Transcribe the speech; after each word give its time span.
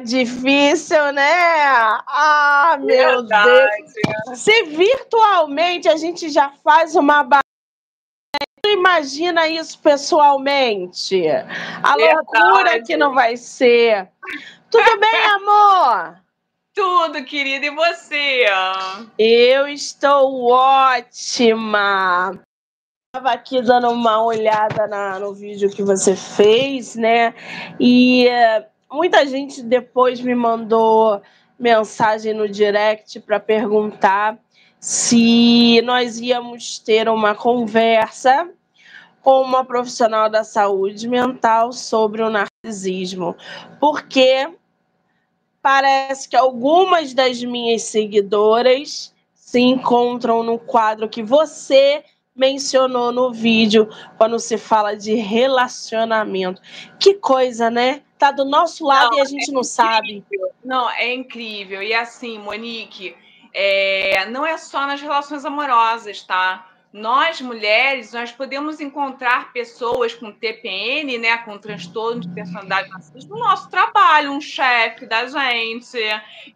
difícil, 0.00 1.12
né? 1.12 1.32
Ah, 2.06 2.76
meu 2.80 3.22
Verdade. 3.22 3.50
Deus. 4.24 4.38
Se 4.38 4.64
virtualmente 4.64 5.88
a 5.88 5.96
gente 5.96 6.28
já 6.28 6.50
faz 6.62 6.94
uma 6.94 7.22
imagina 8.66 9.48
isso 9.48 9.78
pessoalmente. 9.80 11.26
A 11.28 11.96
Verdade. 11.96 12.14
loucura 12.14 12.82
que 12.82 12.96
não 12.96 13.14
vai 13.14 13.36
ser. 13.36 14.08
Tudo 14.70 14.98
bem, 14.98 15.24
amor? 15.26 16.20
Tudo, 16.74 17.24
querida. 17.24 17.66
E 17.66 17.70
você? 17.70 18.46
Eu 19.18 19.66
estou 19.68 20.50
ótima. 20.50 22.38
Estava 23.12 23.34
aqui 23.34 23.60
dando 23.60 23.90
uma 23.90 24.22
olhada 24.22 24.86
na, 24.86 25.18
no 25.18 25.34
vídeo 25.34 25.68
que 25.68 25.82
você 25.82 26.14
fez, 26.14 26.94
né? 26.94 27.34
E 27.80 28.28
uh, 28.28 28.64
muita 28.90 29.26
gente 29.26 29.62
depois 29.62 30.20
me 30.20 30.34
mandou 30.34 31.22
mensagem 31.58 32.34
no 32.34 32.48
direct 32.48 33.20
para 33.20 33.38
perguntar 33.38 34.38
se 34.78 35.80
nós 35.82 36.18
íamos 36.18 36.78
ter 36.78 37.08
uma 37.08 37.34
conversa 37.34 38.48
com 39.22 39.42
uma 39.42 39.64
profissional 39.64 40.30
da 40.30 40.42
saúde 40.42 41.06
mental 41.06 41.72
sobre 41.72 42.22
o 42.22 42.30
narcisismo, 42.30 43.36
porque 43.78 44.48
parece 45.60 46.26
que 46.26 46.36
algumas 46.36 47.12
das 47.12 47.42
minhas 47.44 47.82
seguidoras 47.82 49.14
se 49.34 49.60
encontram 49.60 50.42
no 50.42 50.58
quadro 50.58 51.08
que 51.08 51.22
você 51.22 52.02
mencionou 52.34 53.12
no 53.12 53.30
vídeo 53.30 53.86
quando 54.16 54.38
se 54.38 54.56
fala 54.56 54.96
de 54.96 55.14
relacionamento. 55.14 56.62
Que 56.98 57.14
coisa, 57.14 57.68
né? 57.68 58.00
Tá 58.20 58.30
do 58.30 58.44
nosso 58.44 58.86
lado 58.86 59.12
não, 59.12 59.18
e 59.18 59.20
a 59.22 59.24
gente 59.24 59.50
é 59.50 59.52
não 59.52 59.62
incrível. 59.62 59.64
sabe. 59.64 60.24
Não, 60.62 60.90
é 60.90 61.14
incrível. 61.14 61.82
E 61.82 61.94
assim, 61.94 62.38
Monique, 62.38 63.16
é... 63.54 64.26
não 64.26 64.44
é 64.44 64.58
só 64.58 64.86
nas 64.86 65.00
relações 65.00 65.44
amorosas, 65.46 66.22
tá? 66.22 66.66
Nós, 66.92 67.40
mulheres, 67.40 68.12
nós 68.12 68.32
podemos 68.32 68.80
encontrar 68.80 69.52
pessoas 69.52 70.12
com 70.12 70.32
TPN, 70.32 71.18
né, 71.18 71.38
com 71.38 71.56
transtorno 71.56 72.20
de 72.20 72.28
personalidade 72.28 72.90
narcisista, 72.90 73.32
no 73.32 73.38
nosso 73.38 73.70
trabalho, 73.70 74.32
um 74.32 74.40
chefe 74.40 75.06
da 75.06 75.24
gente, 75.26 75.98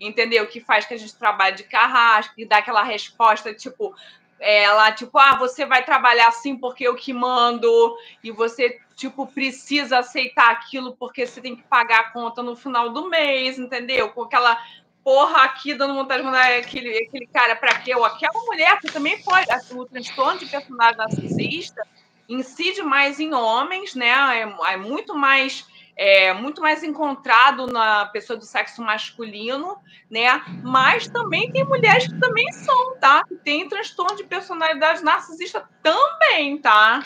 entendeu? 0.01 0.47
Que 0.49 0.61
faz 0.61 0.84
que 0.84 0.93
a 0.93 0.97
gente 0.99 1.15
trabalhe 1.15 1.56
de 1.56 1.62
carrasco, 1.62 2.34
que 2.34 2.45
dá 2.45 2.59
aquela 2.59 2.83
resposta, 2.83 3.55
tipo, 3.55 3.95
ela, 4.41 4.91
tipo, 4.91 5.17
ah, 5.19 5.37
você 5.37 5.65
vai 5.65 5.84
trabalhar 5.84 6.27
assim 6.27 6.56
porque 6.56 6.87
eu 6.87 6.97
que 6.97 7.12
mando, 7.12 7.97
e 8.23 8.33
você, 8.33 8.81
tipo, 8.95 9.27
precisa 9.27 9.98
aceitar 9.98 10.50
aquilo 10.50 10.97
porque 10.97 11.27
você 11.27 11.41
tem 11.41 11.56
que 11.56 11.62
pagar 11.62 12.00
a 12.00 12.11
conta 12.11 12.42
no 12.42 12.56
final 12.56 12.91
do 12.91 13.09
mês, 13.09 13.59
entendeu? 13.59 14.11
Com 14.11 14.23
aquela 14.23 14.59
porra 15.03 15.45
aqui 15.45 15.75
dando 15.75 15.95
vontade 15.95 16.23
de 16.23 16.27
mandar 16.27 16.47
aquele, 16.59 16.97
aquele 16.97 17.27
cara 17.27 17.55
para 17.55 17.78
quê? 17.81 17.95
Ou 17.95 18.05
aquela 18.05 18.41
mulher 18.45 18.78
que 18.81 18.91
também 18.91 19.22
pode, 19.22 19.50
assim, 19.50 19.78
o 19.78 19.84
transtorno 19.84 20.39
de 20.39 20.47
personagem 20.47 20.97
narcisista 20.97 21.87
incide 22.28 22.83
mais 22.83 23.20
em 23.20 23.34
homens, 23.34 23.95
né? 23.95 24.09
É, 24.41 24.72
é 24.72 24.77
muito 24.77 25.15
mais 25.15 25.67
é 25.97 26.33
muito 26.33 26.61
mais 26.61 26.83
encontrado 26.83 27.69
na 27.69 28.06
pessoa 28.06 28.37
do 28.37 28.45
sexo 28.45 28.83
masculino, 28.83 29.78
né? 30.11 30.42
Mas 30.62 31.06
também 31.06 31.53
tem 31.53 31.65
mulheres 31.65 32.09
que 32.09 32.19
também 32.19 32.50
são, 32.53 32.97
tá? 32.98 33.22
Que 33.25 33.37
tem 33.37 33.69
transtorno 33.69 34.17
de 34.17 34.25
personalidade 34.25 35.05
narcisista 35.05 35.69
também, 35.83 36.59
tá? 36.59 37.05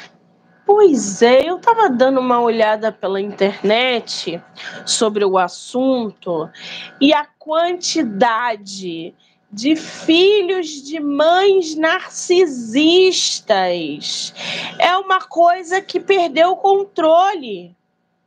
Pois 0.68 1.20
é, 1.22 1.48
eu 1.48 1.56
estava 1.56 1.88
dando 1.88 2.20
uma 2.20 2.42
olhada 2.42 2.92
pela 2.92 3.18
internet 3.18 4.38
sobre 4.84 5.24
o 5.24 5.38
assunto 5.38 6.46
e 7.00 7.14
a 7.14 7.24
quantidade 7.38 9.14
de 9.50 9.74
filhos 9.74 10.82
de 10.82 11.00
mães 11.00 11.74
narcisistas 11.74 14.34
é 14.78 14.94
uma 14.98 15.20
coisa 15.20 15.80
que 15.80 15.98
perdeu 15.98 16.50
o 16.50 16.56
controle. 16.56 17.74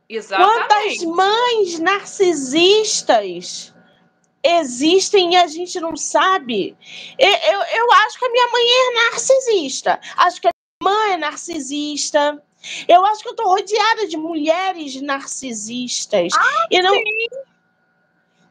Exatamente. 0.09 0.65
Quantas 0.65 1.03
mães 1.03 1.77
narcisistas 1.77 3.71
existem 4.43 5.33
e 5.33 5.35
a 5.37 5.45
gente 5.45 5.79
não 5.79 5.95
sabe? 5.95 6.75
Eu, 7.19 7.29
eu, 7.29 7.61
eu, 7.75 7.91
acho 7.91 8.17
que 8.17 8.25
a 8.25 8.31
minha 8.31 8.47
mãe 8.47 8.63
é 8.65 8.93
narcisista. 9.11 9.99
Acho 10.17 10.41
que 10.41 10.47
mãe 10.81 11.13
é 11.13 11.17
narcisista. 11.17 12.41
Eu 12.87 13.05
acho 13.05 13.23
que 13.23 13.29
eu 13.29 13.35
tô 13.35 13.43
rodeada 13.43 14.07
de 14.07 14.17
mulheres 14.17 15.01
narcisistas. 15.01 16.33
Ah, 16.35 16.67
e 16.69 16.81
não, 16.81 16.93
sim. 16.93 17.03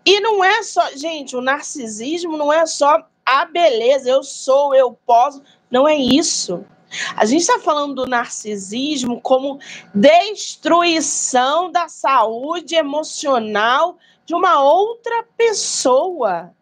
E 0.04 0.20
não 0.20 0.42
é 0.42 0.62
só, 0.62 0.90
gente, 0.96 1.36
o 1.36 1.40
narcisismo 1.40 2.36
não 2.36 2.52
é 2.52 2.64
só 2.66 3.06
a 3.24 3.44
beleza, 3.44 4.08
eu 4.08 4.22
sou, 4.22 4.74
eu 4.74 4.92
posso. 5.06 5.42
Não 5.70 5.86
é 5.86 5.96
isso. 5.96 6.64
A 7.16 7.24
gente 7.24 7.42
está 7.42 7.60
falando 7.60 7.94
do 7.94 8.06
narcisismo 8.06 9.20
como 9.20 9.60
destruição 9.94 11.70
da 11.70 11.88
saúde 11.88 12.74
emocional 12.74 13.98
de 14.26 14.34
uma 14.34 14.60
outra 14.60 15.22
pessoa. 15.36 16.52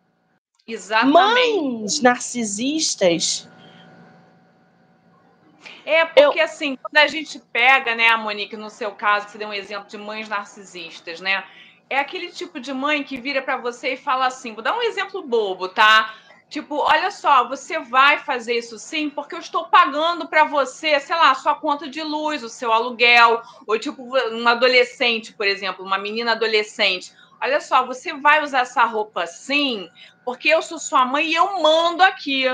Exatamente. 0.66 1.12
Mães 1.12 2.00
narcisistas. 2.02 3.48
É, 5.88 6.04
porque 6.04 6.38
Eu... 6.38 6.44
assim, 6.44 6.76
quando 6.76 6.98
a 6.98 7.06
gente 7.06 7.38
pega, 7.50 7.94
né, 7.94 8.08
a 8.08 8.18
Monique, 8.18 8.58
no 8.58 8.68
seu 8.68 8.90
caso, 8.92 9.26
você 9.26 9.38
deu 9.38 9.48
um 9.48 9.54
exemplo 9.54 9.88
de 9.88 9.96
mães 9.96 10.28
narcisistas, 10.28 11.18
né? 11.18 11.42
É 11.88 11.98
aquele 11.98 12.30
tipo 12.30 12.60
de 12.60 12.74
mãe 12.74 13.02
que 13.02 13.16
vira 13.16 13.40
para 13.40 13.56
você 13.56 13.94
e 13.94 13.96
fala 13.96 14.26
assim: 14.26 14.52
vou 14.52 14.62
dar 14.62 14.76
um 14.76 14.82
exemplo 14.82 15.22
bobo, 15.22 15.66
tá? 15.66 16.14
Tipo, 16.50 16.76
olha 16.76 17.10
só, 17.10 17.48
você 17.48 17.78
vai 17.78 18.18
fazer 18.18 18.58
isso 18.58 18.78
sim, 18.78 19.08
porque 19.08 19.34
eu 19.34 19.38
estou 19.38 19.64
pagando 19.68 20.28
para 20.28 20.44
você, 20.44 21.00
sei 21.00 21.16
lá, 21.16 21.34
sua 21.34 21.54
conta 21.54 21.88
de 21.88 22.02
luz, 22.02 22.42
o 22.42 22.50
seu 22.50 22.70
aluguel, 22.70 23.40
ou 23.66 23.78
tipo, 23.78 24.02
um 24.02 24.46
adolescente, 24.46 25.32
por 25.32 25.46
exemplo, 25.46 25.82
uma 25.82 25.96
menina 25.96 26.32
adolescente. 26.32 27.14
Olha 27.40 27.62
só, 27.62 27.86
você 27.86 28.12
vai 28.12 28.44
usar 28.44 28.60
essa 28.60 28.84
roupa 28.84 29.26
sim, 29.26 29.88
porque 30.22 30.50
eu 30.50 30.60
sou 30.60 30.78
sua 30.78 31.06
mãe 31.06 31.28
e 31.28 31.34
eu 31.34 31.62
mando 31.62 32.02
aqui. 32.02 32.44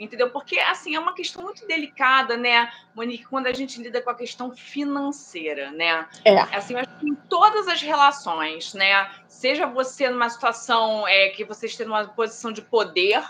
Entendeu? 0.00 0.30
Porque, 0.30 0.58
assim, 0.58 0.94
é 0.94 0.98
uma 0.98 1.12
questão 1.12 1.42
muito 1.42 1.66
delicada, 1.66 2.34
né, 2.34 2.72
Monique, 2.94 3.26
quando 3.26 3.48
a 3.48 3.52
gente 3.52 3.82
lida 3.82 4.00
com 4.00 4.08
a 4.08 4.14
questão 4.14 4.50
financeira, 4.50 5.70
né? 5.72 6.08
É. 6.24 6.38
Assim, 6.56 6.74
acho 6.74 6.88
que 6.98 7.06
em 7.06 7.14
todas 7.14 7.68
as 7.68 7.82
relações, 7.82 8.72
né? 8.72 9.10
Seja 9.28 9.66
você 9.66 10.08
numa 10.08 10.30
situação 10.30 11.06
é, 11.06 11.28
que 11.28 11.44
você 11.44 11.66
esteja 11.66 11.86
numa 11.86 12.08
posição 12.08 12.50
de 12.50 12.62
poder, 12.62 13.22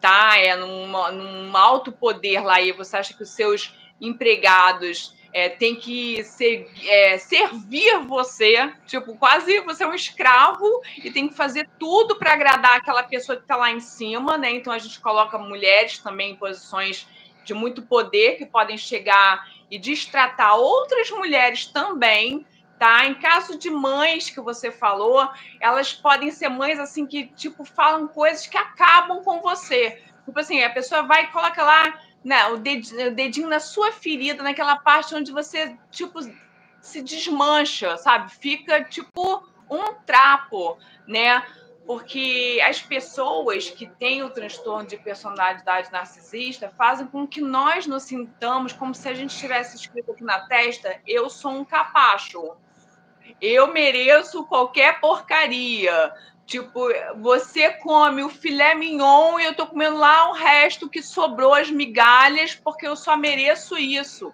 tá? 0.00 0.38
É 0.38 0.54
numa, 0.54 1.10
num 1.10 1.56
alto 1.56 1.90
poder 1.90 2.40
lá 2.42 2.60
e 2.60 2.70
você 2.70 2.96
acha 2.96 3.12
que 3.12 3.24
os 3.24 3.30
seus 3.30 3.74
empregados 4.00 5.12
é, 5.34 5.48
têm 5.48 5.74
que 5.74 6.22
ser, 6.22 6.70
é, 6.86 7.18
servir 7.18 7.98
você, 8.06 8.72
tipo, 8.86 9.16
quase 9.16 9.60
você 9.62 9.82
é 9.82 9.86
um 9.86 9.92
escravo 9.92 10.64
e 11.02 11.10
tem 11.10 11.26
que 11.26 11.34
fazer 11.34 11.68
tudo 11.76 12.14
para 12.14 12.32
agradar 12.32 12.76
aquela 12.76 13.02
pessoa 13.02 13.34
que 13.36 13.42
está 13.42 13.56
lá 13.56 13.68
em 13.72 13.80
cima, 13.80 14.38
né? 14.38 14.52
Então 14.52 14.72
a 14.72 14.78
gente 14.78 15.00
coloca 15.00 15.36
mulheres 15.36 15.98
também 15.98 16.30
em 16.30 16.36
posições 16.36 17.08
de 17.44 17.52
muito 17.52 17.82
poder 17.82 18.36
que 18.36 18.46
podem 18.46 18.78
chegar 18.78 19.44
e 19.68 19.76
destratar 19.76 20.54
outras 20.56 21.10
mulheres 21.10 21.66
também, 21.66 22.46
tá? 22.78 23.04
Em 23.04 23.14
caso 23.14 23.58
de 23.58 23.68
mães 23.70 24.30
que 24.30 24.40
você 24.40 24.70
falou, 24.70 25.28
elas 25.60 25.92
podem 25.92 26.30
ser 26.30 26.48
mães 26.48 26.78
assim 26.78 27.06
que 27.06 27.26
tipo 27.26 27.64
falam 27.64 28.06
coisas 28.06 28.46
que 28.46 28.56
acabam 28.56 29.20
com 29.24 29.40
você. 29.40 30.00
Tipo 30.24 30.38
assim, 30.38 30.62
a 30.62 30.70
pessoa 30.70 31.02
vai 31.02 31.24
e 31.24 31.26
coloca 31.26 31.62
lá 31.62 32.00
né, 32.24 32.46
o, 32.46 32.56
dedinho, 32.56 33.08
o 33.08 33.14
dedinho 33.14 33.48
na 33.48 33.60
sua 33.60 33.92
ferida, 33.92 34.42
naquela 34.42 34.76
parte 34.76 35.14
onde 35.14 35.30
você 35.30 35.76
tipo 35.90 36.20
se 36.80 37.02
desmancha, 37.02 37.96
sabe? 37.98 38.30
Fica 38.32 38.82
tipo 38.84 39.46
um 39.70 39.94
trapo, 40.06 40.78
né? 41.06 41.44
Porque 41.86 42.62
as 42.66 42.80
pessoas 42.80 43.68
que 43.68 43.86
têm 43.86 44.22
o 44.22 44.30
transtorno 44.30 44.88
de 44.88 44.96
personalidade 44.96 45.92
narcisista 45.92 46.70
fazem 46.70 47.06
com 47.06 47.26
que 47.26 47.42
nós 47.42 47.86
nos 47.86 48.04
sintamos 48.04 48.72
como 48.72 48.94
se 48.94 49.06
a 49.08 49.14
gente 49.14 49.36
tivesse 49.36 49.76
escrito 49.76 50.12
aqui 50.12 50.24
na 50.24 50.40
testa: 50.46 50.98
eu 51.06 51.28
sou 51.28 51.52
um 51.52 51.64
capacho. 51.64 52.56
Eu 53.40 53.72
mereço 53.72 54.46
qualquer 54.46 55.00
porcaria. 55.00 56.12
Tipo, 56.46 56.88
você 57.16 57.70
come 57.70 58.22
o 58.22 58.28
filé 58.28 58.74
mignon 58.74 59.40
e 59.40 59.44
eu 59.44 59.54
tô 59.54 59.66
comendo 59.66 59.96
lá 59.96 60.30
o 60.30 60.34
resto 60.34 60.90
que 60.90 61.02
sobrou, 61.02 61.54
as 61.54 61.70
migalhas, 61.70 62.54
porque 62.54 62.86
eu 62.86 62.94
só 62.94 63.16
mereço 63.16 63.78
isso. 63.78 64.32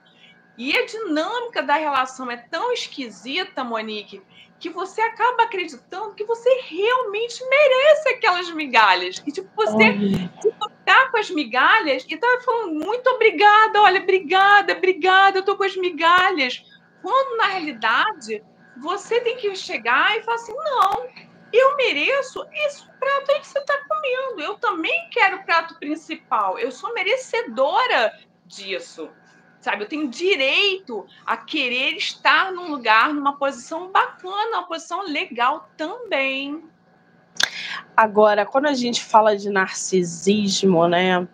E 0.58 0.76
a 0.76 0.84
dinâmica 0.84 1.62
da 1.62 1.74
relação 1.74 2.30
é 2.30 2.36
tão 2.36 2.72
esquisita, 2.72 3.62
Monique, 3.62 4.20
que 4.58 4.68
você 4.68 5.00
acaba 5.00 5.44
acreditando 5.44 6.14
que 6.14 6.24
você 6.24 6.62
realmente 6.68 7.42
merece 7.48 8.08
aquelas 8.10 8.50
migalhas. 8.50 9.22
E, 9.26 9.32
tipo, 9.32 9.48
você 9.54 9.96
tá 10.84 11.08
com 11.10 11.16
as 11.16 11.30
migalhas 11.30 12.04
e 12.08 12.16
tá 12.16 12.40
falando 12.44 12.74
muito 12.74 13.08
obrigada, 13.08 13.80
olha, 13.80 14.02
obrigada, 14.02 14.72
obrigada, 14.74 15.38
eu 15.38 15.44
tô 15.44 15.56
com 15.56 15.64
as 15.64 15.76
migalhas. 15.76 16.62
Quando, 17.00 17.38
na 17.38 17.46
realidade, 17.46 18.44
você 18.76 19.20
tem 19.20 19.36
que 19.36 19.54
chegar 19.54 20.18
e 20.18 20.22
falar 20.22 20.36
assim, 20.36 20.54
não, 20.54 21.08
eu 21.52 21.76
mereço 21.76 22.46
esse 22.52 22.84
prato 22.98 23.32
aí 23.32 23.40
que 23.40 23.46
você 23.46 23.58
está 23.58 23.76
comendo. 23.88 24.40
Eu 24.40 24.54
também 24.56 25.08
quero 25.10 25.38
o 25.38 25.44
prato 25.44 25.74
principal. 25.76 26.58
Eu 26.58 26.70
sou 26.70 26.92
merecedora 26.94 28.18
disso. 28.46 29.08
Sabe, 29.60 29.84
eu 29.84 29.88
tenho 29.88 30.08
direito 30.08 31.06
a 31.26 31.36
querer 31.36 31.94
estar 31.94 32.50
num 32.50 32.70
lugar, 32.70 33.12
numa 33.12 33.36
posição 33.36 33.92
bacana, 33.92 34.58
uma 34.58 34.66
posição 34.66 35.02
legal 35.02 35.68
também. 35.76 36.64
Agora, 37.94 38.46
quando 38.46 38.66
a 38.66 38.72
gente 38.72 39.04
fala 39.04 39.36
de 39.36 39.50
narcisismo, 39.50 40.88
né, 40.88 41.28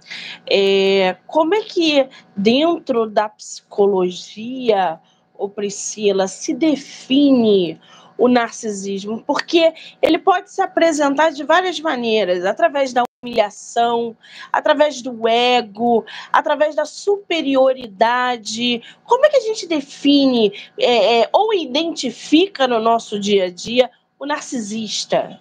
é, 0.44 1.16
como 1.26 1.54
é 1.54 1.62
que 1.62 2.08
dentro 2.36 3.08
da 3.08 3.28
psicologia, 3.28 4.98
o 5.32 5.48
Priscila, 5.48 6.26
se 6.26 6.52
define 6.52 7.80
o 8.18 8.28
narcisismo? 8.28 9.22
Porque 9.22 9.72
ele 10.00 10.18
pode 10.18 10.50
se 10.50 10.62
apresentar 10.62 11.30
de 11.30 11.44
várias 11.44 11.78
maneiras, 11.80 12.44
através 12.44 12.92
da 12.92 13.04
humilhação, 13.22 14.16
através 14.52 15.02
do 15.02 15.26
ego, 15.28 16.04
através 16.32 16.74
da 16.74 16.84
superioridade. 16.84 18.82
Como 19.04 19.26
é 19.26 19.28
que 19.28 19.36
a 19.36 19.40
gente 19.40 19.66
define 19.66 20.52
é, 20.78 21.20
é, 21.20 21.28
ou 21.32 21.52
identifica 21.52 22.66
no 22.68 22.78
nosso 22.80 23.18
dia 23.18 23.46
a 23.46 23.50
dia 23.50 23.90
o 24.18 24.26
narcisista? 24.26 25.40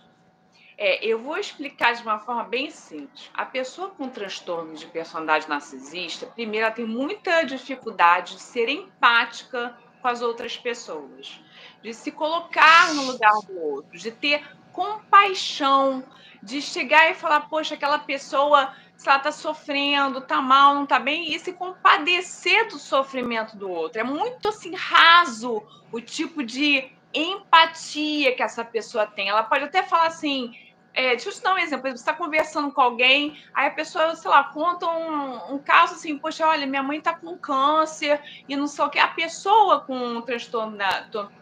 É, 0.77 1.05
eu 1.05 1.19
vou 1.19 1.37
explicar 1.37 1.93
de 1.93 2.01
uma 2.01 2.19
forma 2.19 2.43
bem 2.43 2.69
simples. 2.69 3.29
A 3.33 3.45
pessoa 3.45 3.89
com 3.91 4.09
transtorno 4.09 4.73
de 4.73 4.85
personalidade 4.87 5.47
narcisista, 5.47 6.25
primeiro, 6.25 6.65
ela 6.65 6.75
tem 6.75 6.85
muita 6.85 7.43
dificuldade 7.43 8.35
de 8.35 8.41
ser 8.41 8.67
empática 8.67 9.77
com 10.05 10.09
as 10.09 10.21
outras 10.21 10.55
pessoas, 10.55 11.41
de 11.81 11.91
se 11.91 12.11
colocar 12.11 12.93
no 12.93 13.05
lugar 13.05 13.33
do 13.47 13.59
outro, 13.59 13.97
de 13.97 14.11
ter 14.11 14.47
compaixão, 14.71 16.03
de 16.43 16.61
chegar 16.61 17.09
e 17.09 17.15
falar, 17.15 17.49
poxa, 17.49 17.73
aquela 17.73 17.97
pessoa, 17.97 18.71
se 18.95 19.09
ela 19.09 19.17
está 19.17 19.31
sofrendo, 19.31 20.19
está 20.19 20.39
mal, 20.43 20.75
não 20.75 20.83
está 20.83 20.99
bem, 20.99 21.33
e 21.33 21.39
se 21.39 21.53
compadecer 21.53 22.67
do 22.67 22.77
sofrimento 22.77 23.57
do 23.57 23.67
outro. 23.67 23.99
É 23.99 24.03
muito 24.03 24.47
assim 24.47 24.75
raso 24.75 25.63
o 25.91 25.99
tipo 25.99 26.43
de 26.43 26.87
empatia 27.11 28.35
que 28.35 28.43
essa 28.43 28.63
pessoa 28.63 29.07
tem. 29.07 29.29
Ela 29.29 29.41
pode 29.41 29.63
até 29.63 29.81
falar 29.81 30.05
assim, 30.05 30.55
é, 30.95 31.09
deixa 31.09 31.29
eu 31.29 31.33
te 31.33 31.41
dar 31.41 31.53
um 31.53 31.57
exemplo. 31.57 31.89
Você 31.89 31.95
está 31.95 32.13
conversando 32.13 32.71
com 32.71 32.81
alguém, 32.81 33.37
aí 33.53 33.67
a 33.67 33.71
pessoa, 33.71 34.15
sei 34.15 34.31
lá, 34.31 34.45
conta 34.45 34.87
um, 34.87 35.55
um 35.55 35.59
caso 35.59 35.95
assim, 35.95 36.17
poxa, 36.17 36.47
olha, 36.47 36.65
minha 36.65 36.81
mãe 36.81 36.99
está 36.99 37.13
com 37.13 37.37
câncer 37.37 38.21
e 38.47 38.55
não 38.55 38.65
sei 38.65 38.85
o 38.85 38.89
que. 38.89 38.97
A 38.97 39.09
pessoa 39.09 39.81
com 39.81 39.95
um 39.95 40.21
transtorno, 40.21 40.77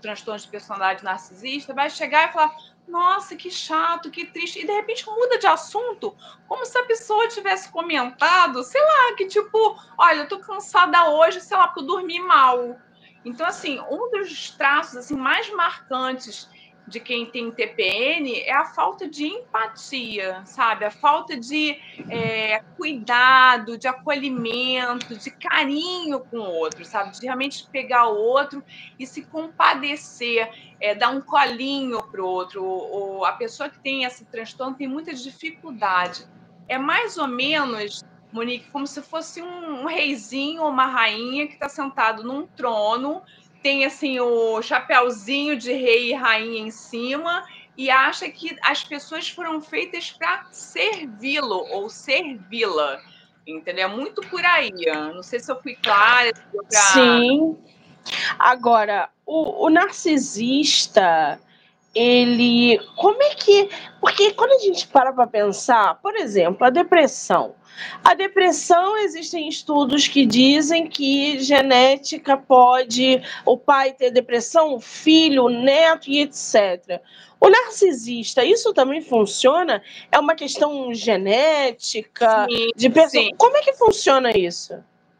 transtorno 0.01 0.39
de 0.39 0.47
personalidade 0.47 1.03
narcisista 1.03 1.71
vai 1.71 1.88
chegar 1.89 2.29
e 2.29 2.33
falar: 2.33 2.51
nossa, 2.88 3.35
que 3.35 3.51
chato, 3.51 4.09
que 4.09 4.25
triste. 4.25 4.59
E 4.59 4.65
de 4.65 4.73
repente 4.73 5.05
muda 5.05 5.38
de 5.38 5.45
assunto, 5.45 6.15
como 6.47 6.65
se 6.65 6.77
a 6.77 6.85
pessoa 6.85 7.27
tivesse 7.27 7.71
comentado, 7.71 8.63
sei 8.63 8.81
lá, 8.81 9.15
que 9.15 9.27
tipo, 9.27 9.79
olha, 10.00 10.21
eu 10.21 10.27
tô 10.27 10.39
cansada 10.39 11.09
hoje, 11.11 11.39
sei 11.39 11.55
lá, 11.55 11.67
porque 11.67 11.81
eu 11.81 11.85
dormi 11.88 12.19
mal. 12.19 12.75
Então, 13.25 13.45
assim, 13.45 13.79
um 13.89 14.11
dos 14.11 14.50
traços 14.51 14.97
assim, 14.97 15.15
mais 15.15 15.50
marcantes 15.51 16.50
de 16.88 17.00
quem 17.00 17.25
tem 17.25 17.50
TPN 17.50 18.41
é 18.41 18.51
a 18.51 18.65
falta 18.65 19.07
de 19.07 19.25
empatia, 19.25 20.41
sabe? 20.45 20.83
A 20.83 20.91
falta 20.91 21.38
de 21.38 21.77
é, 22.09 22.62
cuidado, 22.75 23.77
de 23.77 23.88
acolhimento, 23.88 25.15
de 25.18 25.31
carinho 25.31 26.19
com 26.19 26.38
o 26.38 26.53
outro, 26.56 26.83
sabe? 26.83 27.18
De 27.18 27.25
realmente 27.25 27.68
pegar 27.71 28.07
o 28.09 28.18
outro 28.18 28.63
e 29.00 29.07
se 29.07 29.24
compadecer, 29.24 30.50
é, 30.80 30.94
dar 30.94 31.09
um 31.09 31.21
colinho 31.21 32.03
para 32.03 32.21
o 32.21 32.27
outro. 32.27 32.63
Ou, 32.63 33.25
a 33.25 33.31
pessoa 33.33 33.69
que 33.69 33.79
tem 33.79 34.03
esse 34.03 34.25
transtorno 34.25 34.75
tem 34.75 34.88
muita 34.88 35.13
dificuldade. 35.13 36.27
É 36.68 36.77
mais 36.77 37.18
ou 37.18 37.27
menos, 37.27 38.03
Monique, 38.31 38.69
como 38.71 38.86
se 38.86 39.01
fosse 39.01 39.41
um, 39.41 39.83
um 39.83 39.86
reizinho 39.86 40.63
ou 40.63 40.69
uma 40.69 40.88
rainha 40.88 41.47
que 41.47 41.53
está 41.53 41.69
sentado 41.69 42.24
num 42.24 42.45
trono 42.45 43.21
tem 43.63 43.86
assim 43.86 44.19
o 44.19 44.62
chapéuzinho 44.62 45.57
de 45.57 45.71
rei 45.71 46.12
e 46.12 46.13
rainha 46.13 46.60
em 46.60 46.69
cima 46.69 47.45
e 47.75 47.89
acha 47.89 48.30
que 48.30 48.56
as 48.62 48.83
pessoas 48.83 49.30
foram 49.30 49.62
feitas 49.62 50.12
para 50.12 50.45
servi-lo 50.51 51.65
ou 51.71 51.89
servi-la. 51.89 53.01
Entendeu? 53.48 53.86
É 53.86 53.92
muito 53.92 54.21
por 54.30 54.45
aí. 54.45 54.71
Não 55.13 55.24
sei 55.24 55.39
se 55.39 55.51
eu 55.51 55.60
fui 55.62 55.75
clara. 55.75 56.31
Pra... 56.33 56.80
Sim. 56.80 57.57
Agora, 58.38 59.10
o, 59.25 59.65
o 59.65 59.69
narcisista, 59.69 61.39
ele. 61.94 62.80
Como 62.95 63.22
é 63.22 63.36
que. 63.36 63.69
Porque 64.00 64.31
quando 64.31 64.54
a 64.54 64.60
gente 64.60 64.88
para 64.88 65.13
para 65.13 65.28
pensar, 65.28 66.00
por 66.01 66.16
exemplo, 66.16 66.66
a 66.66 66.69
depressão. 66.69 67.56
A 68.04 68.13
depressão, 68.13 68.98
existem 69.00 69.48
estudos 69.48 70.07
que 70.07 70.25
dizem 70.25 70.88
que 70.88 71.40
genética 71.40 72.38
pode 72.38 73.22
o 73.45 73.57
pai 73.57 73.94
ter 73.94 74.12
depressão, 74.12 74.75
o 74.75 74.80
filho, 74.80 75.45
o 75.45 75.50
neto 75.50 76.07
e 76.07 76.19
etc. 76.19 77.01
O 77.40 77.50
narcisista, 77.50 78.46
isso 78.46 78.74
também 78.74 79.01
funciona? 79.01 79.81
É 80.12 80.19
uma 80.19 80.36
questão 80.36 80.94
genética? 80.94 82.46
Sim, 82.50 82.69
de 82.75 82.89
pessoa... 82.89 83.30
Como 83.38 83.57
é 83.57 83.62
que 83.62 83.74
funciona 83.74 84.38
isso? 84.38 84.75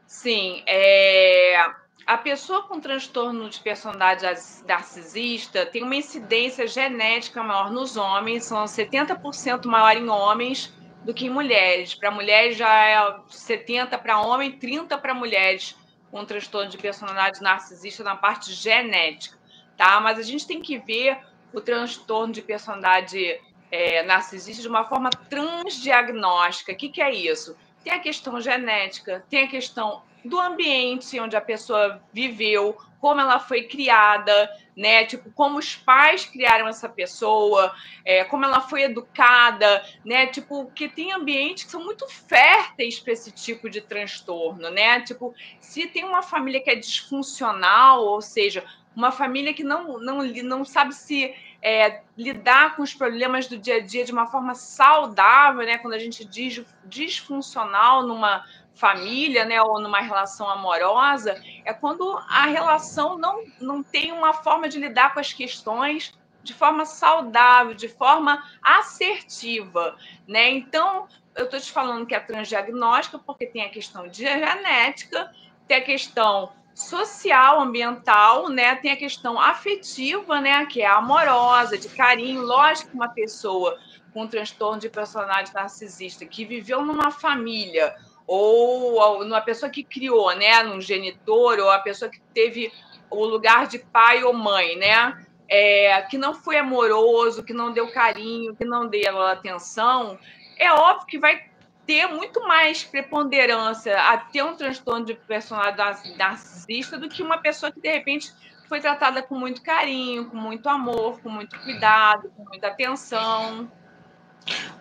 Sim, 0.06 0.64
é... 0.68 1.82
a 2.06 2.18
pessoa 2.18 2.64
com 2.64 2.80
transtorno 2.80 3.50
de 3.50 3.60
personalidade 3.60 4.42
narcisista 4.68 5.66
tem 5.66 5.84
uma 5.84 5.96
incidência 5.96 6.68
genética 6.68 7.42
maior 7.42 7.72
nos 7.72 7.96
homens, 7.96 8.46
são 8.46 8.66
70% 8.66 9.66
maior 9.66 9.96
em 9.96 10.10
homens 10.10 10.74
do 11.06 11.14
que 11.14 11.28
em 11.28 11.30
mulheres. 11.30 11.94
Para 11.94 12.12
mulheres 12.12 12.58
já 12.58 12.74
é 12.74 13.16
70 13.28 13.98
para 13.98 14.20
homem, 14.20 14.52
30 14.52 14.98
para 14.98 15.14
mulheres 15.14 15.76
com 16.12 16.26
transtorno 16.26 16.70
de 16.70 16.78
personalidade 16.78 17.42
narcisista 17.42 18.04
na 18.04 18.16
parte 18.16 18.52
genética, 18.54 19.38
tá? 19.78 20.00
Mas 20.00 20.20
a 20.20 20.24
gente 20.24 20.46
tem 20.46 20.62
que 20.62 20.78
ver 20.78 21.18
o 21.54 21.62
transtorno 21.62 22.34
de 22.34 22.42
personalidade 22.42 23.40
é, 23.72 24.04
narcisista 24.04 24.62
de 24.62 24.68
uma 24.68 24.84
forma 24.84 25.10
transdiagnóstica. 25.10 26.72
O 26.72 26.76
que, 26.76 26.90
que 26.90 27.02
é 27.02 27.14
isso? 27.14 27.57
Tem 27.83 27.94
a 27.94 28.00
questão 28.00 28.40
genética, 28.40 29.26
tem 29.30 29.45
a 29.45 29.48
questão 29.48 30.04
do 30.23 30.39
ambiente 30.39 31.19
onde 31.19 31.35
a 31.35 31.42
pessoa 31.42 32.01
viveu, 32.11 32.77
como 32.99 33.19
ela 33.19 33.37
foi 33.37 33.63
criada, 33.63 34.49
né? 34.77 35.06
Tipo, 35.06 35.30
como 35.31 35.59
os 35.59 35.75
pais 35.75 36.25
criaram 36.25 36.68
essa 36.68 36.87
pessoa, 36.87 37.73
é, 38.06 38.23
como 38.23 38.45
ela 38.45 38.61
foi 38.61 38.83
educada, 38.83 39.83
né? 40.06 40.27
Tipo, 40.27 40.71
que 40.73 40.87
tem 40.87 41.11
ambientes 41.11 41.65
que 41.65 41.71
são 41.71 41.83
muito 41.83 42.07
férteis 42.07 42.99
para 42.99 43.11
esse 43.11 43.31
tipo 43.31 43.69
de 43.69 43.81
transtorno, 43.81 44.69
né? 44.69 45.01
Tipo, 45.01 45.33
se 45.59 45.87
tem 45.87 46.06
uma 46.06 46.21
família 46.21 46.61
que 46.61 46.69
é 46.69 46.75
disfuncional, 46.75 48.06
ou 48.06 48.21
seja, 48.21 48.63
uma 48.95 49.11
família 49.11 49.53
que 49.53 49.63
não, 49.63 49.99
não, 49.99 50.23
não 50.23 50.63
sabe 50.63 50.94
se 50.95 51.35
é, 51.61 52.01
lidar 52.18 52.75
com 52.75 52.83
os 52.83 52.94
problemas 52.94 53.47
do 53.47 53.57
dia 53.57 53.77
a 53.77 53.80
dia 53.80 54.03
de 54.03 54.11
uma 54.11 54.27
forma 54.27 54.53
saudável, 54.53 55.65
né? 55.65 55.77
Quando 55.77 55.94
a 55.94 55.99
gente 55.99 56.23
diz 56.25 56.63
disfuncional 56.85 58.06
numa 58.06 58.45
família, 58.75 59.45
né, 59.45 59.61
ou 59.61 59.80
numa 59.80 59.99
relação 59.99 60.49
amorosa, 60.49 61.42
é 61.63 61.73
quando 61.73 62.18
a 62.27 62.45
relação 62.45 63.18
não, 63.18 63.44
não 63.59 63.83
tem 63.83 64.11
uma 64.11 64.33
forma 64.33 64.68
de 64.68 64.80
lidar 64.80 65.13
com 65.13 65.19
as 65.19 65.31
questões 65.31 66.13
de 66.44 66.53
forma 66.53 66.85
saudável, 66.85 67.73
de 67.73 67.87
forma 67.87 68.44
assertiva, 68.61 69.95
né? 70.27 70.49
Então, 70.49 71.07
eu 71.35 71.45
estou 71.45 71.59
te 71.59 71.71
falando 71.71 72.06
que 72.06 72.13
é 72.13 72.19
transdiagnóstica 72.19 73.18
porque 73.18 73.45
tem 73.45 73.63
a 73.63 73.69
questão 73.69 74.07
de 74.07 74.23
genética, 74.23 75.31
tem 75.68 75.77
a 75.77 75.81
questão 75.81 76.51
social, 76.75 77.61
ambiental, 77.61 78.49
né? 78.49 78.75
Tem 78.75 78.92
a 78.92 78.97
questão 78.97 79.39
afetiva, 79.39 80.42
né? 80.42 80.65
Que 80.65 80.81
é 80.81 80.87
amorosa, 80.87 81.77
de 81.77 81.87
carinho. 81.87 82.42
Lógico 82.42 82.94
uma 82.94 83.09
pessoa 83.09 83.80
com 84.13 84.27
transtorno 84.27 84.80
de 84.80 84.89
personalidade 84.89 85.53
narcisista 85.53 86.25
que 86.25 86.45
viveu 86.45 86.83
numa 86.85 87.09
família 87.09 87.95
ou 88.25 89.23
numa 89.25 89.42
pessoa 89.42 89.69
que 89.69 89.83
criou, 89.83 90.35
né, 90.35 90.63
num 90.63 90.80
genitor, 90.80 91.59
ou 91.59 91.69
a 91.69 91.80
pessoa 91.80 92.09
que 92.09 92.19
teve 92.33 92.71
o 93.09 93.25
lugar 93.25 93.68
de 93.68 93.80
pai 93.80 94.23
ou 94.23 94.33
mãe, 94.33 94.75
né, 94.77 95.25
é, 95.47 96.01
que 96.03 96.18
não 96.18 96.33
foi 96.33 96.57
amoroso, 96.57 97.44
que 97.44 97.53
não 97.53 97.71
deu 97.71 97.92
carinho, 97.92 98.56
que 98.56 98.65
não 98.65 98.87
deu 98.87 99.21
atenção, 99.21 100.18
é 100.57 100.71
óbvio 100.71 101.07
que 101.07 101.19
vai 101.19 101.44
ter 101.85 102.07
muito 102.07 102.42
mais 102.42 102.83
preponderância 102.83 103.99
a 104.01 104.18
ter 104.18 104.44
um 104.44 104.56
transtorno 104.56 105.06
de 105.06 105.13
personalidade 105.13 106.15
narcisista 106.18 106.97
do 106.97 107.09
que 107.09 107.21
uma 107.21 107.37
pessoa 107.37 107.71
que, 107.71 107.81
de 107.81 107.92
repente, 107.92 108.33
foi 108.68 108.80
tratada 108.80 109.21
com 109.21 109.35
muito 109.35 109.61
carinho, 109.61 110.30
com 110.30 110.37
muito 110.37 110.68
amor, 110.69 111.19
com 111.21 111.30
muito 111.30 111.59
cuidado, 111.59 112.31
com 112.35 112.45
muita 112.45 112.68
atenção. 112.68 113.69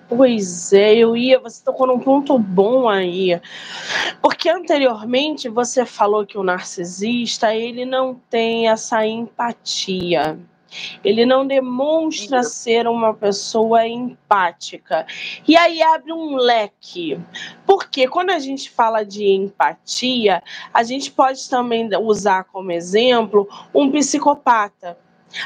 Pois 0.08 0.72
é, 0.74 0.94
eu 0.94 1.16
ia, 1.16 1.38
você 1.38 1.64
tocou 1.64 1.86
num 1.86 1.98
ponto 1.98 2.38
bom 2.38 2.86
aí. 2.88 3.40
Porque 4.20 4.50
anteriormente 4.50 5.48
você 5.48 5.86
falou 5.86 6.26
que 6.26 6.36
o 6.36 6.42
narcisista, 6.42 7.54
ele 7.54 7.86
não 7.86 8.14
tem 8.28 8.68
essa 8.68 9.06
empatia. 9.06 10.38
Ele 11.04 11.24
não 11.24 11.46
demonstra 11.46 12.42
ser 12.42 12.86
uma 12.86 13.14
pessoa 13.14 13.86
empática. 13.86 15.06
E 15.46 15.56
aí 15.56 15.82
abre 15.82 16.12
um 16.12 16.36
leque. 16.36 17.18
Porque 17.66 18.06
quando 18.06 18.30
a 18.30 18.38
gente 18.38 18.70
fala 18.70 19.04
de 19.04 19.26
empatia, 19.26 20.42
a 20.72 20.82
gente 20.82 21.10
pode 21.10 21.48
também 21.48 21.88
usar 22.00 22.44
como 22.44 22.72
exemplo 22.72 23.48
um 23.74 23.90
psicopata 23.90 24.98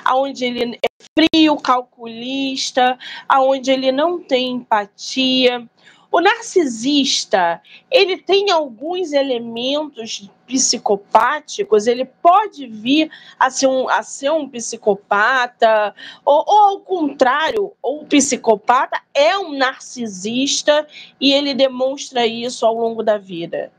aonde 0.05 0.45
ele 0.45 0.79
é 0.83 0.89
frio, 1.15 1.57
calculista, 1.57 2.99
aonde 3.29 3.71
ele 3.71 3.93
não 3.93 4.21
tem 4.23 4.53
empatia. 4.53 5.67
O 6.11 6.21
narcisista, 6.21 7.61
ele 7.91 8.17
tem 8.17 8.51
alguns 8.51 9.13
elementos 9.13 10.31
psicopáticos, 10.47 11.87
ele 11.87 12.05
pode 12.05 12.67
vir 12.67 13.11
a 13.39 13.51
ser 13.51 13.67
um, 13.67 13.89
a 13.89 14.03
ser 14.03 14.31
um 14.31 14.49
psicopata, 14.49 15.95
ou, 16.25 16.45
ou 16.47 16.59
ao 16.59 16.81
contrário, 16.81 17.73
o 17.83 18.05
psicopata 18.07 19.01
é 19.13 19.37
um 19.37 19.59
narcisista 19.59 20.87
e 21.21 21.33
ele 21.33 21.53
demonstra 21.53 22.27
isso 22.27 22.65
ao 22.65 22.75
longo 22.75 23.03
da 23.03 23.19
vida. 23.19 23.73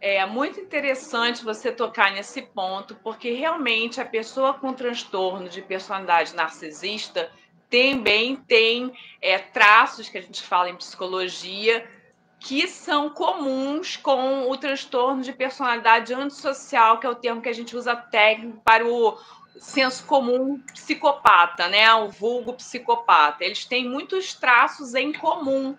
É 0.00 0.24
muito 0.26 0.60
interessante 0.60 1.44
você 1.44 1.72
tocar 1.72 2.12
nesse 2.12 2.42
ponto, 2.42 2.94
porque 2.96 3.32
realmente 3.32 4.00
a 4.00 4.04
pessoa 4.04 4.54
com 4.54 4.72
transtorno 4.72 5.48
de 5.48 5.60
personalidade 5.60 6.36
narcisista 6.36 7.30
também 7.68 8.36
tem 8.36 8.92
é, 9.20 9.38
traços 9.38 10.08
que 10.08 10.16
a 10.16 10.22
gente 10.22 10.42
fala 10.42 10.70
em 10.70 10.76
psicologia 10.76 11.86
que 12.40 12.68
são 12.68 13.10
comuns 13.10 13.96
com 13.96 14.48
o 14.48 14.56
transtorno 14.56 15.22
de 15.22 15.32
personalidade 15.32 16.14
antissocial, 16.14 16.98
que 16.98 17.06
é 17.06 17.10
o 17.10 17.14
termo 17.14 17.42
que 17.42 17.48
a 17.48 17.52
gente 17.52 17.76
usa 17.76 17.96
técnico 17.96 18.60
para 18.64 18.86
o 18.86 19.18
senso 19.56 20.06
comum 20.06 20.60
psicopata, 20.72 21.68
né? 21.68 21.92
O 21.94 22.08
vulgo 22.08 22.54
psicopata. 22.54 23.44
Eles 23.44 23.64
têm 23.64 23.88
muitos 23.88 24.34
traços 24.34 24.94
em 24.94 25.12
comum, 25.12 25.76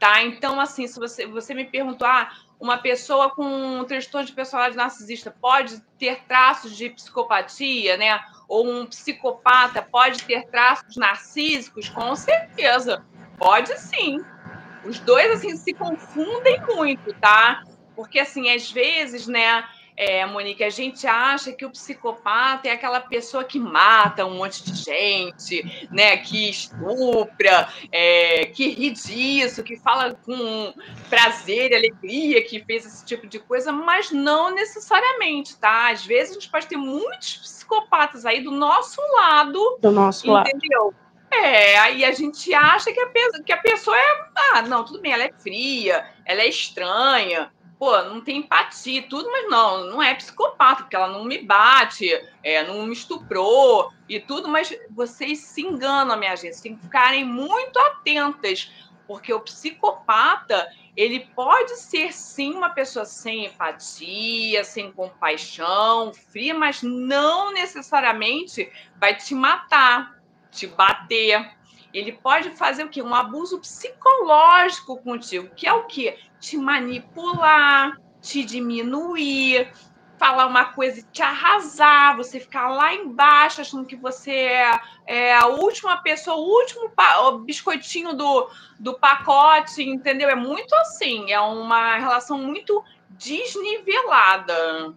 tá? 0.00 0.22
Então, 0.22 0.58
assim, 0.58 0.88
se 0.88 0.98
você, 0.98 1.26
você 1.26 1.54
me 1.54 1.64
perguntar, 1.64 2.32
ah, 2.32 2.49
uma 2.60 2.76
pessoa 2.76 3.30
com 3.30 3.42
um 3.42 3.84
transtorno 3.84 4.26
de 4.26 4.34
personalidade 4.34 4.76
narcisista 4.76 5.34
pode 5.40 5.80
ter 5.98 6.22
traços 6.24 6.76
de 6.76 6.90
psicopatia, 6.90 7.96
né? 7.96 8.20
Ou 8.46 8.70
um 8.70 8.86
psicopata 8.86 9.80
pode 9.80 10.22
ter 10.24 10.46
traços 10.48 10.96
narcísicos? 10.96 11.88
Com 11.88 12.14
certeza, 12.14 13.04
pode 13.38 13.76
sim. 13.78 14.18
Os 14.84 15.00
dois 15.00 15.32
assim 15.32 15.56
se 15.56 15.72
confundem 15.72 16.60
muito, 16.66 17.14
tá? 17.14 17.64
Porque 17.96 18.18
assim, 18.18 18.50
às 18.50 18.70
vezes, 18.70 19.26
né, 19.26 19.64
é, 20.02 20.24
Monique, 20.24 20.64
a 20.64 20.70
gente 20.70 21.06
acha 21.06 21.52
que 21.52 21.62
o 21.62 21.68
psicopata 21.68 22.66
é 22.66 22.72
aquela 22.72 23.00
pessoa 23.00 23.44
que 23.44 23.58
mata 23.58 24.24
um 24.24 24.38
monte 24.38 24.64
de 24.64 24.74
gente, 24.74 25.88
né? 25.90 26.16
Que 26.16 26.48
estupra, 26.48 27.68
é, 27.92 28.46
que 28.46 28.70
ri 28.70 28.92
disso, 28.92 29.62
que 29.62 29.76
fala 29.76 30.14
com 30.14 30.72
prazer 31.10 31.72
e 31.72 31.74
alegria 31.74 32.42
que 32.42 32.64
fez 32.64 32.86
esse 32.86 33.04
tipo 33.04 33.26
de 33.26 33.38
coisa, 33.38 33.72
mas 33.72 34.10
não 34.10 34.54
necessariamente, 34.54 35.58
tá? 35.58 35.90
Às 35.90 36.06
vezes 36.06 36.30
a 36.30 36.40
gente 36.40 36.50
pode 36.50 36.66
ter 36.66 36.78
muitos 36.78 37.36
psicopatas 37.36 38.24
aí 38.24 38.42
do 38.42 38.50
nosso 38.50 39.02
lado. 39.16 39.78
Do 39.82 39.90
nosso 39.90 40.20
entendeu? 40.20 40.34
lado. 40.34 40.48
Entendeu? 40.48 40.94
É, 41.30 41.78
aí 41.78 42.06
a 42.06 42.12
gente 42.12 42.54
acha 42.54 42.90
que 42.90 42.98
a, 42.98 43.08
que 43.44 43.52
a 43.52 43.58
pessoa 43.58 43.98
é. 43.98 44.24
Ah, 44.54 44.62
não, 44.62 44.82
tudo 44.82 45.02
bem, 45.02 45.12
ela 45.12 45.24
é 45.24 45.32
fria, 45.32 46.06
ela 46.24 46.40
é 46.40 46.48
estranha, 46.48 47.52
pô, 47.80 47.96
não 48.02 48.20
tem 48.20 48.40
empatia 48.40 49.08
tudo, 49.08 49.32
mas 49.32 49.48
não, 49.48 49.86
não 49.86 50.02
é 50.02 50.14
psicopata, 50.14 50.82
porque 50.82 50.94
ela 50.94 51.08
não 51.08 51.24
me 51.24 51.38
bate, 51.38 52.06
é, 52.44 52.62
não 52.62 52.84
me 52.84 52.92
estuprou 52.92 53.90
e 54.06 54.20
tudo, 54.20 54.48
mas 54.48 54.70
vocês 54.90 55.38
se 55.38 55.62
enganam, 55.62 56.18
minha 56.18 56.36
gente, 56.36 56.60
tem 56.60 56.76
que 56.76 56.82
ficarem 56.82 57.24
muito 57.24 57.78
atentas, 57.78 58.70
porque 59.06 59.32
o 59.32 59.40
psicopata, 59.40 60.70
ele 60.94 61.20
pode 61.34 61.74
ser 61.78 62.12
sim 62.12 62.52
uma 62.52 62.68
pessoa 62.68 63.06
sem 63.06 63.46
empatia, 63.46 64.62
sem 64.62 64.92
compaixão, 64.92 66.12
fria, 66.12 66.52
mas 66.52 66.82
não 66.82 67.50
necessariamente 67.50 68.70
vai 69.00 69.16
te 69.16 69.34
matar, 69.34 70.20
te 70.50 70.66
bater. 70.66 71.50
Ele 71.94 72.12
pode 72.12 72.50
fazer 72.50 72.84
o 72.84 72.88
quê? 72.88 73.02
Um 73.02 73.14
abuso 73.14 73.58
psicológico 73.58 74.98
contigo, 74.98 75.52
que 75.56 75.66
é 75.66 75.72
o 75.72 75.84
quê? 75.84 76.18
Te 76.40 76.56
manipular, 76.56 77.96
te 78.20 78.44
diminuir, 78.44 79.70
falar 80.20 80.46
uma 80.46 80.66
coisa 80.66 81.00
e 81.00 81.02
te 81.02 81.22
arrasar, 81.22 82.14
você 82.14 82.38
ficar 82.38 82.68
lá 82.68 82.94
embaixo 82.94 83.62
achando 83.62 83.86
que 83.86 83.96
você 83.96 84.30
é, 84.30 84.80
é 85.06 85.34
a 85.34 85.46
última 85.46 85.96
pessoa, 86.02 86.36
o 86.36 86.46
último 86.46 86.92
o 87.24 87.38
biscoitinho 87.38 88.14
do, 88.14 88.48
do 88.78 88.94
pacote, 88.98 89.82
entendeu? 89.82 90.28
É 90.28 90.34
muito 90.34 90.74
assim, 90.74 91.32
é 91.32 91.40
uma 91.40 91.96
relação 91.96 92.36
muito 92.36 92.84
desnivelada. 93.10 94.94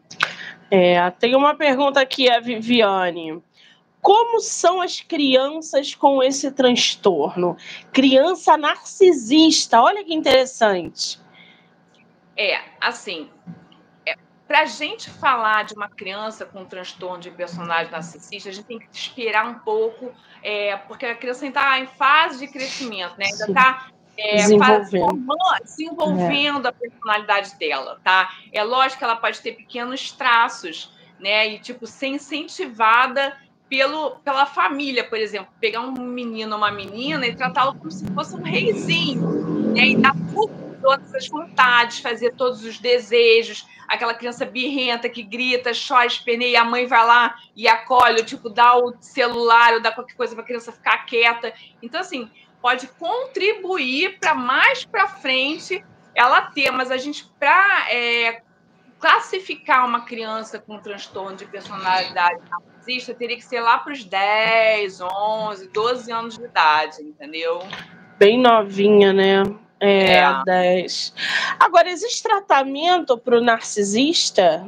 É, 0.69 1.09
tem 1.11 1.35
uma 1.35 1.55
pergunta 1.55 2.01
aqui, 2.01 2.29
a 2.29 2.41
Viviane. 2.41 3.41
Como 4.01 4.41
são 4.41 4.81
as 4.81 4.99
crianças 4.99 5.95
com 5.95 6.21
esse 6.21 6.51
transtorno? 6.51 7.55
Criança 7.93 8.57
narcisista, 8.57 9.81
olha 9.81 10.03
que 10.03 10.13
interessante. 10.13 11.22
É, 12.35 12.59
assim, 12.81 13.29
é, 14.05 14.15
para 14.47 14.61
a 14.61 14.65
gente 14.65 15.09
falar 15.09 15.63
de 15.63 15.73
uma 15.73 15.87
criança 15.87 16.45
com 16.45 16.65
transtorno 16.65 17.19
de 17.19 17.31
personalidade 17.31 17.91
narcisista, 17.91 18.49
a 18.49 18.51
gente 18.51 18.65
tem 18.65 18.79
que 18.79 18.87
esperar 18.91 19.47
um 19.47 19.59
pouco, 19.59 20.11
é, 20.41 20.75
porque 20.77 21.05
a 21.05 21.15
criança 21.15 21.45
está 21.45 21.79
em 21.79 21.87
fase 21.87 22.39
de 22.39 22.51
crescimento, 22.51 23.15
né? 23.17 23.25
Ainda 23.25 23.45
está 23.45 23.87
é, 24.17 24.35
desenvolvendo, 24.35 25.35
desenvolvendo 25.63 26.65
é. 26.65 26.69
a 26.69 26.73
personalidade 26.73 27.55
dela, 27.57 27.99
tá? 28.03 28.31
É 28.51 28.63
lógico 28.63 28.99
que 28.99 29.03
ela 29.03 29.15
pode 29.15 29.41
ter 29.41 29.53
pequenos 29.53 30.11
traços, 30.11 30.91
né? 31.19 31.47
E 31.47 31.59
tipo 31.59 31.85
ser 31.87 32.07
incentivada 32.07 33.37
pelo, 33.69 34.17
pela 34.17 34.45
família, 34.45 35.03
por 35.03 35.17
exemplo, 35.17 35.47
pegar 35.59 35.81
um 35.81 35.91
menino 35.93 36.51
ou 36.51 36.57
uma 36.59 36.71
menina 36.71 37.25
e 37.25 37.35
tratá-lo 37.35 37.73
como 37.73 37.89
se 37.89 38.05
fosse 38.13 38.35
um 38.35 38.43
reizinho, 38.43 39.73
né? 39.73 39.87
e 39.87 39.97
dar 39.97 40.13
tudo, 40.31 40.53
todas 40.83 41.15
as 41.15 41.27
vontades, 41.27 41.99
fazer 41.99 42.33
todos 42.35 42.63
os 42.63 42.77
desejos, 42.77 43.65
aquela 43.87 44.13
criança 44.13 44.45
birrenta 44.45 45.09
que 45.09 45.23
grita, 45.23 45.71
chora, 45.71 46.05
esperneia, 46.05 46.61
a 46.61 46.65
mãe 46.65 46.85
vai 46.85 47.05
lá 47.05 47.35
e 47.55 47.67
acolhe, 47.67 48.23
tipo, 48.23 48.49
dá 48.49 48.75
o 48.75 48.93
celular 48.99 49.73
ou 49.73 49.81
dá 49.81 49.91
qualquer 49.91 50.15
coisa 50.15 50.35
para 50.35 50.43
a 50.43 50.47
criança 50.47 50.71
ficar 50.71 51.05
quieta. 51.05 51.53
Então, 51.81 52.01
assim, 52.01 52.29
pode 52.61 52.87
contribuir 52.87 54.19
para 54.19 54.35
mais 54.35 54.85
para 54.85 55.07
frente 55.07 55.83
ela 56.13 56.41
ter, 56.41 56.69
mas 56.69 56.91
a 56.91 56.97
gente, 56.97 57.25
para 57.39 57.91
é, 57.91 58.41
classificar 58.99 59.85
uma 59.85 60.01
criança 60.01 60.59
com 60.59 60.77
transtorno 60.77 61.35
de 61.35 61.45
personalidade 61.45 62.39
narcisista 62.49 63.13
teria 63.13 63.37
que 63.37 63.43
ser 63.43 63.61
lá 63.61 63.77
para 63.77 63.93
os 63.93 64.03
10, 64.03 65.01
11, 65.01 65.69
12 65.69 66.11
anos 66.11 66.37
de 66.37 66.43
idade, 66.45 67.01
entendeu? 67.01 67.59
Bem 68.19 68.39
novinha, 68.39 69.11
né? 69.11 69.43
É, 69.83 70.13
é. 70.13 70.43
10. 70.45 71.13
Agora, 71.59 71.89
existe 71.89 72.23
tratamento 72.23 73.17
para 73.17 73.37
o 73.37 73.41
narcisista? 73.41 74.65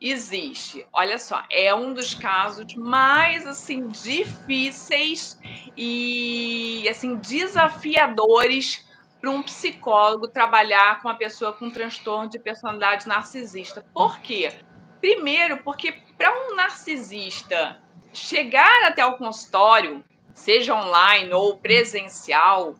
Existe. 0.00 0.84
Olha 0.92 1.18
só, 1.18 1.44
é 1.48 1.72
um 1.72 1.94
dos 1.94 2.14
casos 2.14 2.74
mais 2.74 3.46
assim 3.46 3.86
difíceis 3.86 5.38
e 5.76 6.84
assim 6.90 7.14
desafiadores 7.16 8.84
para 9.20 9.30
um 9.30 9.42
psicólogo 9.42 10.26
trabalhar 10.26 11.00
com 11.00 11.08
uma 11.08 11.14
pessoa 11.14 11.52
com 11.52 11.70
transtorno 11.70 12.28
de 12.28 12.38
personalidade 12.40 13.06
narcisista. 13.06 13.86
Por 13.94 14.18
quê? 14.18 14.52
Primeiro, 15.00 15.58
porque 15.58 15.92
para 16.18 16.30
um 16.32 16.56
narcisista 16.56 17.80
chegar 18.12 18.84
até 18.84 19.06
o 19.06 19.16
consultório, 19.16 20.04
seja 20.34 20.74
online 20.74 21.32
ou 21.32 21.56
presencial, 21.56 22.74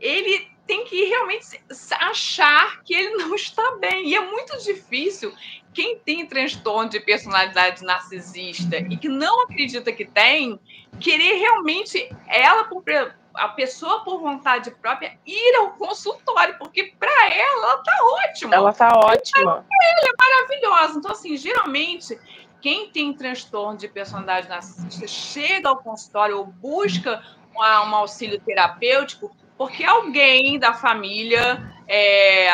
ele 0.00 0.48
tem 0.68 0.84
que 0.84 1.06
realmente 1.06 1.58
achar 1.98 2.82
que 2.82 2.94
ele 2.94 3.16
não 3.16 3.34
está 3.34 3.76
bem. 3.80 4.06
E 4.06 4.14
é 4.14 4.20
muito 4.20 4.56
difícil 4.58 5.34
quem 5.72 5.98
tem 5.98 6.26
transtorno 6.26 6.90
de 6.90 7.00
personalidade 7.00 7.82
narcisista 7.82 8.76
e 8.76 8.96
que 8.98 9.08
não 9.08 9.42
acredita 9.44 9.90
que 9.90 10.04
tem, 10.04 10.60
querer 11.00 11.38
realmente 11.38 12.14
ela 12.28 12.64
por 12.64 12.84
a 13.34 13.48
pessoa 13.48 14.04
por 14.04 14.20
vontade 14.20 14.70
própria 14.72 15.16
ir 15.24 15.54
ao 15.56 15.70
consultório, 15.70 16.58
porque 16.58 16.92
para 16.98 17.32
ela 17.32 17.66
ela 17.66 17.78
tá 17.78 17.98
ótima. 18.26 18.54
Ela 18.54 18.72
tá 18.72 18.88
ótima. 18.94 19.64
Ela 19.70 20.00
é 20.02 20.12
maravilhosa. 20.18 20.98
Então 20.98 21.12
assim, 21.12 21.36
geralmente 21.36 22.18
quem 22.60 22.90
tem 22.90 23.14
transtorno 23.14 23.78
de 23.78 23.88
personalidade 23.88 24.48
narcisista 24.48 25.06
chega 25.06 25.68
ao 25.68 25.78
consultório 25.78 26.38
ou 26.38 26.46
busca 26.46 27.22
um 27.54 27.94
auxílio 27.94 28.40
terapêutico 28.40 29.34
porque 29.58 29.84
alguém 29.84 30.58
da 30.58 30.72
família 30.72 31.60
é, 31.88 32.48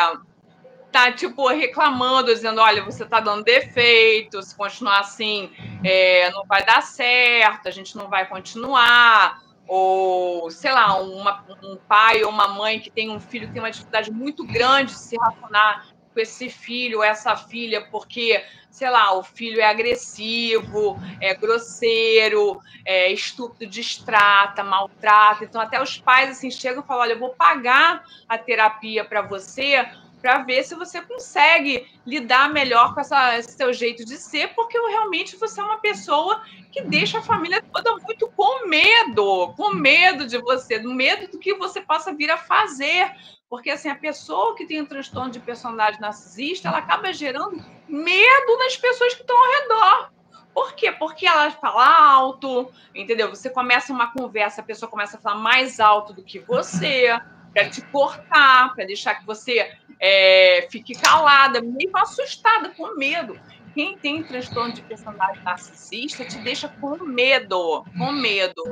tá, 0.91 1.11
tipo, 1.11 1.47
reclamando, 1.47 2.33
dizendo, 2.33 2.59
olha, 2.59 2.83
você 2.83 3.05
tá 3.05 3.19
dando 3.19 3.43
defeito, 3.43 4.41
se 4.41 4.55
continuar 4.55 5.01
assim, 5.01 5.51
é, 5.83 6.31
não 6.31 6.45
vai 6.45 6.65
dar 6.65 6.81
certo, 6.81 7.67
a 7.67 7.71
gente 7.71 7.95
não 7.95 8.09
vai 8.09 8.27
continuar. 8.27 9.43
Ou, 9.67 10.49
sei 10.51 10.71
lá, 10.71 10.99
uma, 10.99 11.43
um 11.63 11.75
pai 11.75 12.23
ou 12.23 12.29
uma 12.29 12.47
mãe 12.47 12.79
que 12.79 12.89
tem 12.89 13.09
um 13.09 13.19
filho 13.19 13.47
que 13.47 13.53
tem 13.53 13.61
uma 13.61 13.71
dificuldade 13.71 14.11
muito 14.11 14.45
grande 14.45 14.93
de 14.93 14.99
se 14.99 15.17
relacionar 15.17 15.87
com 16.15 16.21
esse 16.21 16.49
filho 16.49 17.03
essa 17.03 17.35
filha, 17.35 17.85
porque, 17.91 18.41
sei 18.71 18.89
lá, 18.89 19.13
o 19.17 19.21
filho 19.21 19.59
é 19.59 19.65
agressivo, 19.65 20.97
é 21.19 21.35
grosseiro, 21.35 22.57
é 22.85 23.11
estúpido, 23.11 23.69
distrata, 23.69 24.63
maltrata. 24.63 25.43
Então, 25.43 25.59
até 25.59 25.81
os 25.81 25.97
pais 25.97 26.29
assim 26.29 26.49
chegam 26.49 26.81
e 26.81 26.87
falam: 26.87 27.03
olha, 27.03 27.13
eu 27.13 27.19
vou 27.19 27.31
pagar 27.31 28.05
a 28.29 28.37
terapia 28.37 29.03
para 29.03 29.21
você 29.21 29.85
para 30.21 30.39
ver 30.39 30.63
se 30.63 30.73
você 30.73 31.01
consegue 31.01 31.85
lidar 32.03 32.51
melhor 32.51 32.95
com 32.95 32.99
essa, 32.99 33.37
esse 33.37 33.51
seu 33.51 33.71
jeito 33.71 34.03
de 34.03 34.17
ser, 34.17 34.55
porque 34.55 34.75
realmente 34.75 35.35
você 35.35 35.61
é 35.61 35.63
uma 35.63 35.77
pessoa 35.77 36.41
que 36.71 36.81
deixa 36.81 37.19
a 37.19 37.21
família 37.21 37.63
toda 37.71 37.95
muito 37.97 38.27
com 38.29 38.67
medo, 38.67 39.53
com 39.55 39.75
medo 39.75 40.25
de 40.25 40.39
você, 40.39 40.79
do 40.79 40.91
medo 40.91 41.29
do 41.29 41.37
que 41.37 41.53
você 41.53 41.79
possa 41.79 42.11
vir 42.11 42.31
a 42.31 42.37
fazer. 42.37 43.11
Porque 43.49 43.69
assim, 43.69 43.89
a 43.89 43.95
pessoa 43.95 44.55
que 44.55 44.65
tem 44.65 44.81
um 44.81 44.85
transtorno 44.85 45.31
de 45.31 45.39
personalidade 45.39 46.01
narcisista, 46.01 46.67
ela 46.67 46.79
acaba 46.79 47.13
gerando 47.13 47.63
medo 47.87 48.57
nas 48.57 48.75
pessoas 48.75 49.13
que 49.13 49.21
estão 49.21 49.37
ao 49.37 49.61
redor. 49.61 50.11
Por 50.53 50.73
quê? 50.73 50.91
Porque 50.91 51.27
ela 51.27 51.51
fala 51.51 51.85
alto, 51.85 52.71
entendeu? 52.93 53.29
Você 53.29 53.49
começa 53.49 53.91
uma 53.91 54.11
conversa, 54.11 54.61
a 54.61 54.63
pessoa 54.63 54.89
começa 54.89 55.17
a 55.17 55.19
falar 55.19 55.35
mais 55.35 55.79
alto 55.79 56.13
do 56.13 56.23
que 56.23 56.39
você, 56.39 57.09
para 57.53 57.69
te 57.69 57.81
cortar, 57.81 58.73
para 58.73 58.85
deixar 58.85 59.15
que 59.15 59.25
você 59.25 59.77
é, 59.99 60.67
fique 60.71 60.93
calada, 60.93 61.61
meio 61.61 61.91
assustada, 61.95 62.69
com 62.69 62.95
medo. 62.97 63.39
Quem 63.73 63.97
tem 63.97 64.23
transtorno 64.23 64.73
de 64.73 64.81
personalidade 64.81 65.43
narcisista 65.43 66.23
te 66.23 66.37
deixa 66.37 66.69
com 66.69 67.03
medo, 67.03 67.83
com 67.97 68.11
medo. 68.13 68.63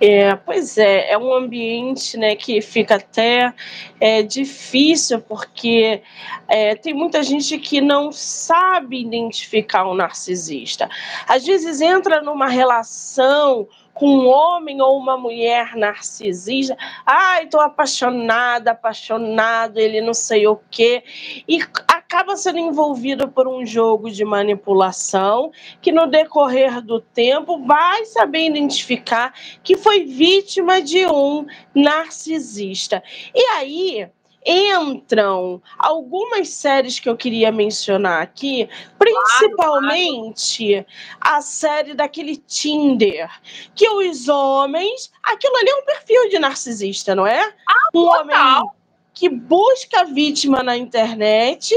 É, 0.00 0.34
pois 0.34 0.78
é, 0.78 1.10
é 1.12 1.18
um 1.18 1.34
ambiente 1.34 2.16
né, 2.16 2.34
que 2.34 2.62
fica 2.62 2.94
até 2.94 3.52
é, 4.00 4.22
difícil, 4.22 5.20
porque 5.20 6.02
é, 6.48 6.74
tem 6.74 6.94
muita 6.94 7.22
gente 7.22 7.58
que 7.58 7.82
não 7.82 8.10
sabe 8.10 9.02
identificar 9.02 9.86
um 9.86 9.94
narcisista. 9.94 10.88
Às 11.28 11.44
vezes 11.44 11.82
entra 11.82 12.22
numa 12.22 12.48
relação 12.48 13.68
com 14.00 14.08
um 14.08 14.28
homem 14.28 14.80
ou 14.80 14.96
uma 14.96 15.18
mulher 15.18 15.76
narcisista. 15.76 16.74
Ai, 17.04 17.44
estou 17.44 17.60
apaixonada, 17.60 18.70
apaixonado, 18.70 19.76
ele 19.76 20.00
não 20.00 20.14
sei 20.14 20.46
o 20.46 20.58
quê. 20.70 21.04
E 21.46 21.60
acaba 21.86 22.34
sendo 22.34 22.58
envolvido 22.58 23.28
por 23.28 23.46
um 23.46 23.66
jogo 23.66 24.10
de 24.10 24.24
manipulação 24.24 25.52
que, 25.82 25.92
no 25.92 26.06
decorrer 26.06 26.80
do 26.80 26.98
tempo, 26.98 27.62
vai 27.66 28.06
saber 28.06 28.46
identificar 28.46 29.34
que 29.62 29.76
foi 29.76 30.06
vítima 30.06 30.80
de 30.80 31.04
um 31.04 31.44
narcisista. 31.74 33.02
E 33.34 33.44
aí 33.54 34.08
entram 34.44 35.62
algumas 35.78 36.48
séries 36.48 36.98
que 36.98 37.08
eu 37.08 37.16
queria 37.16 37.52
mencionar 37.52 38.22
aqui, 38.22 38.68
principalmente 38.98 40.86
a 41.20 41.42
série 41.42 41.94
daquele 41.94 42.36
Tinder, 42.36 43.30
que 43.74 43.88
os 43.88 44.28
homens, 44.28 45.12
aquilo 45.22 45.56
ali 45.56 45.70
é 45.70 45.76
um 45.76 45.84
perfil 45.84 46.28
de 46.28 46.38
narcisista, 46.38 47.14
não 47.14 47.26
é? 47.26 47.42
Ah, 47.68 47.88
um 47.94 48.04
total. 48.04 48.20
homem 48.20 48.70
que 49.12 49.28
busca 49.28 50.04
vítima 50.04 50.62
na 50.62 50.76
internet 50.76 51.74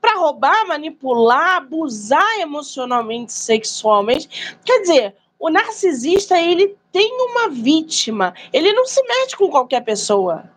para 0.00 0.18
roubar, 0.18 0.66
manipular, 0.66 1.56
abusar 1.56 2.40
emocionalmente, 2.40 3.32
sexualmente. 3.32 4.56
Quer 4.64 4.80
dizer, 4.80 5.16
o 5.38 5.50
narcisista 5.50 6.40
ele 6.40 6.76
tem 6.90 7.10
uma 7.12 7.48
vítima, 7.50 8.34
ele 8.52 8.72
não 8.72 8.86
se 8.86 9.02
mete 9.02 9.36
com 9.36 9.50
qualquer 9.50 9.82
pessoa. 9.84 10.50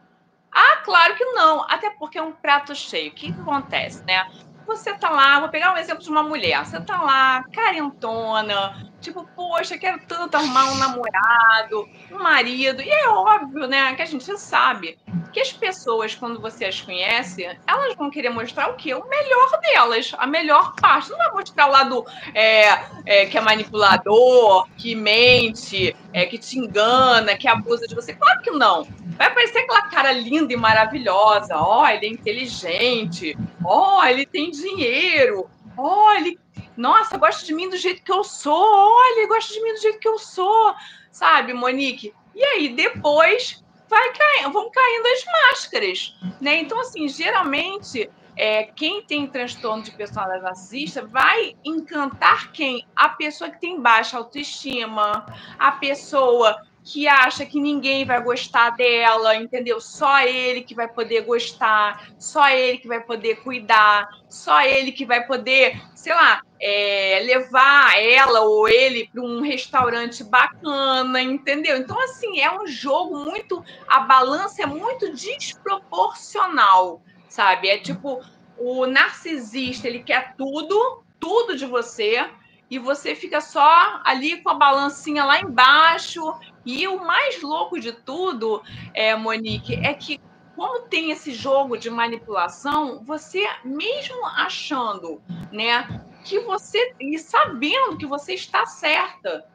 Ah, 0.53 0.77
claro 0.83 1.15
que 1.15 1.25
não. 1.25 1.61
Até 1.69 1.89
porque 1.91 2.17
é 2.17 2.21
um 2.21 2.31
prato 2.31 2.75
cheio. 2.75 3.11
O 3.11 3.15
que, 3.15 3.31
que 3.31 3.41
acontece, 3.41 4.03
né? 4.05 4.25
Você 4.65 4.93
tá 4.93 5.09
lá, 5.09 5.39
vou 5.39 5.49
pegar 5.49 5.73
um 5.73 5.77
exemplo 5.77 6.03
de 6.03 6.09
uma 6.09 6.23
mulher. 6.23 6.65
Você 6.65 6.79
tá 6.81 7.01
lá, 7.01 7.43
carentona, 7.51 8.92
tipo, 9.03 9.27
poxa, 9.35 9.77
quero 9.77 9.99
tanto 10.07 10.35
arrumar 10.35 10.71
um 10.71 10.77
namorado, 10.77 11.87
um 12.11 12.17
marido. 12.17 12.81
E 12.81 12.89
é 12.89 13.09
óbvio, 13.09 13.67
né, 13.67 13.93
que 13.95 14.01
a 14.01 14.05
gente 14.05 14.37
sabe 14.37 14.97
que 15.33 15.39
as 15.39 15.51
pessoas, 15.51 16.13
quando 16.13 16.39
você 16.39 16.65
as 16.65 16.79
conhece, 16.79 17.43
elas 17.67 17.95
vão 17.95 18.11
querer 18.11 18.29
mostrar 18.29 18.69
o 18.69 18.75
quê? 18.75 18.93
O 18.93 19.07
melhor 19.09 19.59
delas, 19.61 20.13
a 20.17 20.27
melhor 20.27 20.75
parte. 20.75 21.09
Não 21.09 21.17
vai 21.17 21.31
mostrar 21.31 21.67
o 21.67 21.71
lado 21.71 22.05
é, 22.35 22.69
é, 23.05 23.25
que 23.25 23.37
é 23.37 23.41
manipulador, 23.41 24.67
que 24.77 24.95
mente, 24.95 25.95
é, 26.13 26.25
que 26.27 26.37
te 26.37 26.59
engana, 26.59 27.35
que 27.35 27.47
abusa 27.47 27.87
de 27.87 27.95
você. 27.95 28.13
Claro 28.13 28.41
que 28.41 28.51
não. 28.51 28.87
Vai 29.17 29.27
aparecer 29.27 29.59
aquela 29.59 29.89
cara 29.89 30.11
linda 30.11 30.53
e 30.53 30.55
maravilhosa. 30.55 31.57
Ó, 31.57 31.81
oh, 31.81 31.87
ele 31.87 32.05
é 32.05 32.09
inteligente. 32.09 33.35
Ó, 33.65 33.99
oh, 33.99 34.03
ele 34.05 34.25
tem 34.25 34.51
dinheiro. 34.51 35.49
Ó, 35.75 36.09
oh, 36.09 36.11
ele. 36.11 36.42
Nossa, 36.75 37.17
gosta 37.17 37.45
de 37.45 37.53
mim 37.53 37.69
do 37.69 37.77
jeito 37.77 38.03
que 38.03 38.11
eu 38.11 38.23
sou. 38.23 38.53
Olha, 38.53 39.27
gosta 39.27 39.53
de 39.53 39.61
mim 39.61 39.73
do 39.73 39.81
jeito 39.81 39.99
que 39.99 40.07
eu 40.07 40.17
sou. 40.17 40.73
Sabe, 41.11 41.53
Monique? 41.53 42.13
E 42.33 42.43
aí, 42.43 42.69
depois 42.69 43.63
vai 43.87 44.11
caindo, 44.13 44.51
vão 44.51 44.71
caindo 44.71 45.05
as 45.05 45.25
máscaras, 45.25 46.17
né? 46.41 46.57
Então, 46.57 46.79
assim, 46.79 47.07
geralmente, 47.07 48.09
é, 48.35 48.63
quem 48.63 49.03
tem 49.03 49.27
transtorno 49.27 49.83
de 49.83 49.91
personalidade 49.91 50.43
narcisista 50.43 51.05
vai 51.05 51.55
encantar 51.63 52.51
quem? 52.51 52.87
A 52.95 53.09
pessoa 53.09 53.51
que 53.51 53.59
tem 53.59 53.79
baixa 53.79 54.17
autoestima, 54.17 55.25
a 55.59 55.71
pessoa 55.73 56.59
que 56.83 57.07
acha 57.07 57.45
que 57.45 57.61
ninguém 57.61 58.03
vai 58.03 58.21
gostar 58.21 58.71
dela, 58.71 59.35
entendeu? 59.35 59.79
Só 59.79 60.19
ele 60.21 60.61
que 60.61 60.75
vai 60.75 60.87
poder 60.87 61.21
gostar, 61.21 62.09
só 62.19 62.49
ele 62.49 62.77
que 62.77 62.87
vai 62.87 62.99
poder 62.99 63.37
cuidar, 63.37 64.07
só 64.27 64.61
ele 64.61 64.91
que 64.91 65.05
vai 65.05 65.25
poder, 65.25 65.81
sei 65.95 66.13
lá, 66.13 66.41
é, 66.59 67.21
levar 67.25 67.97
ela 68.01 68.41
ou 68.41 68.67
ele 68.67 69.07
para 69.07 69.21
um 69.21 69.41
restaurante 69.41 70.23
bacana, 70.23 71.21
entendeu? 71.21 71.77
Então, 71.77 71.99
assim, 72.01 72.41
é 72.41 72.51
um 72.51 72.67
jogo 72.67 73.19
muito. 73.19 73.63
A 73.87 74.01
balança 74.01 74.63
é 74.63 74.65
muito 74.65 75.13
desproporcional, 75.13 77.01
sabe? 77.29 77.69
É 77.69 77.77
tipo, 77.77 78.21
o 78.57 78.85
narcisista, 78.85 79.87
ele 79.87 80.03
quer 80.03 80.35
tudo, 80.35 81.03
tudo 81.19 81.55
de 81.55 81.65
você 81.65 82.29
e 82.69 82.79
você 82.79 83.13
fica 83.13 83.39
só 83.39 84.01
ali 84.03 84.41
com 84.41 84.49
a 84.49 84.55
balancinha 84.55 85.23
lá 85.23 85.39
embaixo. 85.39 86.21
E 86.65 86.87
o 86.87 87.03
mais 87.03 87.41
louco 87.41 87.79
de 87.79 87.91
tudo, 87.91 88.61
é, 88.93 89.15
Monique, 89.15 89.75
é 89.75 89.93
que 89.93 90.19
como 90.55 90.81
tem 90.87 91.11
esse 91.11 91.33
jogo 91.33 91.77
de 91.77 91.89
manipulação, 91.89 93.03
você 93.03 93.43
mesmo 93.65 94.25
achando, 94.25 95.21
né, 95.51 96.05
que 96.23 96.39
você 96.39 96.93
e 96.99 97.17
sabendo 97.17 97.97
que 97.97 98.05
você 98.05 98.33
está 98.33 98.65
certa, 98.65 99.45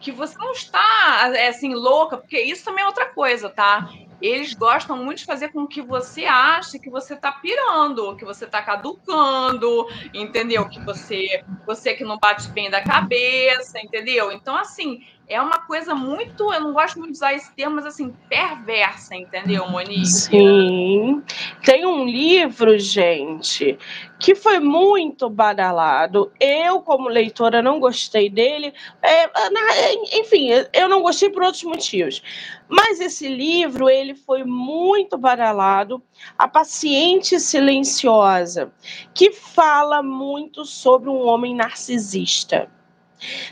que 0.00 0.10
você 0.10 0.36
não 0.36 0.52
está 0.52 1.32
é, 1.34 1.48
assim 1.48 1.74
louca, 1.74 2.16
porque 2.16 2.40
isso 2.40 2.64
também 2.64 2.84
é 2.84 2.86
outra 2.86 3.06
coisa, 3.06 3.48
tá? 3.48 3.88
eles 4.20 4.52
gostam 4.54 4.96
muito 4.96 5.18
de 5.18 5.24
fazer 5.24 5.48
com 5.50 5.66
que 5.66 5.80
você 5.80 6.24
ache 6.24 6.78
que 6.78 6.90
você 6.90 7.14
está 7.14 7.30
pirando, 7.30 8.16
que 8.16 8.24
você 8.24 8.44
está 8.44 8.60
caducando, 8.62 9.86
entendeu? 10.12 10.68
Que 10.68 10.80
você, 10.80 11.44
você 11.66 11.94
que 11.94 12.04
não 12.04 12.18
bate 12.18 12.48
bem 12.48 12.68
da 12.68 12.82
cabeça, 12.82 13.78
entendeu? 13.80 14.32
Então, 14.32 14.56
assim, 14.56 15.04
é 15.28 15.40
uma 15.40 15.58
coisa 15.58 15.94
muito, 15.94 16.52
eu 16.52 16.60
não 16.60 16.72
gosto 16.72 16.98
muito 16.98 17.12
de 17.12 17.18
usar 17.18 17.34
esse 17.34 17.52
termo, 17.54 17.76
mas 17.76 17.84
assim, 17.84 18.14
perversa, 18.28 19.14
entendeu, 19.14 19.68
Monique? 19.68 20.06
Sim. 20.06 21.22
Tem 21.62 21.84
um 21.84 22.06
livro, 22.06 22.78
gente, 22.78 23.78
que 24.18 24.34
foi 24.34 24.58
muito 24.58 25.28
badalado. 25.28 26.32
Eu, 26.40 26.80
como 26.80 27.10
leitora, 27.10 27.60
não 27.60 27.78
gostei 27.78 28.30
dele. 28.30 28.72
É, 29.02 30.18
enfim, 30.18 30.48
eu 30.72 30.88
não 30.88 31.02
gostei 31.02 31.28
por 31.28 31.42
outros 31.42 31.64
motivos. 31.64 32.22
Mas 32.66 32.98
esse 32.98 33.28
livro, 33.28 33.88
ele 33.88 34.14
foi 34.14 34.44
muito 34.44 35.18
badalado. 35.18 36.02
A 36.38 36.48
Paciente 36.48 37.38
Silenciosa, 37.38 38.72
que 39.14 39.30
fala 39.30 40.02
muito 40.02 40.64
sobre 40.64 41.10
um 41.10 41.26
homem 41.26 41.54
narcisista. 41.54 42.70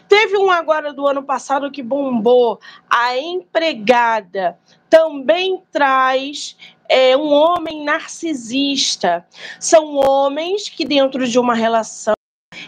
Teve 0.09 0.37
um 0.37 0.51
agora 0.51 0.93
do 0.93 1.07
ano 1.07 1.23
passado 1.23 1.71
que 1.71 1.83
bombou, 1.83 2.61
a 2.89 3.17
empregada 3.17 4.59
também 4.89 5.63
traz 5.73 6.57
é, 6.89 7.17
um 7.17 7.33
homem 7.33 7.85
narcisista. 7.85 9.27
São 9.59 9.97
homens 9.97 10.69
que, 10.69 10.85
dentro 10.85 11.27
de 11.27 11.39
uma 11.39 11.55
relação, 11.55 12.16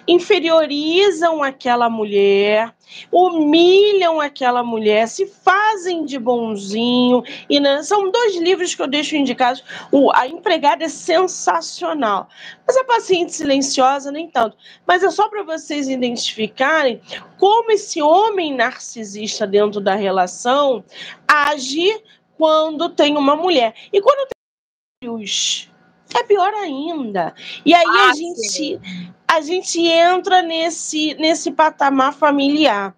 inferiorizam 0.08 1.42
aquela 1.42 1.90
mulher, 1.90 2.74
humilham 3.12 4.20
aquela 4.20 4.62
mulher, 4.62 5.06
se 5.06 5.26
fazem 5.26 6.06
de 6.06 6.18
bonzinho. 6.18 7.22
E 7.48 7.60
né, 7.60 7.82
são 7.82 8.10
dois 8.10 8.36
livros 8.36 8.74
que 8.74 8.80
eu 8.80 8.86
deixo 8.86 9.14
indicados. 9.14 9.62
O, 9.92 10.10
a 10.12 10.26
empregada 10.26 10.84
é 10.84 10.88
sensacional, 10.88 12.28
mas 12.66 12.76
a 12.76 12.84
paciente 12.84 13.34
silenciosa 13.34 14.10
nem 14.10 14.30
tanto. 14.30 14.56
Mas 14.86 15.02
é 15.02 15.10
só 15.10 15.28
para 15.28 15.42
vocês 15.42 15.88
identificarem 15.88 17.00
como 17.38 17.70
esse 17.70 18.00
homem 18.00 18.54
narcisista 18.54 19.46
dentro 19.46 19.80
da 19.80 19.94
relação 19.94 20.82
age 21.28 22.02
quando 22.38 22.88
tem 22.88 23.16
uma 23.16 23.36
mulher. 23.36 23.74
E 23.92 24.00
quando 24.00 24.26
tem 24.28 25.10
filhos, 25.10 25.70
é 26.16 26.22
pior 26.22 26.54
ainda. 26.54 27.34
E 27.66 27.74
aí 27.74 27.84
ah, 27.86 28.10
a 28.10 28.14
gente 28.14 28.80
a 29.30 29.40
gente 29.42 29.80
entra 29.86 30.42
nesse 30.42 31.14
nesse 31.14 31.52
patamar 31.52 32.14
familiar. 32.14 32.96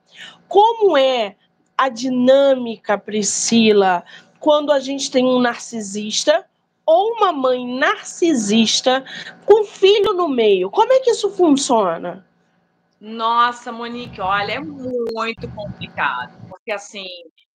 Como 0.48 0.96
é 0.96 1.36
a 1.76 1.88
dinâmica, 1.88 2.96
Priscila, 2.96 4.04
quando 4.38 4.72
a 4.72 4.78
gente 4.78 5.10
tem 5.10 5.26
um 5.26 5.40
narcisista 5.40 6.44
ou 6.86 7.12
uma 7.14 7.32
mãe 7.32 7.66
narcisista 7.78 9.04
com 9.44 9.64
filho 9.64 10.12
no 10.12 10.28
meio? 10.28 10.70
Como 10.70 10.92
é 10.92 11.00
que 11.00 11.10
isso 11.10 11.30
funciona? 11.30 12.26
Nossa, 13.00 13.72
Monique, 13.72 14.20
olha, 14.20 14.52
é 14.52 14.60
muito 14.60 15.48
complicado, 15.54 16.36
porque 16.48 16.70
assim, 16.70 17.06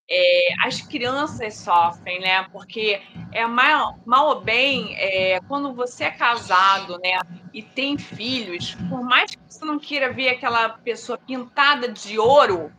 é, 0.09 0.47
as 0.63 0.81
crianças 0.81 1.55
sofrem, 1.55 2.19
né? 2.19 2.47
Porque 2.51 3.01
é 3.31 3.45
mal, 3.47 3.99
mal 4.05 4.27
ou 4.27 4.41
bem, 4.41 4.95
é, 4.97 5.39
quando 5.47 5.73
você 5.73 6.05
é 6.05 6.11
casado, 6.11 6.99
né, 6.99 7.19
e 7.53 7.61
tem 7.61 7.97
filhos, 7.97 8.75
por 8.89 9.03
mais 9.03 9.31
que 9.31 9.41
você 9.47 9.65
não 9.65 9.79
queira 9.79 10.13
ver 10.13 10.29
aquela 10.29 10.69
pessoa 10.69 11.17
pintada 11.17 11.87
de 11.87 12.19
ouro, 12.19 12.71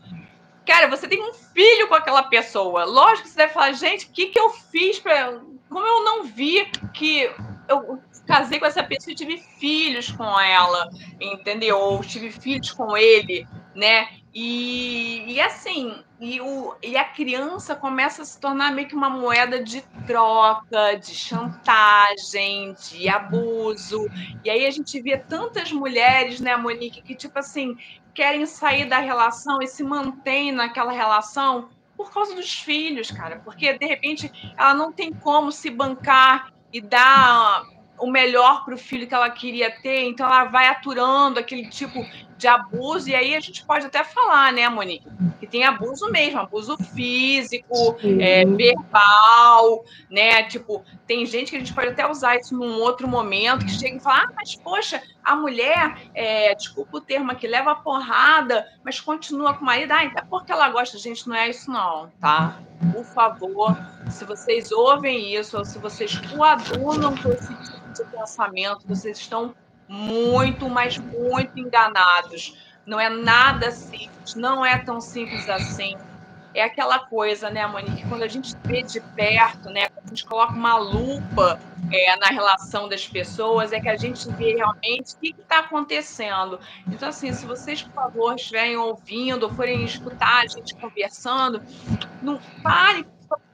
cara, 0.66 0.88
você 0.88 1.08
tem 1.08 1.22
um 1.22 1.34
filho 1.34 1.88
com 1.88 1.94
aquela 1.94 2.24
pessoa. 2.24 2.84
Lógico 2.84 3.22
que 3.22 3.28
você 3.30 3.36
deve 3.36 3.52
falar, 3.52 3.72
gente, 3.72 4.06
o 4.06 4.10
que, 4.10 4.26
que 4.26 4.38
eu 4.38 4.50
fiz 4.50 4.98
para, 4.98 5.40
como 5.68 5.86
eu 5.86 6.04
não 6.04 6.24
vi 6.24 6.64
que 6.92 7.30
eu 7.68 8.00
casei 8.26 8.58
com 8.58 8.66
essa 8.66 8.82
pessoa 8.82 9.12
e 9.12 9.16
tive 9.16 9.38
filhos 9.38 10.10
com 10.10 10.40
ela, 10.40 10.88
entendeu? 11.20 11.78
Ou 11.78 12.00
tive 12.02 12.30
filhos 12.30 12.72
com 12.72 12.96
ele, 12.96 13.46
né? 13.74 14.08
E, 14.38 15.24
e 15.32 15.40
assim, 15.40 16.04
e, 16.20 16.42
o, 16.42 16.76
e 16.82 16.94
a 16.94 17.04
criança 17.04 17.74
começa 17.74 18.20
a 18.20 18.24
se 18.26 18.38
tornar 18.38 18.70
meio 18.70 18.86
que 18.86 18.94
uma 18.94 19.08
moeda 19.08 19.64
de 19.64 19.80
troca, 20.06 20.94
de 20.96 21.14
chantagem, 21.14 22.74
de 22.74 23.08
abuso. 23.08 24.06
E 24.44 24.50
aí 24.50 24.66
a 24.66 24.70
gente 24.70 25.00
vê 25.00 25.16
tantas 25.16 25.72
mulheres, 25.72 26.38
né, 26.38 26.54
Monique, 26.54 27.00
que 27.00 27.14
tipo 27.14 27.38
assim, 27.38 27.78
querem 28.12 28.44
sair 28.44 28.84
da 28.84 28.98
relação 28.98 29.62
e 29.62 29.66
se 29.66 29.82
mantêm 29.82 30.52
naquela 30.52 30.92
relação 30.92 31.70
por 31.96 32.12
causa 32.12 32.34
dos 32.34 32.52
filhos, 32.52 33.10
cara. 33.10 33.40
Porque 33.42 33.72
de 33.78 33.86
repente 33.86 34.30
ela 34.58 34.74
não 34.74 34.92
tem 34.92 35.14
como 35.14 35.50
se 35.50 35.70
bancar 35.70 36.52
e 36.70 36.78
dar 36.82 37.64
o 37.98 38.10
melhor 38.10 38.64
para 38.64 38.74
o 38.74 38.78
filho 38.78 39.06
que 39.06 39.14
ela 39.14 39.30
queria 39.30 39.70
ter, 39.70 40.04
então 40.04 40.26
ela 40.26 40.44
vai 40.44 40.68
aturando 40.68 41.38
aquele 41.38 41.68
tipo 41.68 42.04
de 42.36 42.46
abuso, 42.46 43.08
e 43.08 43.14
aí 43.14 43.34
a 43.34 43.40
gente 43.40 43.64
pode 43.64 43.86
até 43.86 44.04
falar, 44.04 44.52
né, 44.52 44.68
Monique, 44.68 45.08
que 45.40 45.46
tem 45.46 45.64
abuso 45.64 46.10
mesmo, 46.10 46.38
abuso 46.38 46.76
físico, 46.76 47.96
é, 48.20 48.44
verbal, 48.44 49.84
né, 50.10 50.42
tipo, 50.42 50.84
tem 51.06 51.24
gente 51.24 51.50
que 51.50 51.56
a 51.56 51.58
gente 51.58 51.72
pode 51.72 51.88
até 51.88 52.06
usar 52.06 52.36
isso 52.36 52.54
num 52.54 52.78
outro 52.78 53.08
momento, 53.08 53.64
que 53.64 53.72
chega 53.72 53.96
e 53.96 54.00
fala, 54.00 54.24
ah, 54.24 54.32
mas 54.36 54.54
poxa, 54.54 55.02
a 55.24 55.34
mulher, 55.34 55.96
é, 56.14 56.54
desculpa 56.54 56.98
o 56.98 57.00
termo 57.00 57.32
aqui, 57.32 57.46
leva 57.46 57.70
a 57.70 57.76
porrada, 57.76 58.66
mas 58.84 59.00
continua 59.00 59.54
com 59.54 59.62
o 59.62 59.66
marido, 59.66 59.92
ah, 59.92 60.04
então 60.04 60.22
é 60.22 60.26
porque 60.28 60.52
ela 60.52 60.68
gosta, 60.68 60.98
gente, 60.98 61.26
não 61.26 61.34
é 61.34 61.48
isso 61.48 61.70
não, 61.70 62.10
tá? 62.20 62.60
Por 62.92 63.04
favor, 63.04 63.76
se 64.10 64.24
vocês 64.24 64.70
ouvem 64.70 65.34
isso, 65.34 65.58
ou 65.58 65.64
se 65.64 65.78
vocês 65.78 66.18
coadunam 66.18 67.16
com 67.16 67.30
esse 67.30 67.54
tipo 67.54 67.92
de 67.92 68.04
pensamento, 68.04 68.86
vocês 68.86 69.18
estão 69.18 69.54
muito, 69.88 70.68
mas 70.68 70.98
muito 70.98 71.58
enganados. 71.58 72.56
Não 72.84 73.00
é 73.00 73.08
nada 73.08 73.70
simples, 73.70 74.34
não 74.34 74.64
é 74.64 74.78
tão 74.78 75.00
simples 75.00 75.48
assim. 75.48 75.96
É 76.56 76.62
aquela 76.62 76.98
coisa, 76.98 77.50
né, 77.50 77.66
Monique? 77.66 78.08
Quando 78.08 78.22
a 78.22 78.28
gente 78.28 78.56
vê 78.64 78.82
de 78.82 78.98
perto, 78.98 79.68
né, 79.68 79.88
a 80.02 80.08
gente 80.08 80.24
coloca 80.24 80.54
uma 80.54 80.78
lupa 80.78 81.60
é, 81.92 82.16
na 82.16 82.28
relação 82.28 82.88
das 82.88 83.06
pessoas, 83.06 83.72
é 83.72 83.78
que 83.78 83.90
a 83.90 83.96
gente 83.98 84.26
vê 84.32 84.54
realmente 84.54 85.14
o 85.14 85.18
que 85.18 85.34
está 85.38 85.58
acontecendo. 85.58 86.58
Então, 86.88 87.10
assim, 87.10 87.30
se 87.30 87.44
vocês, 87.44 87.82
por 87.82 87.92
favor, 87.92 88.34
estiverem 88.34 88.74
ouvindo, 88.78 89.50
forem 89.54 89.84
escutar 89.84 90.44
a 90.44 90.46
gente 90.46 90.74
conversando, 90.76 91.60
não 92.22 92.40
pare 92.62 93.06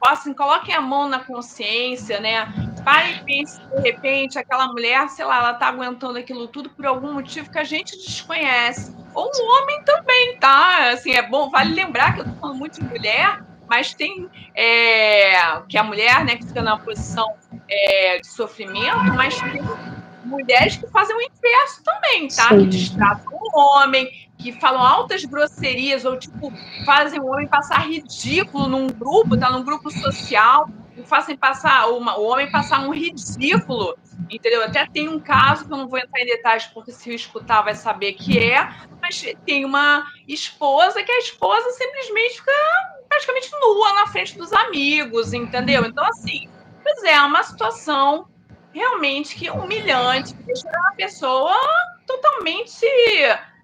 assim, 0.06 0.32
coloquem 0.32 0.74
a 0.74 0.80
mão 0.80 1.08
na 1.08 1.20
consciência, 1.20 2.20
né? 2.20 2.46
Pare 2.84 3.14
e 3.14 3.24
pense, 3.24 3.60
de 3.60 3.80
repente, 3.80 4.38
aquela 4.38 4.68
mulher, 4.68 5.08
sei 5.08 5.24
lá, 5.24 5.38
ela 5.38 5.54
tá 5.54 5.66
aguentando 5.66 6.18
aquilo 6.18 6.46
tudo 6.46 6.70
por 6.70 6.86
algum 6.86 7.12
motivo 7.12 7.50
que 7.50 7.58
a 7.58 7.64
gente 7.64 7.96
desconhece. 7.96 8.94
Ou 9.14 9.31
um 9.35 9.62
homem 9.62 9.83
também, 9.85 10.37
tá? 10.38 10.90
Assim, 10.90 11.12
é 11.12 11.22
bom, 11.22 11.51
vale 11.51 11.75
lembrar 11.75 12.14
que 12.14 12.20
eu 12.20 12.25
tô 12.25 12.33
falando 12.40 12.59
muito 12.59 12.81
de 12.81 12.87
mulher, 12.87 13.42
mas 13.68 13.94
tem 13.94 14.29
é, 14.55 15.61
que 15.68 15.77
a 15.77 15.83
mulher, 15.83 16.25
né, 16.25 16.37
que 16.37 16.46
fica 16.46 16.62
na 16.62 16.79
posição 16.79 17.27
é, 17.68 18.18
de 18.18 18.27
sofrimento, 18.27 19.12
mas 19.14 19.38
tem 19.40 19.62
mulheres 20.25 20.77
que 20.77 20.87
fazem 20.88 21.16
o 21.16 21.20
inverso 21.20 21.83
também, 21.83 22.29
tá? 22.29 22.48
Sim. 22.48 22.59
Que 22.59 22.66
distratam 22.66 23.33
o 23.33 23.59
homem, 23.59 24.09
que 24.38 24.53
falam 24.53 24.83
altas 24.83 25.25
grosserias 25.25 26.05
ou 26.05 26.18
tipo 26.18 26.53
fazem 26.85 27.20
o 27.20 27.27
homem 27.27 27.46
passar 27.46 27.88
ridículo 27.88 28.66
num 28.66 28.87
grupo, 28.88 29.37
tá 29.37 29.51
num 29.51 29.62
grupo 29.62 29.90
social, 29.90 30.68
fazem 31.04 31.36
passar 31.36 31.88
uma, 31.88 32.18
o 32.18 32.24
homem 32.24 32.50
passar 32.50 32.80
um 32.80 32.90
ridículo, 32.90 33.96
entendeu? 34.30 34.64
Até 34.64 34.86
tem 34.86 35.08
um 35.08 35.20
caso 35.20 35.66
que 35.66 35.72
eu 35.72 35.76
não 35.76 35.88
vou 35.88 35.98
entrar 35.98 36.20
em 36.20 36.26
detalhes 36.26 36.66
porque 36.66 36.92
se 36.92 37.10
eu 37.10 37.14
escutar 37.14 37.62
vai 37.62 37.74
saber 37.74 38.12
que 38.14 38.38
é, 38.38 38.68
mas 39.00 39.24
tem 39.44 39.64
uma 39.64 40.06
esposa 40.26 41.02
que 41.02 41.12
a 41.12 41.18
esposa 41.18 41.70
simplesmente 41.72 42.36
fica 42.36 42.52
praticamente 43.08 43.50
nua 43.60 43.92
na 43.94 44.06
frente 44.06 44.38
dos 44.38 44.52
amigos, 44.52 45.32
entendeu? 45.32 45.84
Então 45.84 46.04
assim, 46.06 46.48
pois 46.82 47.02
é, 47.04 47.12
é 47.12 47.22
uma 47.22 47.42
situação 47.42 48.28
realmente 48.72 49.36
que 49.36 49.50
humilhante, 49.50 50.34
que 50.34 50.42
deixa 50.44 50.68
a 50.68 50.94
pessoa 50.94 51.54
totalmente 52.06 52.86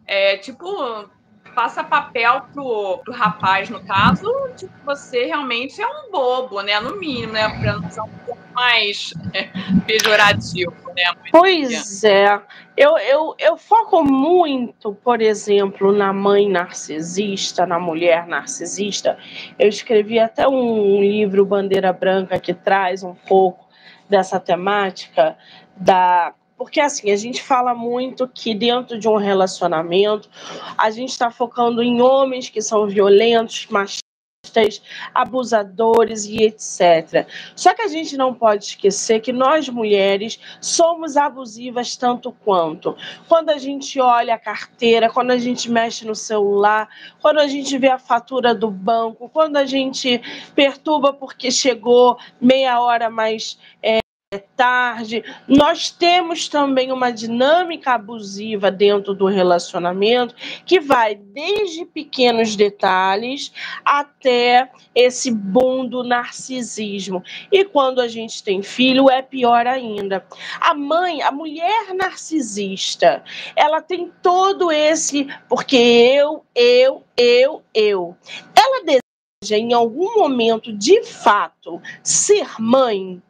é, 0.07 0.37
tipo 0.39 1.09
passa 1.59 1.83
papel 1.83 2.43
pro, 2.55 2.99
pro 2.99 3.13
rapaz, 3.13 3.69
no 3.69 3.81
caso, 3.81 4.33
tipo, 4.57 4.73
você 4.87 5.25
realmente 5.25 5.83
é 5.83 5.87
um 5.89 6.09
bobo, 6.09 6.63
né? 6.63 6.79
No 6.79 6.97
mínimo, 6.97 7.33
né? 7.33 7.49
Para 7.49 7.81
não 7.81 7.91
ser 7.91 8.01
um 8.01 8.09
pouco 8.25 8.41
mais 8.55 9.13
é, 9.35 9.51
pejorativo, 9.85 10.73
né? 10.95 11.03
Pois 11.33 12.05
é. 12.05 12.41
Eu, 12.77 12.97
eu, 12.99 13.35
eu 13.41 13.57
foco 13.57 14.05
muito, 14.05 14.95
por 15.03 15.21
exemplo, 15.21 15.91
na 15.91 16.13
mãe 16.13 16.49
narcisista, 16.49 17.67
na 17.67 17.81
mulher 17.81 18.29
narcisista. 18.29 19.19
Eu 19.59 19.69
escrevi 19.69 20.21
até 20.21 20.47
um 20.47 21.01
livro, 21.01 21.45
Bandeira 21.45 21.93
Branca, 21.93 22.39
que 22.39 22.55
traz 22.55 23.03
um 23.03 23.17
pouco 23.17 23.67
dessa 24.09 24.39
temática 24.39 25.37
da 25.77 26.33
porque 26.59 26.81
assim, 26.81 27.13
a 27.13 27.17
gente 27.17 27.41
fala 27.41 27.73
muito 27.73 28.27
que 28.27 28.53
dentro 28.53 28.99
de 28.99 29.09
um 29.09 29.17
relacionamento, 29.17 30.29
a 30.77 30.91
gente 30.91 31.11
está 31.11 31.31
focando 31.31 31.81
em 31.81 32.03
homens 32.03 32.51
que 32.51 32.61
são 32.61 32.87
violentos, 32.89 33.69
machistas, 33.71 34.83
abusadores 35.15 36.25
e 36.25 36.43
etc. 36.43 37.29
Só 37.55 37.75
que 37.75 37.83
a 37.83 37.89
gente 37.89 38.17
não 38.17 38.35
pode 38.35 38.65
esquecer 38.65 39.21
que 39.21 39.33
nós 39.33 39.69
mulheres 39.69 40.41
somos 40.61 41.17
abusivas 41.17 41.97
tanto 41.97 42.33
quanto. 42.33 42.97
Quando 43.29 43.51
a 43.51 43.59
gente 43.59 44.01
olha 44.01 44.35
a 44.35 44.39
carteira, 44.39 45.11
quando 45.11 45.31
a 45.31 45.39
gente 45.39 45.71
mexe 45.71 46.05
no 46.05 46.15
celular, 46.15 46.89
quando 47.21 47.39
a 47.39 47.47
gente 47.47 47.79
vê 47.79 47.89
a 47.89 47.99
fatura 47.99 48.53
do 48.53 48.71
banco, 48.71 49.29
quando 49.29 49.57
a 49.59 49.65
gente 49.65 50.21
perturba 50.57 51.13
porque 51.13 51.51
chegou 51.53 52.19
meia 52.41 52.81
hora 52.81 53.09
mais 53.09 53.59
é, 53.83 54.01
é 54.31 54.37
tarde. 54.37 55.25
Nós 55.49 55.91
temos 55.91 56.49
também 56.49 56.93
uma 56.93 57.11
dinâmica 57.11 57.93
abusiva 57.93 58.71
dentro 58.71 59.15
do 59.15 59.25
relacionamento 59.25 60.35
que 60.67 60.79
vai 60.81 61.15
desde 61.15 61.87
pequenos 61.87 62.55
detalhes 62.55 63.51
até 63.83 64.71
esse 64.95 65.31
boom 65.31 65.87
do 65.87 66.05
narcisismo. 66.05 67.25
E 67.51 67.65
quando 67.65 68.03
a 68.03 68.09
gente 68.09 68.45
tem 68.45 68.63
filho, 68.63 69.09
é 69.09 69.23
pior 69.23 69.67
ainda. 69.67 70.23
A 70.61 70.75
mãe, 70.75 71.23
a 71.23 71.33
mulher 71.33 71.95
narcisista, 71.95 73.25
ela 73.57 73.81
tem 73.81 74.13
todo 74.23 74.71
esse 74.71 75.27
porque 75.49 75.77
eu, 75.79 76.45
eu, 76.55 77.03
eu, 77.17 77.63
eu. 77.73 78.15
Ela 78.55 78.85
deseja 78.85 79.57
em 79.57 79.73
algum 79.73 80.19
momento, 80.19 80.71
de 80.71 81.03
fato, 81.03 81.81
ser 82.03 82.61
mãe 82.61 83.23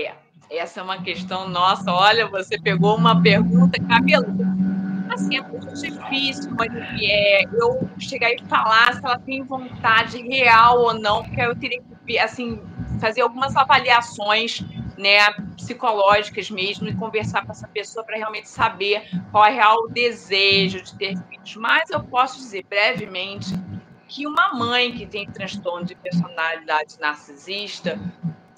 é. 0.00 0.14
Essa 0.50 0.80
é 0.80 0.82
uma 0.82 1.02
questão 1.02 1.48
nossa. 1.48 1.92
Olha, 1.92 2.26
você 2.26 2.58
pegou 2.58 2.96
uma 2.96 3.20
pergunta 3.20 3.78
cabeluda. 3.86 4.46
Assim, 5.10 5.36
é 5.36 5.42
muito 5.42 5.74
difícil, 5.74 6.50
mas 6.56 6.70
é, 7.02 7.44
eu 7.44 7.88
chegar 7.98 8.30
e 8.30 8.38
falar 8.44 8.94
se 8.94 9.04
ela 9.04 9.18
tem 9.18 9.42
vontade 9.42 10.22
real 10.22 10.80
ou 10.80 10.94
não, 10.94 11.22
porque 11.22 11.40
eu 11.40 11.54
teria 11.56 11.82
que 12.06 12.18
assim, 12.18 12.60
fazer 13.00 13.22
algumas 13.22 13.56
avaliações 13.56 14.62
né, 14.96 15.30
psicológicas 15.56 16.50
mesmo 16.50 16.88
e 16.88 16.94
conversar 16.94 17.44
com 17.44 17.52
essa 17.52 17.68
pessoa 17.68 18.04
para 18.04 18.16
realmente 18.16 18.48
saber 18.48 19.08
qual 19.30 19.44
é 19.46 19.50
o 19.50 19.54
real 19.54 19.88
desejo 19.88 20.82
de 20.82 20.94
ter 20.96 21.16
filhos. 21.28 21.56
Mas 21.56 21.90
eu 21.90 22.02
posso 22.02 22.38
dizer 22.38 22.64
brevemente 22.68 23.54
que 24.08 24.26
uma 24.26 24.54
mãe 24.54 24.92
que 24.92 25.06
tem 25.06 25.30
transtorno 25.30 25.86
de 25.86 25.94
personalidade 25.94 26.98
narcisista, 26.98 27.98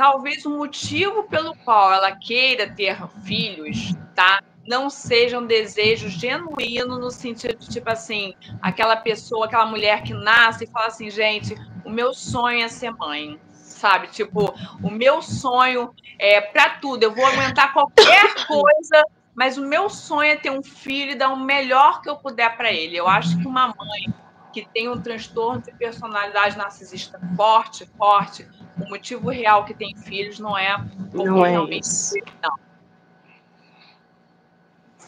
talvez 0.00 0.46
o 0.46 0.56
motivo 0.56 1.24
pelo 1.24 1.54
qual 1.56 1.92
ela 1.92 2.16
queira 2.16 2.66
ter 2.66 2.96
filhos, 3.22 3.94
tá? 4.14 4.42
Não 4.66 4.88
seja 4.88 5.38
um 5.38 5.44
desejo 5.44 6.08
genuíno 6.08 6.98
no 6.98 7.10
sentido 7.10 7.58
de 7.58 7.68
tipo 7.68 7.90
assim, 7.90 8.32
aquela 8.62 8.96
pessoa, 8.96 9.44
aquela 9.44 9.66
mulher 9.66 10.02
que 10.02 10.14
nasce 10.14 10.64
e 10.64 10.66
fala 10.68 10.86
assim, 10.86 11.10
gente, 11.10 11.54
o 11.84 11.90
meu 11.90 12.14
sonho 12.14 12.64
é 12.64 12.68
ser 12.68 12.92
mãe 12.92 13.38
sabe? 13.52 14.06
Tipo, 14.06 14.54
o 14.82 14.90
meu 14.90 15.20
sonho 15.20 15.94
é 16.18 16.40
para 16.40 16.78
tudo, 16.78 17.02
eu 17.02 17.14
vou 17.14 17.26
aguentar 17.26 17.74
qualquer 17.74 18.46
coisa, 18.46 19.04
mas 19.34 19.58
o 19.58 19.66
meu 19.66 19.90
sonho 19.90 20.30
é 20.30 20.36
ter 20.36 20.50
um 20.50 20.62
filho 20.62 21.12
e 21.12 21.14
dar 21.14 21.28
o 21.28 21.36
melhor 21.38 22.00
que 22.00 22.08
eu 22.08 22.16
puder 22.16 22.56
para 22.56 22.72
ele. 22.72 22.96
Eu 22.96 23.06
acho 23.06 23.38
que 23.38 23.46
uma 23.46 23.66
mãe 23.68 24.14
que 24.50 24.66
tem 24.72 24.88
um 24.88 25.00
transtorno 25.00 25.60
de 25.60 25.72
personalidade 25.72 26.56
narcisista 26.56 27.20
forte, 27.36 27.86
forte, 27.98 28.48
o 28.78 28.88
motivo 28.88 29.30
real 29.30 29.64
que 29.64 29.74
tem 29.74 29.94
filhos 29.96 30.38
não 30.38 30.56
é 30.56 30.76
não 31.12 31.44
é 31.44 31.50
realmente 31.50 31.84
isso. 31.84 32.14
não. 32.42 32.58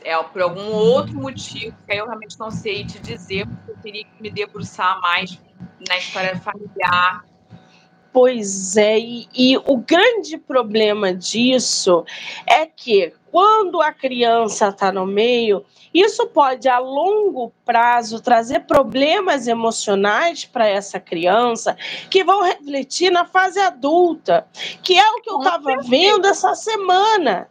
É 0.05 0.21
por 0.21 0.43
algum 0.43 0.73
outro 0.73 1.15
motivo 1.15 1.77
que 1.87 1.95
eu 1.95 2.07
realmente 2.07 2.37
não 2.39 2.51
sei 2.51 2.85
te 2.85 2.99
dizer, 2.99 3.47
porque 3.47 3.71
eu 3.71 3.77
teria 3.77 4.05
que 4.05 4.21
me 4.21 4.31
debruçar 4.31 5.01
mais 5.01 5.41
na 5.89 5.97
história 5.97 6.37
familiar 6.41 7.25
Pois 8.13 8.77
é, 8.77 8.99
e, 8.99 9.27
e, 9.35 9.57
o 9.57 9.79
grande 9.79 10.37
problema 10.37 11.15
disso 11.15 12.05
é 12.47 12.67
que 12.67 13.13
quando 13.31 13.81
a 13.81 13.91
criança 13.91 14.69
está 14.69 14.93
no 14.93 15.07
meio, 15.07 15.65
isso 15.95 16.27
pode 16.27 16.69
a 16.69 16.79
longo 16.79 17.51
prazo 17.65 18.21
trazer 18.21 18.61
problemas 18.67 19.47
emocionais 19.47 20.45
para 20.45 20.69
essa 20.69 21.01
criança 21.01 21.75
que 22.11 22.23
vão 22.23 22.43
refletir 22.43 23.11
na 23.11 23.25
fase 23.25 23.59
adulta, 23.59 24.47
que 24.83 24.99
é 24.99 25.11
o 25.13 25.23
que 25.23 25.31
eu 25.31 25.39
estava 25.39 25.77
vendo 25.83 26.27
essa 26.27 26.55
semana 26.55 27.49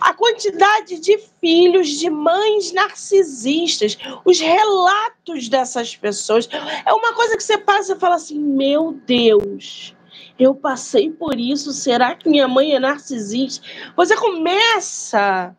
a 0.00 0.12
quantidade 0.12 0.98
de 0.98 1.18
filhos 1.40 1.88
de 1.88 2.10
mães 2.10 2.72
narcisistas, 2.72 3.96
os 4.24 4.40
relatos 4.40 5.48
dessas 5.48 5.96
pessoas. 5.96 6.48
É 6.84 6.92
uma 6.92 7.12
coisa 7.14 7.36
que 7.36 7.42
você 7.42 7.58
passa 7.58 7.94
e 7.94 7.98
fala 7.98 8.16
assim: 8.16 8.38
meu 8.38 8.92
Deus, 9.06 9.94
eu 10.38 10.54
passei 10.54 11.10
por 11.10 11.38
isso, 11.38 11.72
será 11.72 12.14
que 12.14 12.28
minha 12.28 12.48
mãe 12.48 12.74
é 12.74 12.78
narcisista? 12.78 13.66
Você 13.96 14.16
começa 14.16 15.54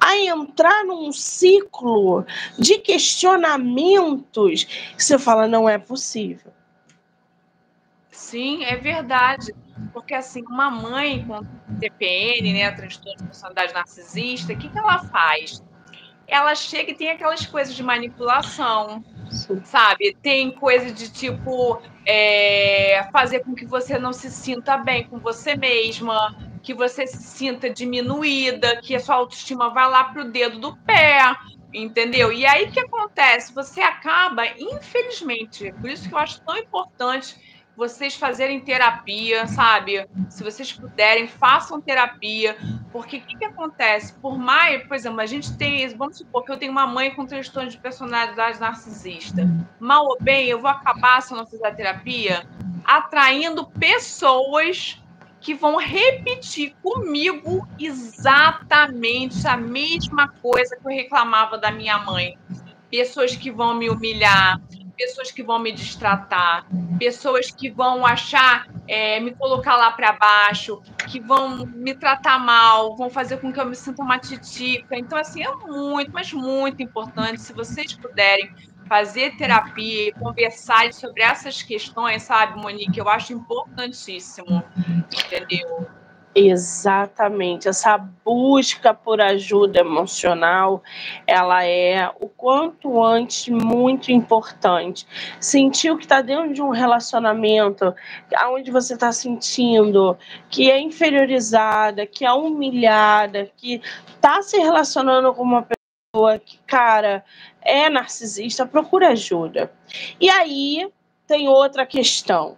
a 0.00 0.16
entrar 0.16 0.84
num 0.84 1.12
ciclo 1.12 2.24
de 2.58 2.78
questionamentos 2.78 4.64
que 4.64 5.02
você 5.02 5.18
fala: 5.18 5.46
não 5.46 5.68
é 5.68 5.78
possível. 5.78 6.52
Sim, 8.10 8.64
é 8.64 8.76
verdade. 8.76 9.54
Porque, 9.92 10.14
assim, 10.14 10.42
uma 10.46 10.70
mãe 10.70 11.24
com 11.26 11.40
TPN, 11.78 12.52
né, 12.52 12.70
transtorno 12.72 13.18
de 13.18 13.24
personalidade 13.24 13.72
narcisista, 13.72 14.52
o 14.52 14.56
que, 14.56 14.68
que 14.68 14.78
ela 14.78 14.98
faz? 15.04 15.62
Ela 16.26 16.54
chega 16.54 16.90
e 16.90 16.94
tem 16.94 17.10
aquelas 17.10 17.46
coisas 17.46 17.74
de 17.74 17.82
manipulação, 17.82 19.02
sabe? 19.64 20.16
Tem 20.22 20.50
coisa 20.50 20.92
de 20.92 21.10
tipo 21.10 21.80
é, 22.06 23.08
fazer 23.12 23.40
com 23.40 23.54
que 23.54 23.64
você 23.64 23.98
não 23.98 24.12
se 24.12 24.30
sinta 24.30 24.76
bem 24.76 25.04
com 25.04 25.18
você 25.18 25.56
mesma, 25.56 26.36
que 26.62 26.74
você 26.74 27.06
se 27.06 27.22
sinta 27.22 27.70
diminuída, 27.70 28.80
que 28.82 28.94
a 28.94 29.00
sua 29.00 29.16
autoestima 29.16 29.70
vá 29.70 29.86
lá 29.86 30.04
pro 30.04 30.30
dedo 30.30 30.58
do 30.58 30.76
pé, 30.78 31.34
entendeu? 31.72 32.32
E 32.32 32.44
aí 32.44 32.66
o 32.66 32.70
que 32.70 32.80
acontece? 32.80 33.54
Você 33.54 33.80
acaba, 33.80 34.46
infelizmente, 34.58 35.72
por 35.80 35.88
isso 35.88 36.08
que 36.08 36.14
eu 36.14 36.18
acho 36.18 36.42
tão 36.42 36.56
importante 36.56 37.36
vocês 37.78 38.16
fazerem 38.16 38.60
terapia, 38.60 39.46
sabe? 39.46 40.04
Se 40.28 40.42
vocês 40.42 40.72
puderem, 40.72 41.28
façam 41.28 41.80
terapia, 41.80 42.56
porque 42.90 43.18
o 43.18 43.20
que, 43.20 43.38
que, 43.38 43.44
acontece? 43.44 44.14
Por 44.14 44.36
mais, 44.36 44.82
por 44.82 44.96
exemplo, 44.96 45.20
a 45.20 45.26
gente 45.26 45.56
tem, 45.56 45.86
vamos 45.96 46.18
supor 46.18 46.44
que 46.44 46.50
eu 46.50 46.56
tenho 46.56 46.72
uma 46.72 46.88
mãe 46.88 47.14
com 47.14 47.24
transtorno 47.24 47.70
de 47.70 47.78
personalidade 47.78 48.58
narcisista. 48.58 49.48
Mal 49.78 50.04
ou 50.06 50.18
bem, 50.20 50.48
eu 50.48 50.60
vou 50.60 50.68
acabar, 50.68 51.22
se 51.22 51.32
eu 51.32 51.38
não 51.38 51.46
fizer 51.46 51.72
terapia, 51.76 52.44
atraindo 52.84 53.64
pessoas 53.68 55.00
que 55.40 55.54
vão 55.54 55.76
repetir 55.76 56.74
comigo 56.82 57.64
exatamente 57.78 59.46
a 59.46 59.56
mesma 59.56 60.26
coisa 60.42 60.76
que 60.76 60.84
eu 60.84 60.90
reclamava 60.90 61.56
da 61.56 61.70
minha 61.70 61.96
mãe. 61.98 62.36
Pessoas 62.90 63.36
que 63.36 63.52
vão 63.52 63.76
me 63.76 63.88
humilhar, 63.88 64.60
pessoas 64.98 65.30
que 65.30 65.42
vão 65.42 65.60
me 65.60 65.70
distratar, 65.70 66.66
pessoas 66.98 67.50
que 67.52 67.70
vão 67.70 68.04
achar, 68.04 68.66
é, 68.88 69.20
me 69.20 69.32
colocar 69.34 69.76
lá 69.76 69.92
para 69.92 70.12
baixo, 70.12 70.82
que 71.06 71.20
vão 71.20 71.64
me 71.64 71.94
tratar 71.94 72.38
mal, 72.38 72.96
vão 72.96 73.08
fazer 73.08 73.38
com 73.38 73.52
que 73.52 73.60
eu 73.60 73.64
me 73.64 73.76
sinta 73.76 74.02
uma 74.02 74.18
titica. 74.18 74.98
Então, 74.98 75.16
assim, 75.16 75.44
é 75.44 75.54
muito, 75.54 76.10
mas 76.12 76.32
muito 76.32 76.82
importante, 76.82 77.40
se 77.40 77.52
vocês 77.52 77.94
puderem 77.94 78.52
fazer 78.88 79.36
terapia 79.36 80.12
conversar 80.14 80.92
sobre 80.92 81.22
essas 81.22 81.62
questões, 81.62 82.22
sabe, 82.22 82.58
Monique? 82.60 82.98
Eu 82.98 83.08
acho 83.08 83.32
importantíssimo, 83.32 84.64
entendeu? 85.12 85.86
Exatamente, 86.40 87.68
essa 87.68 87.98
busca 87.98 88.94
por 88.94 89.20
ajuda 89.20 89.80
emocional, 89.80 90.84
ela 91.26 91.64
é 91.64 92.08
o 92.20 92.28
quanto 92.28 93.02
antes 93.02 93.48
muito 93.48 94.12
importante. 94.12 95.04
Sentir 95.40 95.90
o 95.90 95.98
que 95.98 96.04
está 96.04 96.22
dentro 96.22 96.54
de 96.54 96.62
um 96.62 96.68
relacionamento, 96.68 97.92
onde 98.52 98.70
você 98.70 98.94
está 98.94 99.10
sentindo 99.10 100.16
que 100.48 100.70
é 100.70 100.80
inferiorizada, 100.80 102.06
que 102.06 102.24
é 102.24 102.32
humilhada, 102.32 103.50
que 103.56 103.82
está 104.14 104.40
se 104.40 104.58
relacionando 104.58 105.34
com 105.34 105.42
uma 105.42 105.66
pessoa 105.66 106.38
que, 106.38 106.58
cara, 106.68 107.24
é 107.60 107.90
narcisista, 107.90 108.64
procura 108.64 109.08
ajuda. 109.08 109.72
E 110.20 110.30
aí 110.30 110.88
tem 111.26 111.48
outra 111.48 111.84
questão 111.84 112.56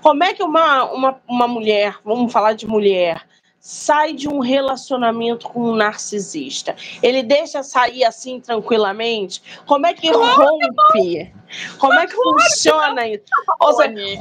como 0.00 0.24
é 0.24 0.34
que 0.34 0.42
uma, 0.42 0.84
uma, 0.84 1.20
uma 1.28 1.48
mulher, 1.48 1.98
vamos 2.04 2.32
falar 2.32 2.54
de 2.54 2.66
mulher, 2.66 3.26
sai 3.58 4.14
de 4.14 4.28
um 4.28 4.40
relacionamento 4.40 5.48
com 5.48 5.70
um 5.70 5.76
narcisista? 5.76 6.74
Ele 7.02 7.22
deixa 7.22 7.62
sair 7.62 8.04
assim 8.04 8.40
tranquilamente? 8.40 9.42
Como 9.66 9.86
é 9.86 9.94
que 9.94 10.10
rompe? 10.10 11.32
Como 11.78 11.94
é 11.94 12.06
que 12.06 12.14
funciona 12.14 13.06
isso? 13.06 13.24
Ou 13.60 13.72
seja, 13.74 14.18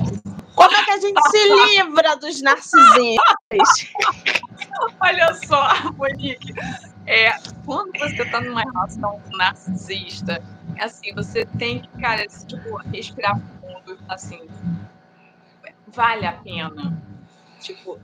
como 0.56 0.76
é 0.76 0.84
que 0.84 0.92
a 0.92 1.00
gente 1.00 1.22
se 1.30 1.78
livra 1.78 2.18
dos 2.18 2.42
narcisistas? 2.42 3.92
Olha 5.02 5.34
só, 5.46 5.92
Monique, 5.94 6.54
é, 7.08 7.32
quando 7.66 7.98
você 7.98 8.22
está 8.22 8.42
numa 8.42 8.62
relação 8.62 9.22
com 9.22 9.34
um 9.34 9.38
narcisista, 9.38 10.44
assim, 10.80 11.14
você 11.14 11.46
tem 11.58 11.80
que, 11.80 11.88
cara, 12.02 12.26
tipo, 12.28 12.76
respirar 12.92 13.40
fundo, 13.62 13.98
assim, 14.10 14.48
vale 15.94 16.26
a 16.26 16.34
pena? 16.34 17.02
Tipo, 17.60 18.00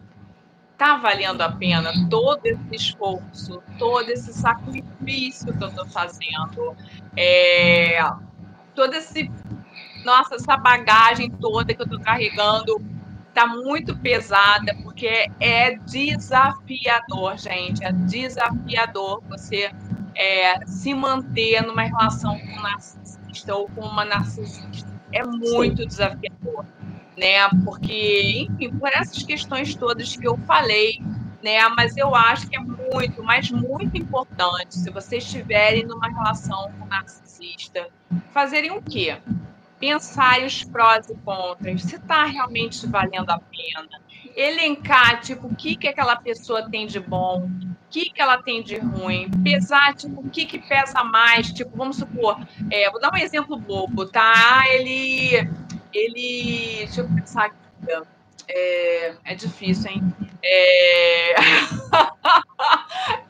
tá 0.78 0.98
valendo 0.98 1.42
a 1.42 1.52
pena 1.52 1.92
todo 2.10 2.46
esse 2.46 2.76
esforço, 2.76 3.62
todo 3.78 4.10
esse 4.10 4.34
sacrifício 4.34 5.58
que 5.58 5.64
eu 5.64 5.72
tô 5.72 5.86
fazendo, 5.88 6.76
é, 7.18 8.00
todo 8.74 8.94
esse, 8.94 9.32
nossa, 10.04 10.36
essa 10.36 10.58
bagagem 10.58 11.30
toda 11.30 11.74
que 11.74 11.82
eu 11.82 11.88
tô 11.88 12.00
carregando 12.00 12.84
tá 13.34 13.46
muito 13.48 13.98
pesada, 13.98 14.76
porque 14.84 15.30
é 15.40 15.76
desafiador, 15.78 17.38
gente, 17.38 17.84
é 17.84 17.92
desafiador 17.92 19.22
você 19.28 19.72
é, 20.16 20.66
se 20.66 20.94
manter 20.94 21.62
numa 21.62 21.84
relação 21.84 22.40
com 22.40 22.48
um 22.48 22.62
narcisista 22.62 23.56
ou 23.56 23.70
com 23.70 23.82
uma 23.82 24.06
narcisista. 24.06 24.94
É 25.12 25.26
muito 25.26 25.82
Sim. 25.82 25.88
desafiador 25.88 26.66
né? 27.18 27.48
Porque, 27.64 28.48
enfim, 28.50 28.70
por 28.78 28.90
essas 28.90 29.24
questões 29.24 29.76
todas 29.76 30.16
que 30.16 30.28
eu 30.28 30.38
falei, 30.46 31.00
né? 31.44 31.68
Mas 31.70 31.96
eu 31.98 32.16
acho 32.16 32.48
que 32.48 32.56
é 32.56 32.60
muito, 32.60 33.24
mas 33.24 33.52
muito 33.52 33.98
importante, 33.98 34.76
se 34.76 34.90
vocês 34.90 35.24
estiverem 35.24 35.86
numa 35.86 36.08
relação 36.08 36.72
com 36.78 36.86
um 36.86 36.88
narcisista, 36.88 37.88
fazerem 38.32 38.72
o 38.72 38.82
quê? 38.82 39.18
pensar 39.80 40.42
os 40.42 40.64
prós 40.64 41.10
e 41.10 41.16
contras, 41.16 41.84
se 41.84 41.96
está 41.96 42.26
realmente 42.26 42.88
valendo 42.88 43.30
a 43.30 43.40
pena, 43.40 44.02
elencar, 44.36 45.22
tipo, 45.22 45.48
o 45.48 45.56
que, 45.56 45.76
que 45.76 45.88
aquela 45.88 46.16
pessoa 46.16 46.70
tem 46.70 46.88
de 46.88 47.00
bom, 47.00 47.48
o 47.48 47.76
que, 47.90 48.10
que 48.10 48.22
ela 48.22 48.42
tem 48.42 48.64
de 48.64 48.78
ruim, 48.78 49.30
pesar, 49.44 49.94
tipo, 49.94 50.22
o 50.22 50.30
que, 50.30 50.46
que 50.46 50.60
pesa 50.60 51.04
mais, 51.04 51.52
tipo, 51.52 51.78
vamos 51.78 51.98
supor, 51.98 52.38
é, 52.72 52.90
vou 52.90 53.00
dar 53.00 53.14
um 53.14 53.18
exemplo 53.18 53.58
bobo, 53.58 54.06
tá? 54.06 54.64
Ele, 54.70 55.48
ele, 55.98 56.86
deixa 56.86 57.02
eu 57.02 57.08
pensar 57.08 57.46
aqui, 57.46 57.56
é, 58.48 59.16
é 59.24 59.36
difícil, 59.36 59.92
hein? 59.92 60.04
É... 60.44 61.36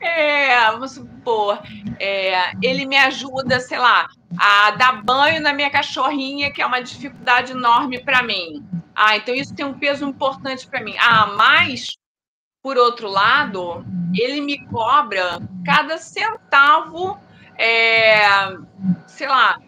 é, 0.00 0.70
vamos 0.70 0.92
supor, 0.92 1.60
é, 1.98 2.52
ele 2.62 2.84
me 2.86 2.96
ajuda, 2.96 3.60
sei 3.60 3.78
lá, 3.78 4.08
a 4.38 4.70
dar 4.72 5.02
banho 5.02 5.40
na 5.40 5.52
minha 5.52 5.70
cachorrinha, 5.70 6.52
que 6.52 6.60
é 6.60 6.66
uma 6.66 6.82
dificuldade 6.82 7.52
enorme 7.52 8.02
para 8.02 8.22
mim. 8.22 8.64
Ah, 8.94 9.16
então 9.16 9.34
isso 9.34 9.54
tem 9.54 9.64
um 9.64 9.78
peso 9.78 10.04
importante 10.04 10.66
para 10.66 10.82
mim. 10.82 10.94
Ah, 10.98 11.26
mas, 11.36 11.96
por 12.62 12.76
outro 12.76 13.08
lado, 13.08 13.84
ele 14.14 14.40
me 14.40 14.64
cobra 14.66 15.38
cada 15.64 15.98
centavo, 15.98 17.18
é, 17.58 18.26
sei 19.06 19.28
lá, 19.28 19.60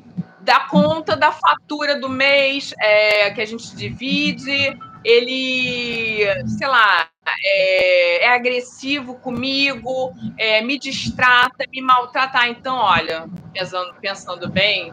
da 0.49 0.61
conta 0.61 1.15
da 1.15 1.31
fatura 1.31 2.01
do 2.01 2.09
mês 2.09 2.73
é, 2.81 3.31
que 3.33 3.43
a 3.43 3.45
gente 3.45 3.77
divide 3.77 4.75
ele, 5.05 6.25
sei 6.47 6.67
lá, 6.67 7.07
é, 7.45 8.25
é 8.25 8.35
agressivo 8.35 9.17
comigo, 9.17 10.11
é, 10.39 10.63
me 10.63 10.79
distrata, 10.79 11.67
me 11.71 11.83
maltrata. 11.83 12.39
Ah, 12.39 12.49
então, 12.49 12.77
olha, 12.77 13.29
pensando, 13.53 13.95
pensando 14.01 14.49
bem, 14.49 14.91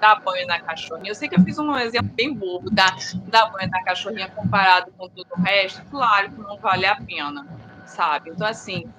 dá 0.00 0.16
banho 0.16 0.48
na 0.48 0.58
cachorrinha. 0.58 1.12
Eu 1.12 1.14
sei 1.14 1.28
que 1.28 1.36
eu 1.36 1.44
fiz 1.44 1.56
um 1.60 1.76
exemplo 1.78 2.10
bem 2.14 2.34
bobo, 2.34 2.68
da 2.68 2.96
dá 3.28 3.46
banho 3.46 3.70
na 3.70 3.84
cachorrinha 3.84 4.28
comparado 4.28 4.90
com 4.98 5.08
todo 5.08 5.28
o 5.30 5.40
resto. 5.42 5.80
Claro 5.92 6.28
que 6.32 6.40
não 6.40 6.58
vale 6.58 6.86
a 6.86 6.96
pena, 6.96 7.46
sabe? 7.86 8.30
Então, 8.30 8.48
assim, 8.48 8.92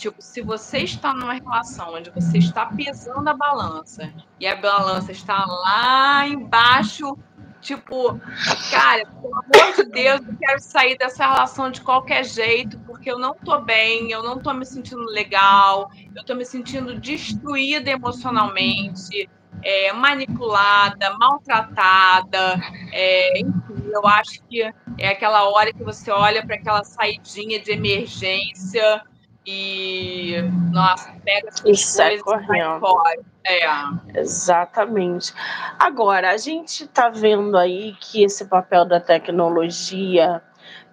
tipo, 0.00 0.20
se 0.20 0.40
você 0.40 0.78
está 0.78 1.12
numa 1.12 1.34
relação 1.34 1.94
onde 1.94 2.10
você 2.10 2.38
está 2.38 2.66
pesando 2.66 3.28
a 3.28 3.34
balança 3.34 4.12
e 4.38 4.46
a 4.46 4.56
balança 4.56 5.12
está 5.12 5.44
lá 5.46 6.26
embaixo 6.26 7.16
Tipo, 7.60 8.18
cara, 8.70 9.04
pelo 9.04 9.34
amor 9.34 9.76
de 9.76 9.84
Deus, 9.90 10.20
eu 10.26 10.34
quero 10.38 10.60
sair 10.60 10.96
dessa 10.96 11.26
relação 11.26 11.70
de 11.70 11.82
qualquer 11.82 12.24
jeito, 12.24 12.78
porque 12.80 13.10
eu 13.10 13.18
não 13.18 13.34
tô 13.34 13.60
bem, 13.60 14.10
eu 14.10 14.22
não 14.22 14.38
tô 14.38 14.52
me 14.54 14.64
sentindo 14.64 15.04
legal, 15.04 15.90
eu 16.16 16.24
tô 16.24 16.34
me 16.34 16.44
sentindo 16.46 16.98
destruída 16.98 17.90
emocionalmente, 17.90 19.28
é, 19.62 19.92
manipulada, 19.92 21.14
maltratada. 21.18 22.58
É, 22.92 23.40
enfim, 23.40 23.90
eu 23.92 24.06
acho 24.06 24.42
que 24.48 24.62
é 24.96 25.08
aquela 25.08 25.46
hora 25.50 25.70
que 25.70 25.84
você 25.84 26.10
olha 26.10 26.44
para 26.44 26.56
aquela 26.56 26.82
saidinha 26.82 27.60
de 27.60 27.72
emergência 27.72 29.02
e, 29.46 30.36
nossa, 30.70 31.12
pega 31.24 31.48
as 31.48 31.60
coisas 31.60 31.98
e 31.98 32.22
vai 32.22 32.80
fora. 32.80 33.20
É. 33.44 34.20
Exatamente. 34.20 35.32
Agora, 35.78 36.30
a 36.30 36.36
gente 36.36 36.84
está 36.84 37.08
vendo 37.08 37.56
aí 37.56 37.96
que 38.00 38.22
esse 38.22 38.44
papel 38.44 38.84
da 38.84 39.00
tecnologia 39.00 40.42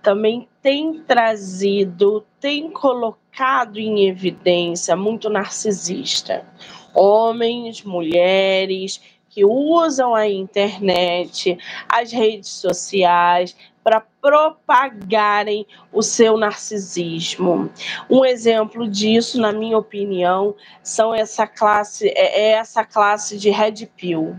também 0.01 0.47
tem 0.61 1.01
trazido, 1.01 2.25
tem 2.39 2.71
colocado 2.71 3.77
em 3.77 4.07
evidência 4.07 4.95
muito 4.95 5.29
narcisista. 5.29 6.45
Homens, 6.93 7.83
mulheres 7.83 9.01
que 9.29 9.43
usam 9.45 10.15
a 10.15 10.27
internet, 10.27 11.57
as 11.89 12.11
redes 12.11 12.49
sociais 12.49 13.55
para 13.87 14.01
propagarem 14.21 15.65
o 15.93 16.01
seu 16.01 16.35
narcisismo. 16.35 17.71
Um 18.09 18.25
exemplo 18.25 18.85
disso, 18.85 19.39
na 19.39 19.53
minha 19.53 19.77
opinião, 19.77 20.53
são 20.83 21.15
essa 21.15 21.47
classe, 21.47 22.09
é, 22.09 22.37
é 22.37 22.51
essa 22.55 22.83
classe 22.83 23.37
de 23.37 23.49
red 23.49 23.87
pill. 23.95 24.35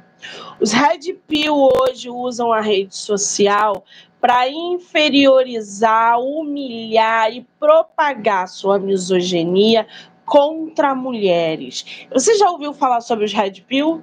Os 0.61 0.71
red 0.71 1.15
pill 1.27 1.55
hoje 1.57 2.11
usam 2.11 2.53
a 2.53 2.61
rede 2.61 2.95
social 2.95 3.87
para 4.21 4.47
inferiorizar, 4.51 6.21
humilhar 6.21 7.33
e 7.33 7.47
propagar 7.59 8.49
sua 8.49 8.79
misoginia 8.79 9.87
contra 10.27 10.95
mulheres. 10.95 12.07
Você 12.13 12.35
já 12.35 12.51
ouviu 12.51 12.75
falar 12.75 13.01
sobre 13.01 13.25
os 13.25 13.33
red 13.33 13.63
pill? 13.67 14.03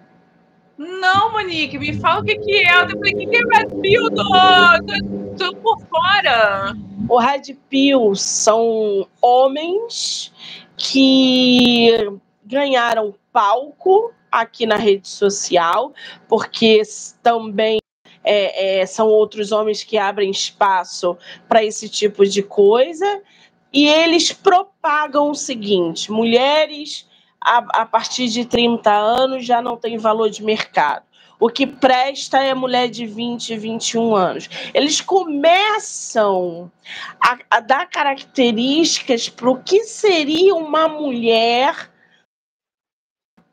Não, 0.78 1.32
Monique, 1.32 1.78
me 1.78 1.94
fala 1.94 2.22
o 2.22 2.26
que, 2.26 2.38
que 2.38 2.68
é. 2.68 2.84
Eu 2.84 2.90
falei, 2.90 3.14
o 3.14 3.18
que, 3.18 3.26
que 3.28 3.38
é 3.38 3.58
Red 3.58 3.82
Pill? 3.82 4.10
Tô, 4.12 4.24
tô, 4.86 5.52
tô 5.52 5.56
por 5.58 5.80
fora. 5.88 6.74
O 7.08 7.18
Red 7.18 7.54
Pill 7.70 8.14
são 8.16 9.08
homens 9.22 10.34
que 10.76 11.96
ganharam 12.44 13.16
palco 13.32 14.14
aqui 14.32 14.66
na 14.66 14.76
rede 14.76 15.08
social, 15.08 15.94
porque 16.28 16.82
também 17.24 17.80
é, 18.24 18.80
é, 18.82 18.86
são 18.86 19.08
outros 19.08 19.52
homens 19.54 19.84
que 19.84 19.98
abrem 19.98 20.30
espaço 20.30 21.18
para 21.48 21.64
esse 21.64 21.88
tipo 21.88 22.26
de 22.26 22.44
coisa. 22.44 23.22
E 23.72 23.88
eles 23.88 24.34
propagam 24.34 25.30
o 25.30 25.36
seguinte: 25.36 26.12
mulheres 26.12 27.08
a, 27.46 27.82
a 27.82 27.86
partir 27.86 28.28
de 28.28 28.44
30 28.44 28.92
anos 28.92 29.46
já 29.46 29.62
não 29.62 29.78
tem 29.78 29.98
valor 29.98 30.30
de 30.32 30.44
mercado. 30.44 31.06
O 31.40 31.50
que 31.50 31.68
presta 31.68 32.40
é 32.40 32.54
mulher 32.54 32.90
de 32.90 33.06
20, 33.06 33.56
21 33.58 34.16
anos. 34.16 34.50
Eles 34.74 35.00
começam 35.02 36.72
a, 37.22 37.38
a 37.52 37.60
dar 37.60 37.88
características 37.88 39.30
para 39.30 39.52
o 39.52 39.62
que 39.62 39.84
seria 39.84 40.56
uma 40.56 40.88
mulher 40.88 41.92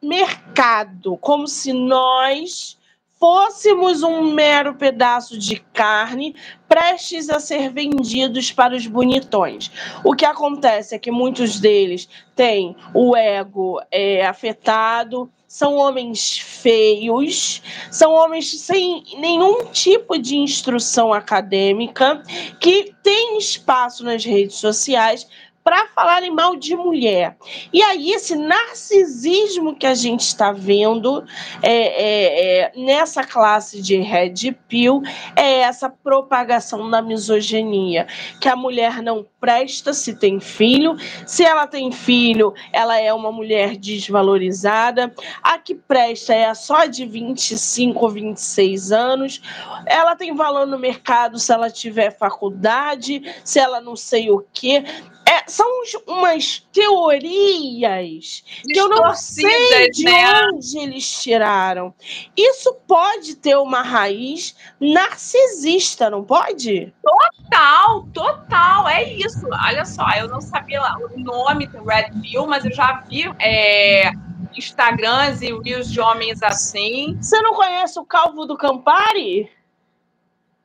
mercado, 0.00 1.16
como 1.18 1.46
se 1.46 1.72
nós 1.72 2.78
fôssemos 3.22 4.02
um 4.02 4.32
mero 4.32 4.74
pedaço 4.74 5.38
de 5.38 5.54
carne 5.72 6.34
prestes 6.68 7.30
a 7.30 7.38
ser 7.38 7.70
vendidos 7.70 8.50
para 8.50 8.74
os 8.74 8.84
bonitões. 8.84 9.70
O 10.04 10.12
que 10.12 10.24
acontece 10.24 10.96
é 10.96 10.98
que 10.98 11.12
muitos 11.12 11.60
deles 11.60 12.08
têm 12.34 12.74
o 12.92 13.16
ego 13.16 13.80
é, 13.92 14.26
afetado, 14.26 15.30
são 15.46 15.76
homens 15.76 16.36
feios, 16.36 17.62
são 17.92 18.12
homens 18.12 18.60
sem 18.60 19.04
nenhum 19.18 19.66
tipo 19.66 20.18
de 20.18 20.36
instrução 20.36 21.12
acadêmica, 21.12 22.24
que 22.58 22.92
têm 23.04 23.38
espaço 23.38 24.02
nas 24.02 24.24
redes 24.24 24.56
sociais 24.56 25.28
para 25.64 25.86
falarem 25.88 26.30
mal 26.30 26.56
de 26.56 26.74
mulher. 26.74 27.36
E 27.72 27.82
aí, 27.82 28.12
esse 28.12 28.34
narcisismo 28.34 29.74
que 29.76 29.86
a 29.86 29.94
gente 29.94 30.20
está 30.20 30.52
vendo 30.52 31.24
é, 31.62 31.72
é, 31.72 32.60
é, 32.60 32.72
nessa 32.76 33.24
classe 33.24 33.80
de 33.80 33.96
Red 33.98 34.52
Pill 34.68 35.02
é 35.36 35.60
essa 35.60 35.88
propagação 35.88 36.90
da 36.90 37.00
misoginia, 37.00 38.06
que 38.40 38.48
a 38.48 38.56
mulher 38.56 39.02
não 39.02 39.24
presta 39.40 39.92
se 39.92 40.14
tem 40.14 40.40
filho, 40.40 40.96
se 41.26 41.44
ela 41.44 41.66
tem 41.66 41.90
filho, 41.90 42.54
ela 42.72 42.98
é 42.98 43.12
uma 43.12 43.32
mulher 43.32 43.76
desvalorizada, 43.76 45.12
a 45.42 45.58
que 45.58 45.74
presta 45.74 46.34
é 46.34 46.46
a 46.46 46.54
só 46.54 46.86
de 46.86 47.04
25 47.04 48.04
ou 48.04 48.10
26 48.10 48.92
anos, 48.92 49.40
ela 49.86 50.16
tem 50.16 50.34
valor 50.34 50.66
no 50.66 50.78
mercado 50.78 51.38
se 51.38 51.52
ela 51.52 51.70
tiver 51.70 52.16
faculdade, 52.16 53.22
se 53.44 53.58
ela 53.58 53.80
não 53.80 53.96
sei 53.96 54.30
o 54.30 54.44
quê. 54.52 54.84
É, 55.32 55.44
são 55.46 55.66
umas 56.06 56.58
teorias 56.74 58.44
que 58.62 58.78
eu 58.78 58.86
não 58.86 59.14
sei 59.14 59.88
de 59.88 60.04
né? 60.04 60.50
onde 60.52 60.78
eles 60.78 61.22
tiraram. 61.22 61.94
Isso 62.36 62.74
pode 62.86 63.36
ter 63.36 63.56
uma 63.56 63.80
raiz 63.80 64.54
narcisista, 64.78 66.10
não 66.10 66.22
pode? 66.22 66.92
Total, 67.02 68.06
total. 68.12 68.86
É 68.86 69.10
isso. 69.10 69.48
Olha 69.50 69.86
só, 69.86 70.06
eu 70.18 70.28
não 70.28 70.42
sabia 70.42 70.82
o 70.82 71.18
nome 71.18 71.66
do 71.66 71.82
Red 71.82 72.10
Pill, 72.20 72.46
mas 72.46 72.66
eu 72.66 72.72
já 72.74 73.02
vi 73.08 73.24
é, 73.38 74.10
Instagrams 74.54 75.40
e 75.40 75.50
reels 75.62 75.90
de 75.90 75.98
homens 75.98 76.42
assim. 76.42 77.16
Você 77.18 77.40
não 77.40 77.54
conhece 77.54 77.98
o 77.98 78.04
Calvo 78.04 78.44
do 78.44 78.54
Campari? 78.54 79.50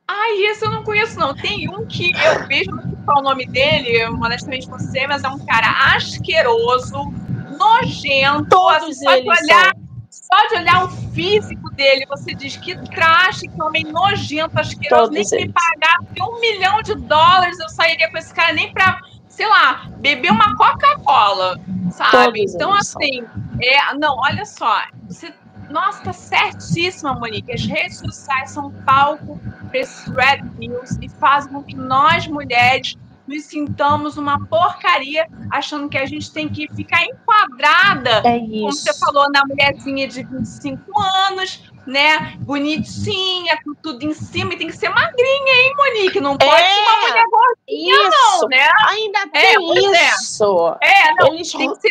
Ai, 0.06 0.42
esse 0.44 0.64
eu 0.64 0.70
não 0.70 0.82
conheço, 0.82 1.18
não. 1.18 1.34
Tem 1.34 1.68
um 1.68 1.86
que 1.86 2.12
eu 2.12 2.46
vejo, 2.46 2.70
não 2.70 2.87
é 3.10 3.20
o 3.20 3.22
nome 3.22 3.46
dele, 3.46 4.04
honestamente 4.06 4.68
não 4.68 4.78
sei, 4.78 5.06
mas 5.06 5.24
é 5.24 5.28
um 5.28 5.38
cara 5.40 5.94
asqueroso, 5.94 7.12
nojento. 7.58 8.48
Todos 8.48 8.98
só 8.98 9.12
eles 9.12 9.24
de 9.24 9.44
olhar, 9.44 9.72
Só 10.10 10.48
de 10.48 10.54
olhar 10.56 10.84
o 10.84 10.88
físico 10.88 11.70
dele, 11.70 12.06
você 12.06 12.34
diz 12.34 12.56
que 12.56 12.76
traste, 12.90 13.48
que 13.48 13.62
homem 13.62 13.84
nojento, 13.84 14.58
asqueroso, 14.58 15.10
Todos 15.10 15.30
nem 15.30 15.40
eles. 15.40 15.46
me 15.46 15.52
pagasse 15.52 16.22
um 16.22 16.40
milhão 16.40 16.82
de 16.82 16.94
dólares, 16.94 17.58
eu 17.58 17.68
sairia 17.68 18.10
com 18.10 18.18
esse 18.18 18.32
cara 18.32 18.52
nem 18.52 18.72
pra, 18.72 19.00
sei 19.28 19.46
lá, 19.46 19.86
beber 19.98 20.30
uma 20.30 20.56
Coca-Cola, 20.56 21.58
sabe? 21.90 22.40
Todos 22.40 22.54
então, 22.54 22.74
assim, 22.74 23.24
é, 23.62 23.94
não, 23.94 24.16
olha 24.18 24.44
só, 24.44 24.80
você 25.08 25.32
Nossa, 25.70 26.02
tá 26.02 26.12
certíssima, 26.12 27.12
Monique. 27.14 27.52
As 27.52 27.64
redes 27.64 27.98
sociais 27.98 28.50
são 28.50 28.70
palco 28.84 29.38
para 29.68 29.78
esses 29.78 30.06
red 30.08 30.42
news 30.58 30.98
e 31.00 31.08
fazem 31.08 31.52
com 31.52 31.62
que 31.62 31.76
nós, 31.76 32.26
mulheres, 32.26 32.96
nos 33.28 33.44
sintamos 33.44 34.16
uma 34.16 34.44
porcaria, 34.46 35.28
achando 35.50 35.88
que 35.88 35.98
a 35.98 36.06
gente 36.06 36.32
tem 36.32 36.48
que 36.48 36.66
ficar 36.74 37.04
enquadrada, 37.04 38.22
é 38.24 38.38
como 38.38 38.72
você 38.72 38.92
falou, 38.98 39.30
na 39.30 39.42
mulherzinha 39.46 40.08
de 40.08 40.22
25 40.22 40.98
anos, 41.28 41.70
né? 41.86 42.36
Bonitinha, 42.40 43.58
com 43.62 43.74
tudo 43.74 44.02
em 44.02 44.14
cima, 44.14 44.54
e 44.54 44.56
tem 44.56 44.68
que 44.68 44.76
ser 44.76 44.88
magrinha, 44.88 45.52
hein, 45.52 45.74
Monique? 45.76 46.20
Não 46.20 46.36
pode 46.38 46.62
é, 46.62 46.68
ser 46.68 46.80
uma 46.80 47.08
mulher 47.08 47.24
gordinha, 47.30 47.94
isso. 47.94 48.40
não, 48.40 48.48
né? 48.48 48.68
Ainda 48.86 49.18
é, 49.18 49.28
tem 49.28 49.96
é, 49.96 50.08
isso. 50.10 50.76
É, 50.80 51.14
não, 51.14 51.34
Eles... 51.34 51.52
tem 51.52 51.74
que 51.74 51.80
ser 51.80 51.90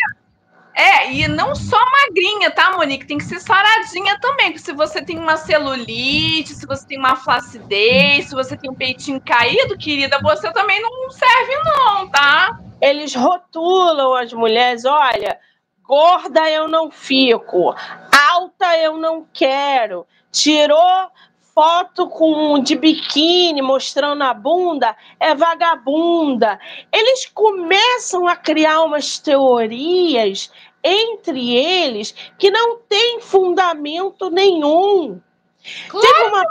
é, 0.78 1.12
e 1.12 1.26
não 1.26 1.56
só 1.56 1.76
magrinha, 1.90 2.52
tá, 2.52 2.70
Monique? 2.76 3.04
Tem 3.04 3.18
que 3.18 3.24
ser 3.24 3.40
saradinha 3.40 4.16
também. 4.20 4.52
Porque 4.52 4.60
se 4.60 4.72
você 4.72 5.02
tem 5.02 5.18
uma 5.18 5.36
celulite, 5.36 6.54
se 6.54 6.64
você 6.64 6.86
tem 6.86 6.96
uma 6.96 7.16
flacidez, 7.16 8.26
se 8.26 8.34
você 8.34 8.56
tem 8.56 8.70
um 8.70 8.74
peitinho 8.76 9.20
caído, 9.20 9.76
querida, 9.76 10.20
você 10.22 10.52
também 10.52 10.80
não 10.80 11.10
serve, 11.10 11.56
não, 11.64 12.08
tá? 12.08 12.60
Eles 12.80 13.12
rotulam 13.12 14.14
as 14.14 14.32
mulheres, 14.32 14.84
olha, 14.84 15.40
gorda 15.82 16.48
eu 16.48 16.68
não 16.68 16.92
fico, 16.92 17.74
alta 18.30 18.78
eu 18.78 18.96
não 18.96 19.26
quero. 19.32 20.06
Tirou 20.30 21.10
foto 21.58 22.08
com 22.08 22.60
de 22.60 22.76
biquíni 22.76 23.60
mostrando 23.60 24.22
a 24.22 24.32
bunda 24.32 24.96
é 25.18 25.34
vagabunda. 25.34 26.56
Eles 26.92 27.26
começam 27.26 28.28
a 28.28 28.36
criar 28.36 28.82
umas 28.82 29.18
teorias 29.18 30.52
entre 30.82 31.56
eles 31.56 32.14
que 32.38 32.50
não 32.50 32.78
tem 32.78 33.20
fundamento 33.20 34.30
nenhum. 34.30 35.20
Claro 35.88 36.06
Teve 36.06 36.22
uma, 36.28 36.44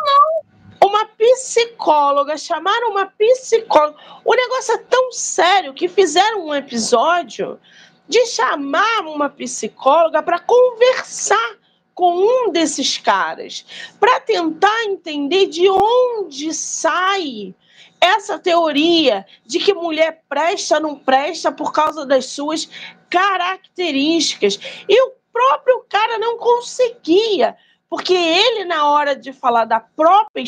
uma 0.84 1.06
psicóloga, 1.06 2.38
chamaram 2.38 2.92
uma 2.92 3.06
psicóloga. 3.06 3.98
O 4.24 4.34
negócio 4.34 4.74
é 4.74 4.78
tão 4.78 5.12
sério 5.12 5.74
que 5.74 5.88
fizeram 5.88 6.48
um 6.48 6.56
episódio 6.56 7.60
de 8.08 8.26
chamar 8.26 9.02
uma 9.02 9.30
psicóloga 9.30 10.22
para 10.24 10.40
conversar 10.40 11.58
com 11.94 12.16
um 12.16 12.52
desses 12.52 12.98
caras, 12.98 13.66
para 14.00 14.20
tentar 14.20 14.84
entender 14.84 15.48
de 15.48 15.68
onde 15.68 16.54
sai 16.54 17.56
essa 18.00 18.38
teoria 18.38 19.26
de 19.44 19.58
que 19.58 19.74
mulher 19.74 20.22
presta 20.30 20.80
não 20.80 20.96
presta 20.96 21.52
por 21.52 21.72
causa 21.72 22.06
das 22.06 22.28
suas 22.28 22.70
características. 23.10 24.60
E 24.88 25.02
o 25.02 25.14
próprio 25.32 25.86
cara 25.90 26.18
não 26.18 26.38
conseguia, 26.38 27.58
porque 27.90 28.14
ele, 28.14 28.66
na 28.66 28.90
hora 28.90 29.16
de 29.16 29.32
falar 29.32 29.66
da 29.66 29.80
própria 29.80 30.46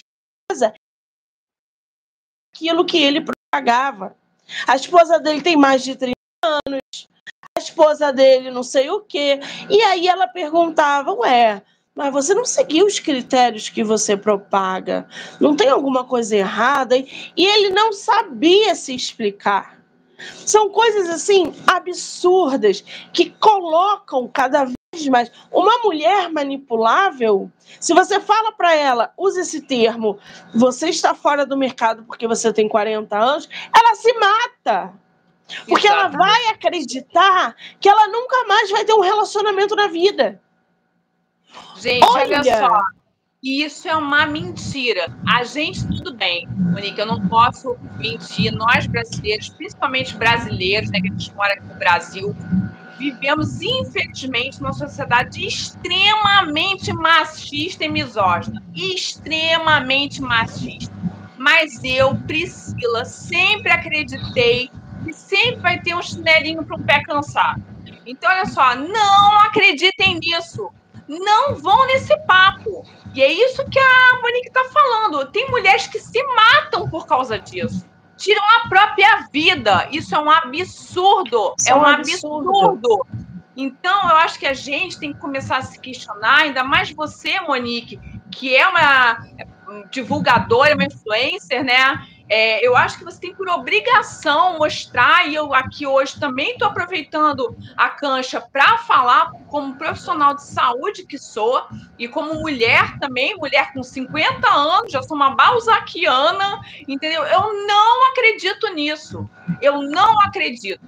esposa, 0.52 0.74
aquilo 2.54 2.86
que 2.86 3.02
ele 3.02 3.22
propagava. 3.22 4.16
A 4.68 4.76
esposa 4.76 5.20
dele 5.20 5.42
tem 5.42 5.56
mais 5.56 5.84
de 5.84 5.96
30 5.96 6.16
anos, 6.44 7.08
a 7.56 7.60
esposa 7.60 8.12
dele 8.12 8.52
não 8.52 8.64
sei 8.64 8.90
o 8.90 9.02
quê. 9.02 9.40
E 9.70 9.82
aí 9.84 10.08
ela 10.08 10.28
perguntava, 10.28 11.14
ué, 11.14 11.62
mas 11.94 12.14
você 12.14 12.34
não 12.34 12.46
seguiu 12.46 12.86
os 12.86 13.00
critérios 13.00 13.70
que 13.70 13.84
você 13.84 14.16
propaga. 14.16 15.08
Não 15.40 15.56
tem 15.56 15.70
alguma 15.70 16.04
coisa 16.04 16.36
errada? 16.36 16.98
E 16.98 17.08
ele 17.38 17.70
não 17.70 17.92
sabia 17.92 18.74
se 18.74 18.96
explicar. 18.96 19.79
São 20.46 20.70
coisas 20.70 21.10
assim 21.10 21.54
absurdas 21.68 22.84
que 23.14 23.32
colocam 23.32 24.28
cada 24.28 24.66
vez 24.66 24.76
mais 25.10 25.32
uma 25.52 25.78
mulher 25.80 26.30
manipulável. 26.30 27.52
Se 27.80 27.94
você 27.94 28.20
fala 28.20 28.52
para 28.52 28.76
ela, 28.76 29.14
use 29.18 29.40
esse 29.40 29.62
termo, 29.62 30.18
você 30.54 30.90
está 30.90 31.14
fora 31.14 31.46
do 31.46 31.56
mercado 31.56 32.04
porque 32.04 32.28
você 32.28 32.52
tem 32.52 32.68
40 32.68 33.18
anos, 33.18 33.50
ela 33.76 33.96
se 33.96 34.12
mata. 34.14 34.94
Porque 35.68 35.88
Exatamente. 35.88 36.16
ela 36.16 36.28
vai 36.28 36.48
acreditar 36.48 37.56
que 37.80 37.90
ela 37.90 38.08
nunca 38.08 38.46
mais 38.46 38.70
vai 38.70 38.86
ter 38.86 38.94
um 38.94 39.02
relacionamento 39.02 39.76
na 39.76 39.88
vida. 39.88 40.42
Gente, 41.78 42.06
olha, 42.06 42.40
olha 42.40 42.68
só. 42.68 42.82
Isso 43.42 43.88
é 43.88 43.96
uma 43.96 44.26
mentira. 44.26 45.08
A 45.26 45.46
gente, 45.46 45.88
tudo 45.88 46.14
bem, 46.14 46.46
Monique, 46.50 47.00
eu 47.00 47.06
não 47.06 47.26
posso 47.30 47.78
mentir. 47.98 48.52
Nós 48.52 48.86
brasileiros, 48.86 49.48
principalmente 49.48 50.18
brasileiros, 50.18 50.92
né, 50.92 51.00
que 51.00 51.08
a 51.08 51.12
gente 51.12 51.34
mora 51.34 51.54
aqui 51.54 51.66
no 51.66 51.76
Brasil, 51.76 52.36
vivemos, 52.98 53.62
infelizmente, 53.62 54.62
numa 54.62 54.74
sociedade 54.74 55.48
extremamente 55.48 56.92
machista 56.92 57.86
e 57.86 57.90
misógina. 57.90 58.62
Extremamente 58.76 60.22
machista. 60.22 60.94
Mas 61.38 61.82
eu, 61.82 62.14
Priscila, 62.28 63.06
sempre 63.06 63.72
acreditei 63.72 64.70
que 65.06 65.14
sempre 65.14 65.62
vai 65.62 65.80
ter 65.80 65.96
um 65.96 66.02
chinelinho 66.02 66.66
para 66.66 66.76
um 66.76 66.84
pé 66.84 67.02
cansado. 67.04 67.64
Então, 68.06 68.30
olha 68.30 68.46
só, 68.46 68.76
não 68.76 69.40
acreditem 69.40 70.20
nisso. 70.20 70.70
Não 71.08 71.56
vão 71.56 71.88
nesse 71.88 72.16
papo. 72.26 72.86
E 73.14 73.22
é 73.22 73.32
isso 73.32 73.66
que 73.70 73.80
a 73.80 74.20
Monique 74.22 74.48
está 74.48 74.64
falando. 74.66 75.26
Tem 75.32 75.50
mulheres 75.50 75.88
que 75.88 76.00
se 76.00 76.22
matam 76.24 76.90
por 76.90 77.08
causa 77.08 77.40
disso. 77.40 77.86
Tiram 78.18 78.44
a 78.44 78.68
própria 78.68 79.28
vida. 79.32 79.88
Isso 79.92 80.14
é 80.14 80.20
um 80.20 80.30
absurdo. 80.30 81.56
Isso 81.60 81.70
é 81.70 81.76
um, 81.76 81.84
absurdo. 81.84 82.50
absurdo. 82.50 83.08
Então, 83.56 84.10
eu 84.10 84.16
acho 84.18 84.38
que 84.40 84.46
a 84.46 84.54
gente 84.54 85.00
tem 85.00 85.14
que 85.14 85.20
começar 85.20 85.58
a 85.58 85.62
se 85.62 85.80
questionar, 85.80 86.44
ainda 86.44 86.64
mais 86.64 86.92
você, 86.92 87.40
Monique, 87.42 88.00
que 88.32 88.56
é 88.56 88.68
uma 88.68 89.18
divulgadora, 89.92 90.76
uma 90.76 90.86
influencer, 90.86 91.64
né? 91.64 92.06
É, 92.30 92.66
eu 92.66 92.78
acho 92.78 93.00
que 93.00 93.04
você 93.04 93.20
tem 93.20 93.34
por 93.34 93.50
obrigação 93.50 94.58
mostrar, 94.60 95.28
e 95.28 95.34
eu 95.34 95.54
aqui 95.54 95.88
hoje 95.88 96.20
também 96.20 96.52
estou 96.52 96.68
aproveitando 96.68 97.58
a 97.76 97.90
cancha 97.90 98.40
para 98.40 98.78
falar 98.80 99.32
como 99.48 99.76
profissional 99.76 100.36
de 100.36 100.44
saúde 100.44 101.06
que 101.06 101.18
sou, 101.18 101.64
e 101.98 102.08
como 102.08 102.36
mulher 102.36 103.00
também, 103.00 103.36
mulher 103.36 103.74
com 103.74 103.82
50 103.82 104.48
anos, 104.48 104.92
já 104.92 105.02
sou 105.02 105.18
uma 105.18 105.32
balzaquiana, 105.32 106.62
entendeu? 106.88 107.24
Eu 107.24 107.66
não 107.66 108.12
acredito 108.12 108.72
nisso. 108.74 109.28
Eu 109.60 109.82
não 109.82 110.22
acredito. 110.22 110.80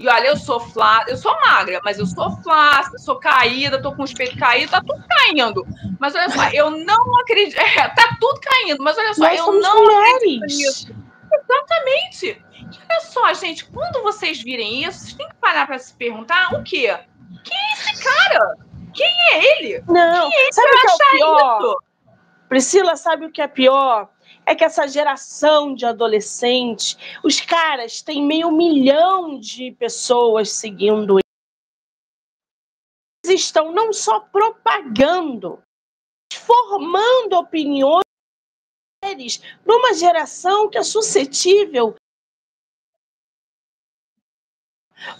E 0.00 0.08
olha, 0.08 0.28
eu 0.28 0.36
sou 0.38 0.58
flácida, 0.58 1.10
eu 1.10 1.16
sou 1.18 1.30
magra, 1.42 1.78
mas 1.84 1.98
eu 1.98 2.06
sou 2.06 2.30
flácida, 2.42 2.96
sou 2.98 3.16
caída, 3.16 3.82
tô 3.82 3.92
com 3.94 4.02
os 4.02 4.14
peitos 4.14 4.40
caídos, 4.40 4.70
tá 4.70 4.80
tudo 4.80 5.04
caindo. 5.06 5.62
Mas 5.98 6.14
olha 6.14 6.30
só, 6.30 6.48
eu 6.54 6.70
não 6.70 7.20
acredito. 7.20 7.60
É, 7.60 7.86
tá 7.90 8.16
tudo 8.18 8.40
caindo, 8.40 8.82
mas 8.82 8.96
olha 8.96 9.12
só, 9.12 9.24
Nós 9.24 9.38
eu 9.38 9.52
não 9.60 9.84
mulheres. 9.84 10.14
acredito 10.14 10.46
nisso. 10.46 10.94
Exatamente. 11.34 12.42
E 12.56 12.78
olha 12.90 13.00
só, 13.02 13.34
gente, 13.34 13.66
quando 13.66 14.02
vocês 14.02 14.40
virem 14.42 14.84
isso, 14.84 15.00
vocês 15.00 15.12
têm 15.12 15.28
que 15.28 15.34
parar 15.34 15.66
para 15.66 15.78
se 15.78 15.92
perguntar 15.92 16.54
o 16.54 16.62
quê? 16.62 16.98
Quem 17.44 17.58
é 17.58 17.72
esse 17.74 18.02
cara? 18.02 18.56
Quem 18.94 19.06
é 19.32 19.60
ele? 19.60 19.84
Não, 19.86 20.30
Quem 20.30 20.48
é 20.48 20.52
sabe 20.52 20.68
o 20.68 20.80
que 20.80 20.86
é 20.86 20.92
o 20.94 21.10
pior? 21.10 21.60
Isso? 21.60 21.76
Priscila, 22.48 22.96
sabe 22.96 23.26
o 23.26 23.30
que 23.30 23.42
é 23.42 23.46
pior? 23.46 24.08
É 24.50 24.54
que 24.56 24.64
essa 24.64 24.88
geração 24.88 25.72
de 25.72 25.86
adolescentes, 25.86 26.98
os 27.22 27.40
caras 27.40 28.02
têm 28.02 28.20
meio 28.20 28.50
milhão 28.50 29.38
de 29.38 29.70
pessoas 29.78 30.50
seguindo 30.50 31.20
eles 33.24 33.42
estão 33.42 33.70
não 33.70 33.92
só 33.92 34.18
propagando, 34.18 35.62
formando 36.34 37.34
opiniões 37.34 38.02
numa 39.64 39.94
geração 39.94 40.68
que 40.68 40.78
é 40.78 40.82
suscetível. 40.82 41.94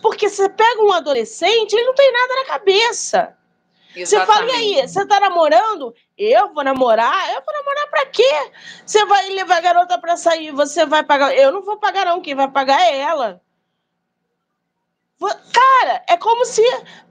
Porque 0.03 0.29
você 0.29 0.49
pega 0.49 0.83
um 0.83 0.93
adolescente, 0.93 1.73
ele 1.73 1.85
não 1.85 1.95
tem 1.95 2.13
nada 2.13 2.35
na 2.35 2.47
cabeça. 2.47 3.40
Você 3.95 4.25
fala, 4.25 4.47
e 4.47 4.51
aí, 4.53 4.89
você 4.89 5.05
tá 5.05 5.19
namorando? 5.19 5.95
Eu 6.17 6.53
vou 6.55 6.63
namorar? 6.63 7.31
Eu 7.35 7.43
vou 7.45 7.55
namorar 7.55 7.89
pra 7.91 8.07
quê? 8.07 8.53
Você 8.87 9.05
vai 9.05 9.29
levar 9.31 9.57
a 9.57 9.61
garota 9.61 9.99
pra 9.99 10.17
sair, 10.17 10.53
você 10.53 10.87
vai 10.87 11.03
pagar. 11.03 11.35
Eu 11.35 11.51
não 11.51 11.63
vou 11.63 11.77
pagar, 11.77 12.07
não. 12.07 12.21
Quem 12.21 12.35
vai 12.35 12.49
pagar 12.49 12.81
é 12.81 12.99
ela. 12.99 13.41
Cara, 15.21 16.05
é 16.09 16.17
como 16.17 16.45
se 16.47 16.63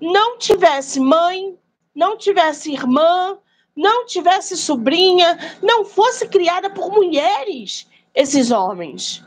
não 0.01 0.37
tivesse 0.37 0.99
mãe, 0.99 1.57
não 1.93 2.17
tivesse 2.17 2.71
irmã, 2.71 3.37
não 3.75 4.05
tivesse 4.05 4.57
sobrinha, 4.57 5.37
não 5.61 5.85
fosse 5.85 6.27
criada 6.27 6.69
por 6.69 6.91
mulheres, 6.91 7.87
esses 8.15 8.51
homens. 8.51 9.23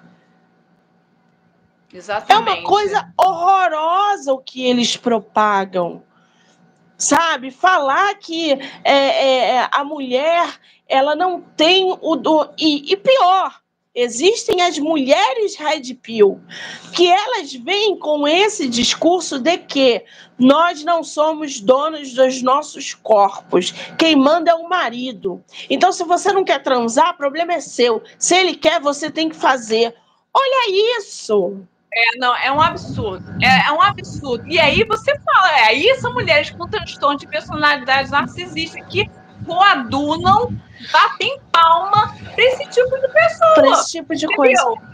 Exatamente. 1.92 2.32
É 2.32 2.55
uma 2.55 2.62
coisa 2.66 3.12
horrorosa 3.16 4.32
o 4.32 4.38
que 4.38 4.64
eles 4.64 4.96
propagam 4.96 6.03
sabe? 7.03 7.50
Falar 7.50 8.14
que 8.14 8.53
é, 8.53 8.59
é, 8.84 9.48
é, 9.57 9.68
a 9.70 9.84
mulher 9.84 10.59
ela 10.88 11.16
não 11.16 11.40
tem 11.40 11.96
o 12.00 12.16
do 12.16 12.50
e, 12.59 12.92
e, 12.92 12.96
pior, 12.96 13.62
Existem 13.94 14.62
as 14.62 14.78
mulheres 14.78 15.55
red 15.55 15.92
pill, 15.96 16.40
que 16.94 17.07
elas 17.07 17.53
vêm 17.53 17.94
com 17.98 18.26
esse 18.26 18.66
discurso 18.66 19.38
de 19.38 19.59
que 19.59 20.03
nós 20.38 20.82
não 20.82 21.05
somos 21.05 21.61
donos 21.61 22.14
dos 22.14 22.40
nossos 22.40 22.94
corpos. 22.94 23.70
Quem 23.98 24.16
manda 24.16 24.50
é 24.50 24.55
o 24.55 24.66
marido. 24.66 25.44
Então, 25.68 25.92
se 25.92 26.05
você 26.05 26.32
não 26.32 26.42
quer 26.42 26.62
transar, 26.62 27.11
o 27.11 27.18
problema 27.18 27.53
é 27.53 27.61
seu. 27.61 28.03
Se 28.18 28.34
ele 28.34 28.57
quer, 28.57 28.80
você 28.80 29.11
tem 29.11 29.28
que 29.28 29.36
fazer. 29.36 29.94
Olha 30.32 30.98
isso! 30.98 31.62
É, 31.95 32.16
não, 32.16 32.34
é 32.34 32.51
um 32.51 32.61
absurdo. 32.61 33.34
É, 33.43 33.68
é, 33.68 33.72
um 33.72 33.82
absurdo. 33.82 34.45
E 34.49 34.59
aí 34.59 34.82
você 34.84 35.18
fala, 35.18 35.59
é, 35.59 35.64
aí 35.64 35.95
são 35.97 36.12
mulheres 36.14 36.51
com 36.51 36.66
transtorno 36.66 37.18
de 37.18 37.26
personalidade 37.26 38.11
narcisista 38.11 38.80
que 38.84 39.11
coadunam, 39.45 40.57
batem 40.90 41.38
palma 41.51 42.14
para 42.34 42.45
esse 42.45 42.66
tipo 42.70 42.99
de 42.99 43.09
pessoa. 43.09 43.55
Para 43.55 43.68
esse 43.72 43.93
tipo 43.93 44.14
de 44.14 44.24
entendeu? 44.24 44.36
coisa. 44.36 44.93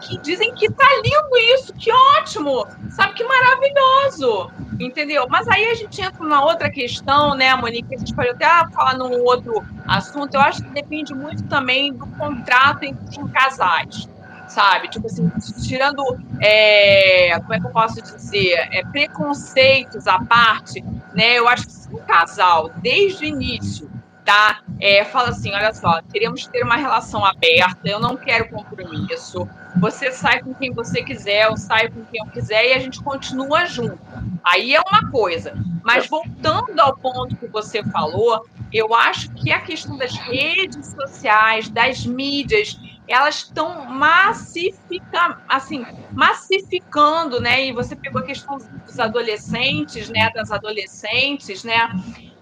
Que 0.00 0.18
dizem 0.18 0.52
que 0.54 0.70
tá 0.72 0.86
lindo 0.96 1.38
isso, 1.54 1.72
que 1.74 1.92
ótimo, 1.92 2.66
sabe 2.90 3.14
que 3.14 3.22
maravilhoso, 3.22 4.50
entendeu? 4.80 5.26
Mas 5.28 5.46
aí 5.46 5.64
a 5.66 5.74
gente 5.74 6.00
entra 6.00 6.18
numa 6.24 6.44
outra 6.44 6.68
questão, 6.68 7.36
né, 7.36 7.54
Monique? 7.54 7.94
A 7.94 7.98
gente 7.98 8.12
pode 8.12 8.30
até 8.30 8.46
falar 8.72 8.94
num 8.94 9.22
outro 9.22 9.64
assunto. 9.86 10.34
Eu 10.34 10.40
acho 10.40 10.62
que 10.62 10.70
depende 10.70 11.14
muito 11.14 11.44
também 11.44 11.92
do 11.92 12.06
contrato 12.06 12.82
entre 12.82 13.22
os 13.22 13.30
casais 13.30 14.08
sabe? 14.50 14.88
Tipo 14.88 15.06
assim, 15.06 15.30
tirando, 15.62 16.02
é, 16.40 17.38
como 17.40 17.54
é 17.54 17.60
que 17.60 17.66
eu 17.66 17.70
posso 17.70 18.02
dizer, 18.02 18.68
é, 18.72 18.84
preconceitos 18.84 20.06
à 20.06 20.18
parte, 20.24 20.84
né? 21.14 21.38
Eu 21.38 21.48
acho 21.48 21.66
que 21.66 21.72
se 21.72 21.94
um 21.94 21.98
casal, 21.98 22.70
desde 22.76 23.24
o 23.24 23.28
início, 23.28 23.90
tá? 24.24 24.60
É, 24.80 25.04
fala 25.04 25.30
assim, 25.30 25.52
olha 25.52 25.72
só, 25.72 26.00
queremos 26.12 26.46
ter 26.46 26.62
uma 26.62 26.76
relação 26.76 27.24
aberta, 27.24 27.80
eu 27.84 28.00
não 28.00 28.16
quero 28.16 28.48
compromisso, 28.48 29.48
você 29.78 30.10
sai 30.10 30.42
com 30.42 30.54
quem 30.54 30.72
você 30.72 31.02
quiser, 31.02 31.46
eu 31.46 31.56
saio 31.56 31.92
com 31.92 32.04
quem 32.04 32.20
eu 32.24 32.30
quiser 32.30 32.68
e 32.68 32.72
a 32.72 32.78
gente 32.78 33.02
continua 33.02 33.66
junto. 33.66 33.98
Aí 34.44 34.74
é 34.74 34.80
uma 34.80 35.10
coisa. 35.10 35.54
Mas 35.84 36.08
voltando 36.08 36.78
ao 36.80 36.96
ponto 36.96 37.36
que 37.36 37.46
você 37.46 37.82
falou, 37.84 38.44
eu 38.72 38.94
acho 38.94 39.30
que 39.30 39.52
a 39.52 39.60
questão 39.60 39.96
das 39.96 40.14
redes 40.14 40.94
sociais, 40.94 41.68
das 41.68 42.04
mídias, 42.04 42.78
elas 43.10 43.36
estão 43.36 43.86
massifica, 43.86 45.42
assim, 45.48 45.84
massificando, 46.12 47.40
né? 47.40 47.66
E 47.66 47.72
você 47.72 47.96
pegou 47.96 48.20
a 48.20 48.24
questão 48.24 48.58
dos 48.86 49.00
adolescentes, 49.00 50.08
né? 50.08 50.30
Das 50.30 50.52
adolescentes, 50.52 51.64
né? 51.64 51.90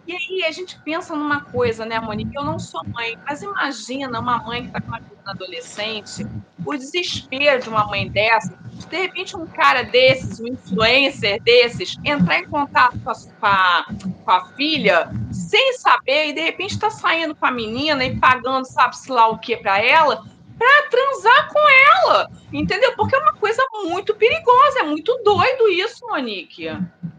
E 0.07 0.13
aí 0.13 0.45
a 0.47 0.53
gente 0.53 0.79
pensa 0.81 1.15
numa 1.15 1.43
coisa, 1.43 1.85
né, 1.85 1.99
Monique? 2.01 2.35
Eu 2.35 2.45
não 2.45 2.59
sou 2.59 2.83
mãe, 2.87 3.19
mas 3.27 3.43
imagina 3.43 4.21
uma 4.21 4.39
mãe 4.39 4.63
que 4.63 4.69
está 4.69 4.81
com 4.81 4.89
uma 4.89 5.01
filha 5.01 5.19
adolescente, 5.27 6.27
o 6.65 6.75
desespero 6.75 7.63
de 7.63 7.69
uma 7.69 7.87
mãe 7.87 8.09
dessa, 8.09 8.59
de 8.89 8.97
repente 8.97 9.37
um 9.37 9.47
cara 9.47 9.83
desses, 9.83 10.41
um 10.41 10.47
influencer 10.47 11.43
desses, 11.43 11.97
entrar 12.05 12.39
em 12.39 12.49
contato 12.49 12.99
com 13.01 13.11
a, 13.11 13.15
com 13.15 13.47
a, 13.47 13.87
com 14.25 14.31
a 14.31 14.45
filha 14.53 15.11
sem 15.31 15.75
saber 15.75 16.29
e 16.29 16.33
de 16.33 16.41
repente 16.41 16.73
está 16.73 16.89
saindo 16.89 17.35
com 17.35 17.45
a 17.45 17.51
menina 17.51 18.03
e 18.05 18.19
pagando 18.19 18.65
sabe-se 18.65 19.11
lá 19.13 19.29
o 19.29 19.39
que 19.39 19.57
para 19.59 19.79
ela 19.79 20.25
para 20.59 20.89
transar 20.89 21.49
com 21.53 21.61
ela, 21.69 22.31
entendeu? 22.53 22.95
Porque 22.97 23.15
é 23.15 23.19
uma 23.19 23.35
coisa 23.35 23.63
muito 23.85 24.15
perigosa, 24.15 24.81
é 24.81 24.83
muito 24.83 25.17
doido 25.23 25.69
isso, 25.69 26.07
Monique. 26.07 26.69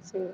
Sim. 0.01 0.29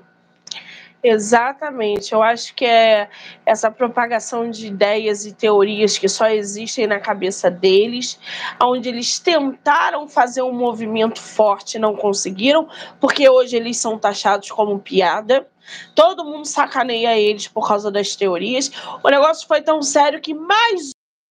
Exatamente. 1.02 2.12
Eu 2.12 2.20
acho 2.20 2.52
que 2.54 2.64
é 2.64 3.08
essa 3.44 3.70
propagação 3.70 4.50
de 4.50 4.66
ideias 4.66 5.24
e 5.24 5.32
teorias 5.32 5.96
que 5.96 6.08
só 6.08 6.26
existem 6.26 6.86
na 6.86 6.98
cabeça 6.98 7.48
deles, 7.48 8.18
onde 8.60 8.88
eles 8.88 9.20
tentaram 9.20 10.08
fazer 10.08 10.42
um 10.42 10.52
movimento 10.52 11.22
forte 11.22 11.76
e 11.76 11.78
não 11.78 11.94
conseguiram, 11.94 12.68
porque 13.00 13.28
hoje 13.28 13.56
eles 13.56 13.76
são 13.76 13.96
taxados 13.96 14.50
como 14.50 14.80
piada. 14.80 15.46
Todo 15.94 16.24
mundo 16.24 16.44
sacaneia 16.44 17.16
eles 17.16 17.46
por 17.46 17.68
causa 17.68 17.88
das 17.88 18.16
teorias. 18.16 18.70
O 19.00 19.08
negócio 19.08 19.46
foi 19.46 19.62
tão 19.62 19.82
sério 19.82 20.20
que 20.20 20.34
mais 20.34 20.90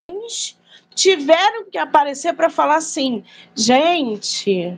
uns 0.10 0.58
tiveram 0.96 1.66
que 1.70 1.78
aparecer 1.78 2.34
para 2.34 2.50
falar 2.50 2.78
assim: 2.78 3.24
gente, 3.54 4.76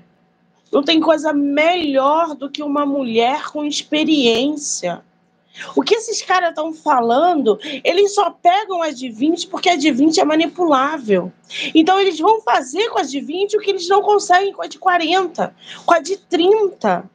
não 0.71 0.83
tem 0.83 0.99
coisa 0.99 1.31
melhor 1.31 2.35
do 2.35 2.49
que 2.49 2.61
uma 2.61 2.85
mulher 2.85 3.45
com 3.45 3.63
experiência. 3.63 5.01
O 5.75 5.81
que 5.81 5.95
esses 5.95 6.21
caras 6.21 6.49
estão 6.49 6.71
falando, 6.71 7.57
eles 7.83 8.13
só 8.13 8.29
pegam 8.29 8.83
as 8.83 8.97
de 8.97 9.09
20 9.09 9.47
porque 9.47 9.69
a 9.69 9.75
de 9.75 9.91
20 9.91 10.19
é 10.19 10.25
manipulável. 10.25 11.31
Então 11.73 11.99
eles 11.99 12.19
vão 12.19 12.41
fazer 12.41 12.89
com 12.89 12.99
as 12.99 13.09
de 13.09 13.19
20 13.19 13.57
o 13.57 13.59
que 13.59 13.71
eles 13.71 13.87
não 13.87 14.01
conseguem 14.01 14.53
com 14.53 14.61
a 14.61 14.67
de 14.67 14.77
40, 14.77 15.55
com 15.85 15.93
a 15.93 15.99
de 15.99 16.17
30. 16.17 17.09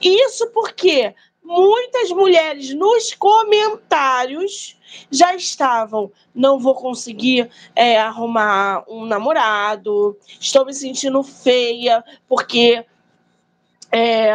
Isso 0.00 0.48
porque 0.48 1.14
muitas 1.42 2.10
mulheres 2.10 2.72
nos 2.74 3.12
comentários 3.14 4.78
já 5.10 5.34
estavam, 5.34 6.10
não 6.34 6.58
vou 6.58 6.74
conseguir 6.74 7.50
é, 7.74 7.98
arrumar 7.98 8.84
um 8.88 9.04
namorado, 9.04 10.16
estou 10.40 10.64
me 10.64 10.74
sentindo 10.74 11.22
feia, 11.22 12.04
porque 12.28 12.84
é, 13.90 14.32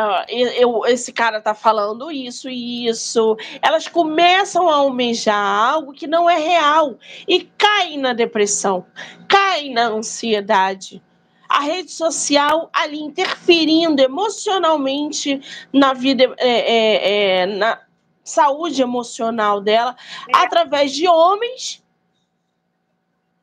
eu, 0.62 0.86
esse 0.86 1.12
cara 1.12 1.42
tá 1.42 1.56
falando 1.56 2.12
isso 2.12 2.48
e 2.48 2.88
isso. 2.88 3.36
Elas 3.60 3.88
começam 3.88 4.70
a 4.70 4.76
almejar 4.76 5.36
algo 5.36 5.94
que 5.94 6.06
não 6.06 6.30
é 6.30 6.38
real 6.38 6.96
e 7.28 7.42
caem 7.58 7.98
na 7.98 8.14
depressão, 8.14 8.86
caem 9.28 9.74
na 9.74 9.88
ansiedade. 9.88 11.02
A 11.50 11.60
rede 11.62 11.92
social 11.92 12.70
ali 12.74 13.00
interferindo 13.00 14.02
emocionalmente 14.02 15.42
na 15.72 15.94
vida, 15.94 16.36
é, 16.38 16.50
é, 16.50 17.42
é 17.42 17.46
na, 17.46 17.80
saúde 18.28 18.82
emocional 18.82 19.62
dela 19.62 19.96
é. 20.28 20.38
através 20.38 20.94
de 20.94 21.08
homens 21.08 21.84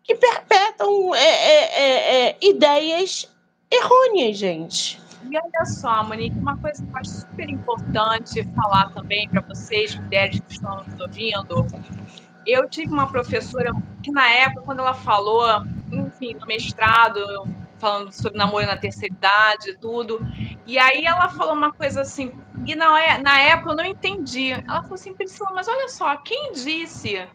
que 0.03 0.15
perpetram 0.15 1.15
é, 1.15 1.21
é, 1.25 2.29
é, 2.29 2.39
ideias 2.43 3.27
errôneas, 3.71 4.37
gente. 4.37 5.01
E 5.31 5.39
olha 5.39 5.65
só, 5.65 6.05
Monique, 6.05 6.39
uma 6.39 6.59
coisa 6.59 6.85
que 6.85 6.91
eu 6.91 6.97
acho 6.99 7.11
super 7.11 7.49
importante 7.49 8.47
falar 8.55 8.93
também 8.93 9.27
para 9.31 9.41
vocês, 9.41 9.95
mulheres 9.95 10.39
que 10.41 10.53
estão 10.53 10.85
nos 10.85 11.01
ouvindo. 11.01 11.67
Eu 12.47 12.69
tive 12.69 12.93
uma 12.93 13.11
professora 13.11 13.73
que, 14.03 14.11
na 14.11 14.29
época, 14.29 14.61
quando 14.61 14.81
ela 14.81 14.93
falou, 14.93 15.47
enfim, 15.91 16.35
no 16.35 16.47
mestrado, 16.47 17.19
falando 17.85 18.11
sobre 18.13 18.39
namoro 18.39 18.67
na 18.67 18.79
terceira 18.79 19.15
idade 19.15 19.71
e 19.71 19.77
tudo, 19.77 20.27
e 20.67 20.79
aí 20.79 21.05
ela 21.05 21.29
falou 21.29 21.53
uma 21.53 21.71
coisa 21.71 22.01
assim, 22.01 22.33
e 22.65 22.75
na, 22.75 22.99
é, 22.99 23.19
na 23.19 23.39
época 23.41 23.73
eu 23.73 23.77
não 23.77 23.85
entendi. 23.85 24.53
Ela 24.53 24.81
falou 24.81 24.95
assim, 24.95 25.13
Priscila, 25.13 25.51
mas 25.55 25.69
olha 25.69 25.91
só, 25.91 26.17
quem 26.17 26.53
disse 26.53 27.29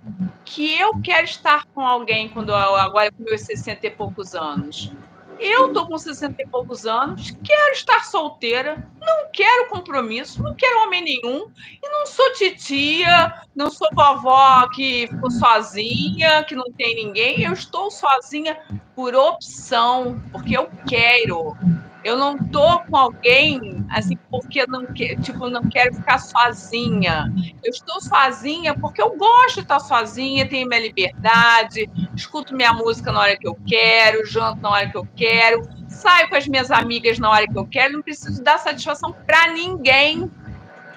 que 0.44 0.76
eu 0.80 1.00
quero 1.02 1.26
estar 1.26 1.68
com 1.68 1.82
alguém 1.82 2.30
quando 2.30 2.50
eu, 2.50 2.56
agora 2.56 3.12
com 3.12 3.22
meus 3.22 3.42
60 3.42 3.86
e 3.86 3.92
poucos 3.92 4.34
anos? 4.34 4.92
Eu 5.40 5.72
tô 5.72 5.88
com 5.88 5.98
60 5.98 6.42
e 6.42 6.48
poucos 6.48 6.86
anos, 6.86 7.32
quero 7.44 7.72
estar 7.72 8.04
solteira, 8.04 8.86
não 9.00 9.32
quero 9.32 9.70
compromisso, 9.70 10.44
não 10.44 10.54
quero 10.54 10.82
homem 10.82 11.02
nenhum, 11.02 11.50
e 11.82 11.90
não 11.90 12.06
sou 12.06 12.34
titia, 12.34 13.34
não 13.56 13.72
sou 13.72 13.88
vovó 13.94 14.68
que 14.70 15.08
ficou 15.08 15.32
sozinha, 15.32 16.44
que 16.44 16.56
não 16.56 16.72
tem 16.74 16.96
ninguém. 16.96 17.44
Eu 17.44 17.54
estou 17.54 17.90
sozinha 17.90 18.60
por 18.96 19.16
opção, 19.16 20.22
porque 20.32 20.58
eu 20.58 20.70
quero. 20.88 21.56
Eu 22.04 22.18
não 22.18 22.38
tô 22.38 22.80
com 22.80 22.96
alguém 22.96 23.86
assim 23.90 24.18
porque 24.32 24.66
não 24.68 24.86
tipo 24.94 25.50
não 25.50 25.64
quero 25.70 25.94
ficar 25.96 26.18
sozinha. 26.18 27.32
Eu 27.64 27.72
estou 27.72 28.00
sozinha 28.00 28.74
porque 28.74 29.02
eu 29.02 29.18
gosto 29.18 29.56
de 29.56 29.62
estar 29.62 29.80
sozinha, 29.80 30.48
tenho 30.48 30.68
minha 30.68 30.82
liberdade, 30.82 31.90
escuto 32.16 32.56
minha 32.56 32.74
música 32.74 33.12
na 33.12 33.20
hora 33.20 33.38
que 33.38 33.48
eu 33.48 33.58
quero, 33.68 34.26
janto 34.26 34.62
na 34.62 34.70
hora 34.70 34.90
que 34.90 34.98
eu 34.98 35.08
quero, 35.16 35.68
saio 35.90 36.30
com 36.30 36.36
as 36.36 36.48
minhas 36.48 36.72
amigas 36.72 37.20
na 37.20 37.30
hora 37.30 37.46
que 37.48 37.58
eu 37.58 37.68
quero, 37.68 37.94
não 37.94 38.02
preciso 38.02 38.42
dar 38.44 38.58
satisfação 38.60 39.14
para 39.26 39.52
ninguém. 39.52 40.32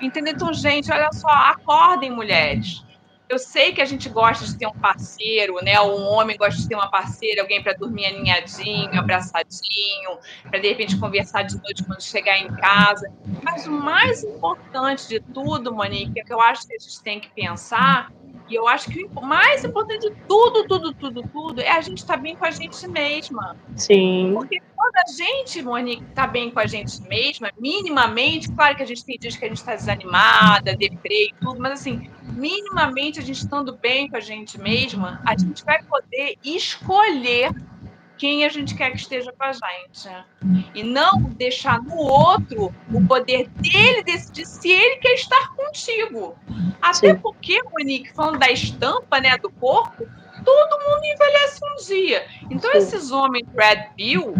Entendeu? 0.01 0.35
Então, 0.35 0.53
gente, 0.53 0.91
olha 0.93 1.11
só, 1.13 1.29
acordem, 1.29 2.11
mulheres. 2.11 2.85
Eu 3.33 3.39
sei 3.39 3.73
que 3.73 3.81
a 3.81 3.87
gente 3.87 4.11
gosta 4.11 4.45
de 4.45 4.59
ter 4.59 4.67
um 4.67 4.75
parceiro, 4.75 5.55
né? 5.63 5.81
Um 5.81 6.03
homem 6.03 6.37
gosta 6.37 6.61
de 6.61 6.69
ter 6.69 6.75
uma 6.75 6.91
parceira, 6.91 7.41
alguém 7.41 7.63
para 7.63 7.73
dormir 7.73 8.05
aninhadinho, 8.05 9.01
abraçadinho, 9.01 10.19
para 10.51 10.59
de 10.59 10.69
repente 10.69 10.99
conversar 10.99 11.45
de 11.45 11.57
noite 11.57 11.83
quando 11.83 12.03
chegar 12.03 12.37
em 12.37 12.49
casa. 12.49 13.11
Mas 13.43 13.67
o 13.67 13.71
mais 13.71 14.23
importante 14.23 15.09
de 15.09 15.19
tudo, 15.19 15.73
Monique, 15.73 16.21
é 16.21 16.23
que 16.23 16.31
eu 16.31 16.43
acho 16.43 16.69
que 16.69 16.75
a 16.75 16.79
gente 16.79 17.03
tem 17.03 17.21
que 17.21 17.31
pensar 17.31 18.13
e 18.51 18.55
eu 18.55 18.69
acho 18.69 18.91
que 18.91 19.09
o 19.17 19.23
mais 19.23 19.65
importante 19.65 20.11
de 20.11 20.15
tudo, 20.29 20.69
tudo, 20.69 20.93
tudo, 20.93 21.23
tudo 21.23 21.61
é 21.63 21.71
a 21.71 21.81
gente 21.81 22.01
estar 22.01 22.17
tá 22.17 22.21
bem 22.21 22.37
com 22.37 22.45
a 22.45 22.51
gente 22.51 22.87
mesma. 22.87 23.57
Sim. 23.77 24.33
Porque 24.35 24.61
quando 24.83 24.97
a 24.97 25.13
gente, 25.13 25.63
Monique, 25.63 26.03
está 26.03 26.27
bem 26.27 26.51
com 26.51 26.59
a 26.59 26.67
gente 26.67 27.01
mesma, 27.03 27.53
minimamente, 27.57 28.51
claro 28.51 28.75
que 28.75 28.83
a 28.83 28.87
gente 28.87 29.05
tem 29.05 29.17
dias 29.17 29.37
que 29.37 29.45
a 29.45 29.49
gente 29.49 29.59
está 29.59 29.77
desanimada, 29.77 30.75
deprê 30.75 31.29
e 31.29 31.35
tudo, 31.41 31.61
mas 31.61 31.75
assim, 31.75 32.11
minimamente 32.23 33.21
a 33.21 33.23
gente 33.23 33.37
estando 33.37 33.77
bem 33.77 34.09
com 34.09 34.17
a 34.17 34.21
gente 34.21 34.61
mesma, 34.61 35.23
a 35.25 35.39
gente 35.39 35.65
vai 35.65 35.81
poder 35.85 36.37
escolher 36.43 37.55
quem 38.19 38.45
a 38.45 38.49
gente 38.49 38.75
quer 38.75 38.91
que 38.91 38.97
esteja 38.97 39.33
com 39.33 39.45
a 39.45 39.53
gente. 39.53 40.09
E 40.75 40.83
não 40.83 41.23
deixar 41.23 41.81
no 41.81 41.97
outro 41.97 42.75
o 42.93 43.07
poder 43.07 43.49
dele 43.51 44.03
decidir 44.03 44.47
se 44.47 44.69
ele 44.69 44.97
quer 44.97 45.15
estar 45.15 45.49
contigo. 45.55 46.37
Até 46.81 47.15
Sim. 47.15 47.21
porque, 47.21 47.63
Monique, 47.65 48.13
falando 48.13 48.39
da 48.39 48.51
estampa 48.51 49.21
né, 49.21 49.37
do 49.39 49.51
corpo, 49.51 50.07
todo 50.45 50.79
mundo 50.79 51.05
envelhece 51.05 51.61
um 51.65 51.85
dia. 51.87 52.27
Então, 52.51 52.71
Sim. 52.73 52.79
esses 52.79 53.11
homens 53.11 53.47
Red 53.57 53.89
Pill, 53.97 54.35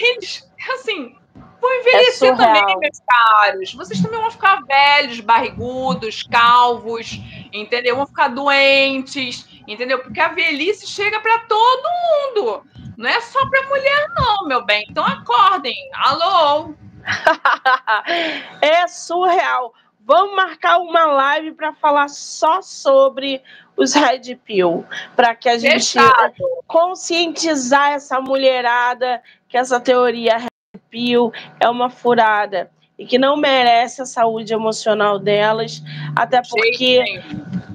eles, 0.00 0.48
assim, 0.74 1.16
vão 1.60 1.80
envelhecer 1.80 2.32
é 2.32 2.36
também, 2.36 2.78
meus 2.78 3.00
caros. 3.06 3.74
Vocês 3.74 4.00
também 4.00 4.20
vão 4.20 4.30
ficar 4.30 4.62
velhos, 4.64 5.20
barrigudos, 5.20 6.22
calvos, 6.24 7.20
entendeu? 7.52 7.96
Vão 7.96 8.06
ficar 8.06 8.28
doentes, 8.28 9.46
entendeu? 9.66 9.98
Porque 10.00 10.20
a 10.20 10.28
velhice 10.28 10.86
chega 10.86 11.20
para 11.20 11.40
todo 11.40 11.88
mundo. 12.34 12.62
Não 12.96 13.10
é 13.10 13.20
só 13.20 13.46
para 13.48 13.68
mulher, 13.68 14.08
não, 14.16 14.46
meu 14.46 14.64
bem. 14.64 14.86
Então 14.88 15.04
acordem. 15.04 15.76
Alô? 15.94 16.74
é 18.60 18.86
surreal. 18.88 19.72
Vamos 20.06 20.36
marcar 20.36 20.78
uma 20.78 21.04
live 21.04 21.50
para 21.50 21.72
falar 21.72 22.08
só 22.08 22.62
sobre 22.62 23.42
os 23.76 23.92
Red 23.92 24.36
Pill, 24.36 24.84
para 25.16 25.34
que 25.34 25.48
a 25.48 25.58
gente 25.58 25.94
Fechado. 25.94 26.32
conscientizar 26.68 27.90
essa 27.90 28.20
mulherada 28.20 29.20
que 29.48 29.58
essa 29.58 29.80
teoria 29.80 30.38
Red 30.38 30.80
Pill 30.88 31.32
é 31.58 31.68
uma 31.68 31.90
furada 31.90 32.70
e 32.96 33.04
que 33.04 33.18
não 33.18 33.36
merece 33.36 34.00
a 34.00 34.06
saúde 34.06 34.54
emocional 34.54 35.18
delas, 35.18 35.82
até 36.14 36.40
porque 36.40 37.02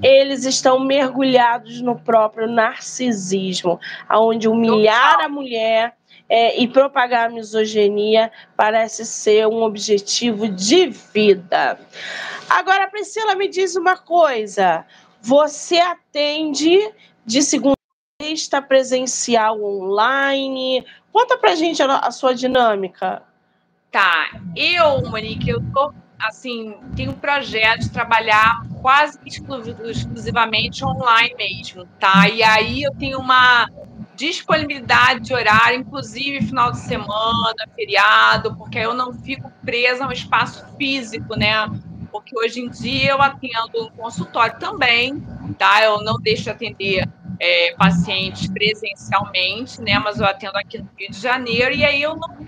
eles 0.02 0.46
estão 0.46 0.80
mergulhados 0.80 1.82
no 1.82 1.98
próprio 1.98 2.48
narcisismo, 2.48 3.78
aonde 4.08 4.48
humilhar 4.48 5.20
a 5.20 5.28
mulher 5.28 5.94
é, 6.32 6.58
e 6.58 6.66
propagar 6.66 7.28
a 7.28 7.30
misoginia 7.30 8.32
parece 8.56 9.04
ser 9.04 9.46
um 9.46 9.62
objetivo 9.62 10.48
de 10.48 10.86
vida. 10.86 11.78
Agora, 12.48 12.88
Priscila, 12.88 13.34
me 13.34 13.48
diz 13.48 13.76
uma 13.76 13.98
coisa: 13.98 14.86
você 15.20 15.76
atende 15.78 16.90
de 17.26 17.42
segunda 17.42 17.76
a 18.18 18.24
sexta 18.24 18.62
presencial 18.62 19.62
online? 19.62 20.86
Conta 21.12 21.36
pra 21.36 21.54
gente 21.54 21.82
a, 21.82 21.98
a 21.98 22.10
sua 22.10 22.34
dinâmica. 22.34 23.22
Tá, 23.90 24.30
eu, 24.56 25.02
Monique, 25.10 25.50
eu 25.50 25.62
tô 25.70 25.92
assim, 26.18 26.74
tenho 26.96 27.10
um 27.10 27.18
projeto 27.18 27.80
de 27.80 27.90
trabalhar 27.90 28.62
quase 28.80 29.18
exclusivamente 29.26 30.82
online 30.82 31.34
mesmo, 31.36 31.84
tá? 32.00 32.26
E 32.28 32.42
aí 32.42 32.82
eu 32.84 32.94
tenho 32.94 33.18
uma 33.18 33.68
disponibilidade 34.16 35.20
de 35.20 35.34
horário, 35.34 35.80
inclusive 35.80 36.46
final 36.46 36.70
de 36.72 36.78
semana, 36.78 37.68
feriado, 37.74 38.54
porque 38.56 38.78
eu 38.78 38.94
não 38.94 39.12
fico 39.12 39.50
presa 39.64 40.04
a 40.04 40.08
um 40.08 40.12
espaço 40.12 40.64
físico, 40.76 41.36
né? 41.36 41.68
Porque 42.10 42.38
hoje 42.38 42.60
em 42.60 42.68
dia 42.68 43.12
eu 43.12 43.22
atendo 43.22 43.86
um 43.86 43.90
consultório 43.90 44.58
também, 44.58 45.20
tá? 45.58 45.82
Eu 45.82 46.02
não 46.02 46.16
deixo 46.20 46.44
de 46.44 46.50
atender 46.50 47.08
é, 47.40 47.74
pacientes 47.76 48.48
presencialmente, 48.48 49.80
né? 49.80 49.98
Mas 49.98 50.20
eu 50.20 50.26
atendo 50.26 50.56
aqui 50.56 50.78
no 50.78 50.88
Rio 50.96 51.10
de 51.10 51.18
Janeiro 51.18 51.74
e 51.74 51.84
aí 51.84 52.02
eu 52.02 52.14
não, 52.16 52.46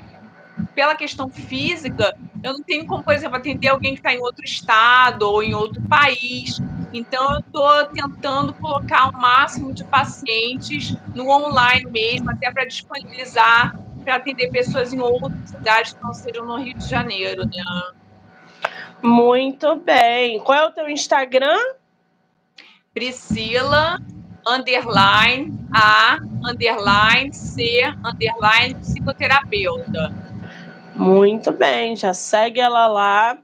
pela 0.75 0.95
questão 0.95 1.29
física, 1.29 2.15
eu 2.43 2.53
não 2.53 2.63
tenho 2.63 2.87
como, 2.87 3.03
por 3.03 3.15
exemplo, 3.15 3.37
atender 3.37 3.69
alguém 3.69 3.95
que 3.95 4.01
está 4.01 4.13
em 4.13 4.21
outro 4.21 4.45
estado 4.45 5.23
ou 5.23 5.43
em 5.43 5.55
outro 5.55 5.81
país. 5.83 6.61
Então, 6.95 7.35
eu 7.35 7.41
estou 7.41 7.85
tentando 7.87 8.55
colocar 8.55 9.11
o 9.11 9.13
máximo 9.13 9.75
de 9.75 9.83
pacientes 9.85 10.97
no 11.15 11.29
online 11.29 11.91
mesmo, 11.91 12.31
até 12.31 12.51
para 12.53 12.65
disponibilizar 12.65 13.77
para 14.05 14.17
atender 14.17 14.51
pessoas 14.51 14.93
em 14.93 15.01
outras 15.01 15.33
cidades 15.49 15.95
que 15.95 16.03
não 16.03 16.13
sejam 16.13 16.45
no 16.45 16.57
Rio 16.57 16.75
de 16.75 16.87
Janeiro, 16.87 17.45
né? 17.47 17.63
Muito 19.03 19.77
bem. 19.77 20.39
Qual 20.41 20.59
é 20.59 20.67
o 20.67 20.71
teu 20.71 20.89
Instagram? 20.89 21.59
Priscila 22.93 23.99
underline 24.47 25.59
A 25.75 26.19
underline 26.49 27.33
C 27.33 27.83
underline 28.05 28.75
psicoterapeuta. 28.77 30.13
Muito 30.95 31.51
bem, 31.51 31.97
já 31.97 32.15
segue 32.15 32.61
ela 32.61 32.87
lá 32.87 33.39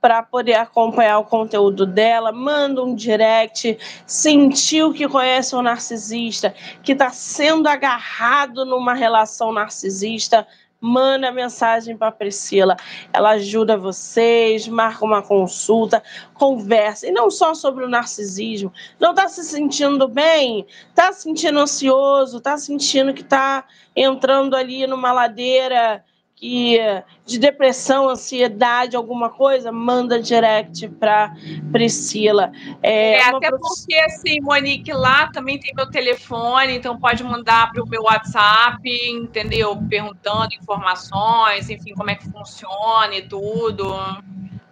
para 0.00 0.22
poder 0.22 0.54
acompanhar 0.54 1.18
o 1.18 1.24
conteúdo 1.24 1.84
dela, 1.84 2.30
manda 2.30 2.82
um 2.82 2.94
direct, 2.94 3.78
sentiu 4.06 4.92
que 4.92 5.08
conhece 5.08 5.56
um 5.56 5.62
narcisista, 5.62 6.54
que 6.82 6.92
está 6.92 7.10
sendo 7.10 7.66
agarrado 7.66 8.64
numa 8.64 8.94
relação 8.94 9.52
narcisista, 9.52 10.46
manda 10.80 11.32
mensagem 11.32 11.96
para 11.96 12.12
Priscila. 12.12 12.76
Ela 13.12 13.30
ajuda 13.30 13.76
vocês, 13.76 14.68
marca 14.68 15.04
uma 15.04 15.22
consulta, 15.22 16.02
conversa. 16.34 17.08
E 17.08 17.10
não 17.10 17.30
só 17.30 17.54
sobre 17.54 17.84
o 17.84 17.88
narcisismo. 17.88 18.72
Não 19.00 19.10
está 19.10 19.28
se 19.28 19.42
sentindo 19.44 20.06
bem? 20.06 20.66
Está 20.90 21.12
se 21.12 21.22
sentindo 21.22 21.58
ansioso? 21.58 22.38
Está 22.38 22.56
sentindo 22.56 23.12
que 23.12 23.22
está 23.22 23.64
entrando 23.96 24.54
ali 24.54 24.86
numa 24.86 25.10
ladeira 25.10 26.04
que 26.38 26.78
de 27.26 27.36
depressão, 27.36 28.08
ansiedade, 28.08 28.94
alguma 28.96 29.28
coisa, 29.28 29.72
manda 29.72 30.22
direct 30.22 30.88
para 30.88 31.34
Priscila. 31.72 32.52
É, 32.80 33.14
é 33.14 33.24
até 33.24 33.50
porque 33.50 33.96
assim, 33.96 34.40
Monique, 34.40 34.92
lá 34.92 35.30
também 35.32 35.58
tem 35.58 35.74
meu 35.74 35.90
telefone, 35.90 36.76
então 36.76 36.98
pode 36.98 37.24
mandar 37.24 37.72
para 37.72 37.82
o 37.82 37.88
meu 37.88 38.02
WhatsApp, 38.04 38.80
entendeu? 39.10 39.76
Perguntando 39.90 40.54
informações, 40.54 41.68
enfim, 41.68 41.92
como 41.94 42.10
é 42.10 42.14
que 42.14 42.30
funciona 42.30 43.16
e 43.16 43.22
tudo. 43.22 43.92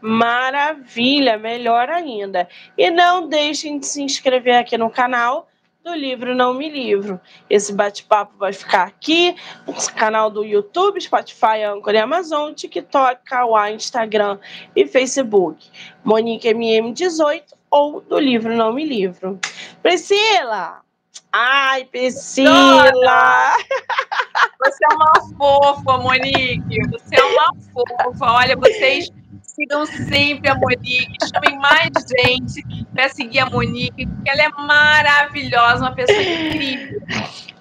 Maravilha, 0.01 1.37
melhor 1.37 1.91
ainda. 1.91 2.49
E 2.79 2.91
não 2.93 3.29
deixem 3.29 3.81
de 3.81 3.87
se 3.87 4.01
inscrever 4.01 4.57
aqui 4.57 4.79
no 4.79 4.89
canal 4.89 5.49
do 5.87 5.95
livro 5.95 6.35
Não 6.35 6.53
Me 6.53 6.69
Livro. 6.69 7.21
Esse 7.49 7.73
bate-papo 7.73 8.37
vai 8.37 8.53
ficar 8.53 8.89
aqui 8.89 9.37
no 9.65 9.73
canal 9.95 10.29
do 10.29 10.45
YouTube, 10.45 11.01
Spotify, 11.01 11.63
Anchor 11.65 11.95
e 11.95 11.99
Amazon, 11.99 12.53
TikTok, 12.53 13.21
Kawaii, 13.25 13.77
Instagram 13.77 14.37
e 14.75 14.85
Facebook. 14.85 15.71
Monique 16.03 16.49
MM18 16.49 17.45
ou 17.71 18.01
do 18.01 18.19
livro 18.19 18.53
Não 18.57 18.73
Me 18.73 18.85
Livro. 18.85 19.39
Priscila! 19.81 20.81
Ai, 21.33 21.85
Priscila! 21.85 23.57
Você 24.59 24.85
é 24.91 24.95
uma 24.95 25.13
fofa, 25.39 25.99
Monique. 25.99 26.81
Você 26.91 27.15
é 27.15 27.25
uma 27.25 27.53
fofa. 27.73 28.33
Olha, 28.33 28.57
vocês 28.57 29.09
sigam 29.57 29.87
sempre 29.87 30.51
a 30.51 30.55
Monique, 30.55 31.17
chamem 31.33 31.59
mais 31.59 31.91
gente 32.21 32.63
para 32.93 33.09
seguir 33.09 33.41
a 33.41 33.47
Monique, 33.49 34.07
porque 34.07 34.31
ela 34.31 34.43
é 34.43 34.49
maravilhosa, 34.51 35.81
uma 35.81 35.95
pessoa 35.95 36.23
incrível. 36.23 37.01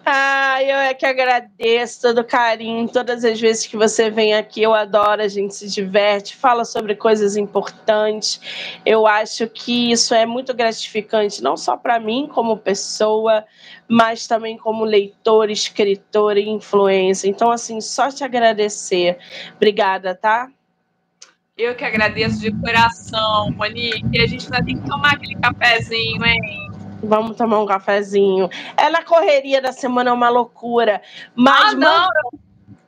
Ah, 0.08 0.62
eu 0.62 0.78
é 0.78 0.93
que 0.93 1.04
agradeço 1.04 2.02
todo 2.02 2.20
o 2.20 2.24
carinho, 2.24 2.88
todas 2.88 3.26
as 3.26 3.41
vezes 3.41 3.66
que 3.66 3.76
você 3.76 4.12
vem 4.12 4.36
aqui, 4.36 4.62
eu 4.62 4.72
adoro, 4.72 5.20
a 5.20 5.28
gente 5.28 5.56
se 5.56 5.68
diverte, 5.68 6.36
fala 6.36 6.64
sobre 6.64 6.93
coisas 6.96 7.36
importantes. 7.36 8.39
Eu 8.86 9.08
acho 9.08 9.48
que 9.48 9.91
isso 9.91 10.14
é 10.14 10.24
muito 10.24 10.54
gratificante, 10.54 11.41
não 11.41 11.58
só 11.58 11.76
para 11.76 12.00
mim 12.00 12.30
como 12.32 12.56
pessoa, 12.56 13.46
mas 13.88 14.28
também 14.28 14.58
como 14.58 14.86
leitor, 14.86 15.50
escritor 15.50 16.38
e 16.38 16.48
influência. 16.48 17.28
Então, 17.28 17.50
assim, 17.50 17.82
só 17.82 18.12
te 18.12 18.24
agradecer. 18.24 19.18
Obrigada, 19.56 20.14
tá? 20.14 20.52
Eu 21.58 21.74
que 21.74 21.86
agradeço 21.86 22.41
de 22.41 22.51
coração, 22.51 23.49
Monique. 23.51 24.20
A 24.20 24.28
gente 24.28 24.43
ainda 24.43 24.66
tem 24.66 24.78
que 24.78 24.89
tomar 24.89 25.14
aquele 25.14 25.36
cafezinho, 25.36 26.26
hein? 26.26 26.70
Vamos 27.01 27.38
tomar 27.38 27.62
um 27.62 27.66
cafezinho. 27.66 28.49
É 28.76 28.89
na 28.89 29.01
correria 29.03 29.62
da 29.62 29.72
semana, 29.72 30.10
é 30.10 30.14
uma 30.14 30.28
loucura. 30.28 31.01
Mas 31.34 31.74
ah, 31.74 31.78
não. 31.78 32.10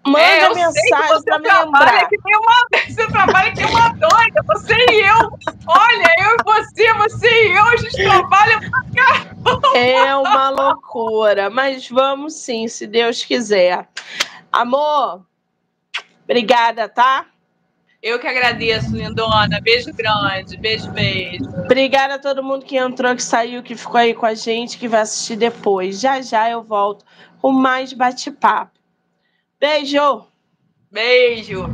Manda, 0.06 0.22
é, 0.22 0.50
mensagem 0.54 1.24
para 1.24 1.40
me 1.40 1.50
lembrar. 1.50 2.10
Que 2.10 2.18
tem 2.18 2.36
uma, 2.36 2.68
você 2.90 3.08
trabalha 3.08 3.54
que 3.54 3.62
é 3.62 3.68
uma 3.68 3.88
doida, 3.88 4.44
você 4.46 4.76
e 4.76 5.00
eu. 5.00 5.32
Olha, 5.66 6.16
eu 6.20 6.36
e 6.36 6.44
você, 6.44 6.94
você 6.96 7.48
e 7.48 7.56
eu, 7.56 7.64
a 7.64 7.78
gente 7.78 8.04
trabalha 8.04 8.60
pra 8.60 8.82
caramba. 8.94 9.78
É 9.78 10.14
uma 10.14 10.50
loucura, 10.50 11.50
mas 11.50 11.88
vamos 11.88 12.34
sim, 12.34 12.68
se 12.68 12.86
Deus 12.86 13.24
quiser. 13.24 13.88
Amor, 14.52 15.26
obrigada, 16.26 16.90
tá? 16.90 17.28
Eu 18.02 18.20
que 18.20 18.28
agradeço, 18.28 18.96
lindona. 18.96 19.60
Beijo 19.62 19.92
grande. 19.94 20.58
Beijo, 20.58 20.90
beijo. 20.92 21.44
Obrigada 21.66 22.16
a 22.16 22.20
todo 22.20 22.44
mundo 22.44 22.66
que 22.66 22.78
entrou, 22.78 23.16
que 23.16 23.24
saiu, 23.24 23.64
que 23.64 23.76
ficou 23.76 23.98
aí 23.98 24.14
com 24.14 24.26
a 24.26 24.34
gente, 24.34 24.78
que 24.78 24.88
vai 24.88 25.02
assistir 25.02 25.36
depois. 25.36 26.00
Já 26.00 26.22
já 26.22 26.50
eu 26.50 26.64
volto 26.64 27.04
com 27.42 27.52
mais 27.52 27.94
bate-papo. 27.94 28.78
Beijo! 29.60 30.26
Beijo! 30.92 31.66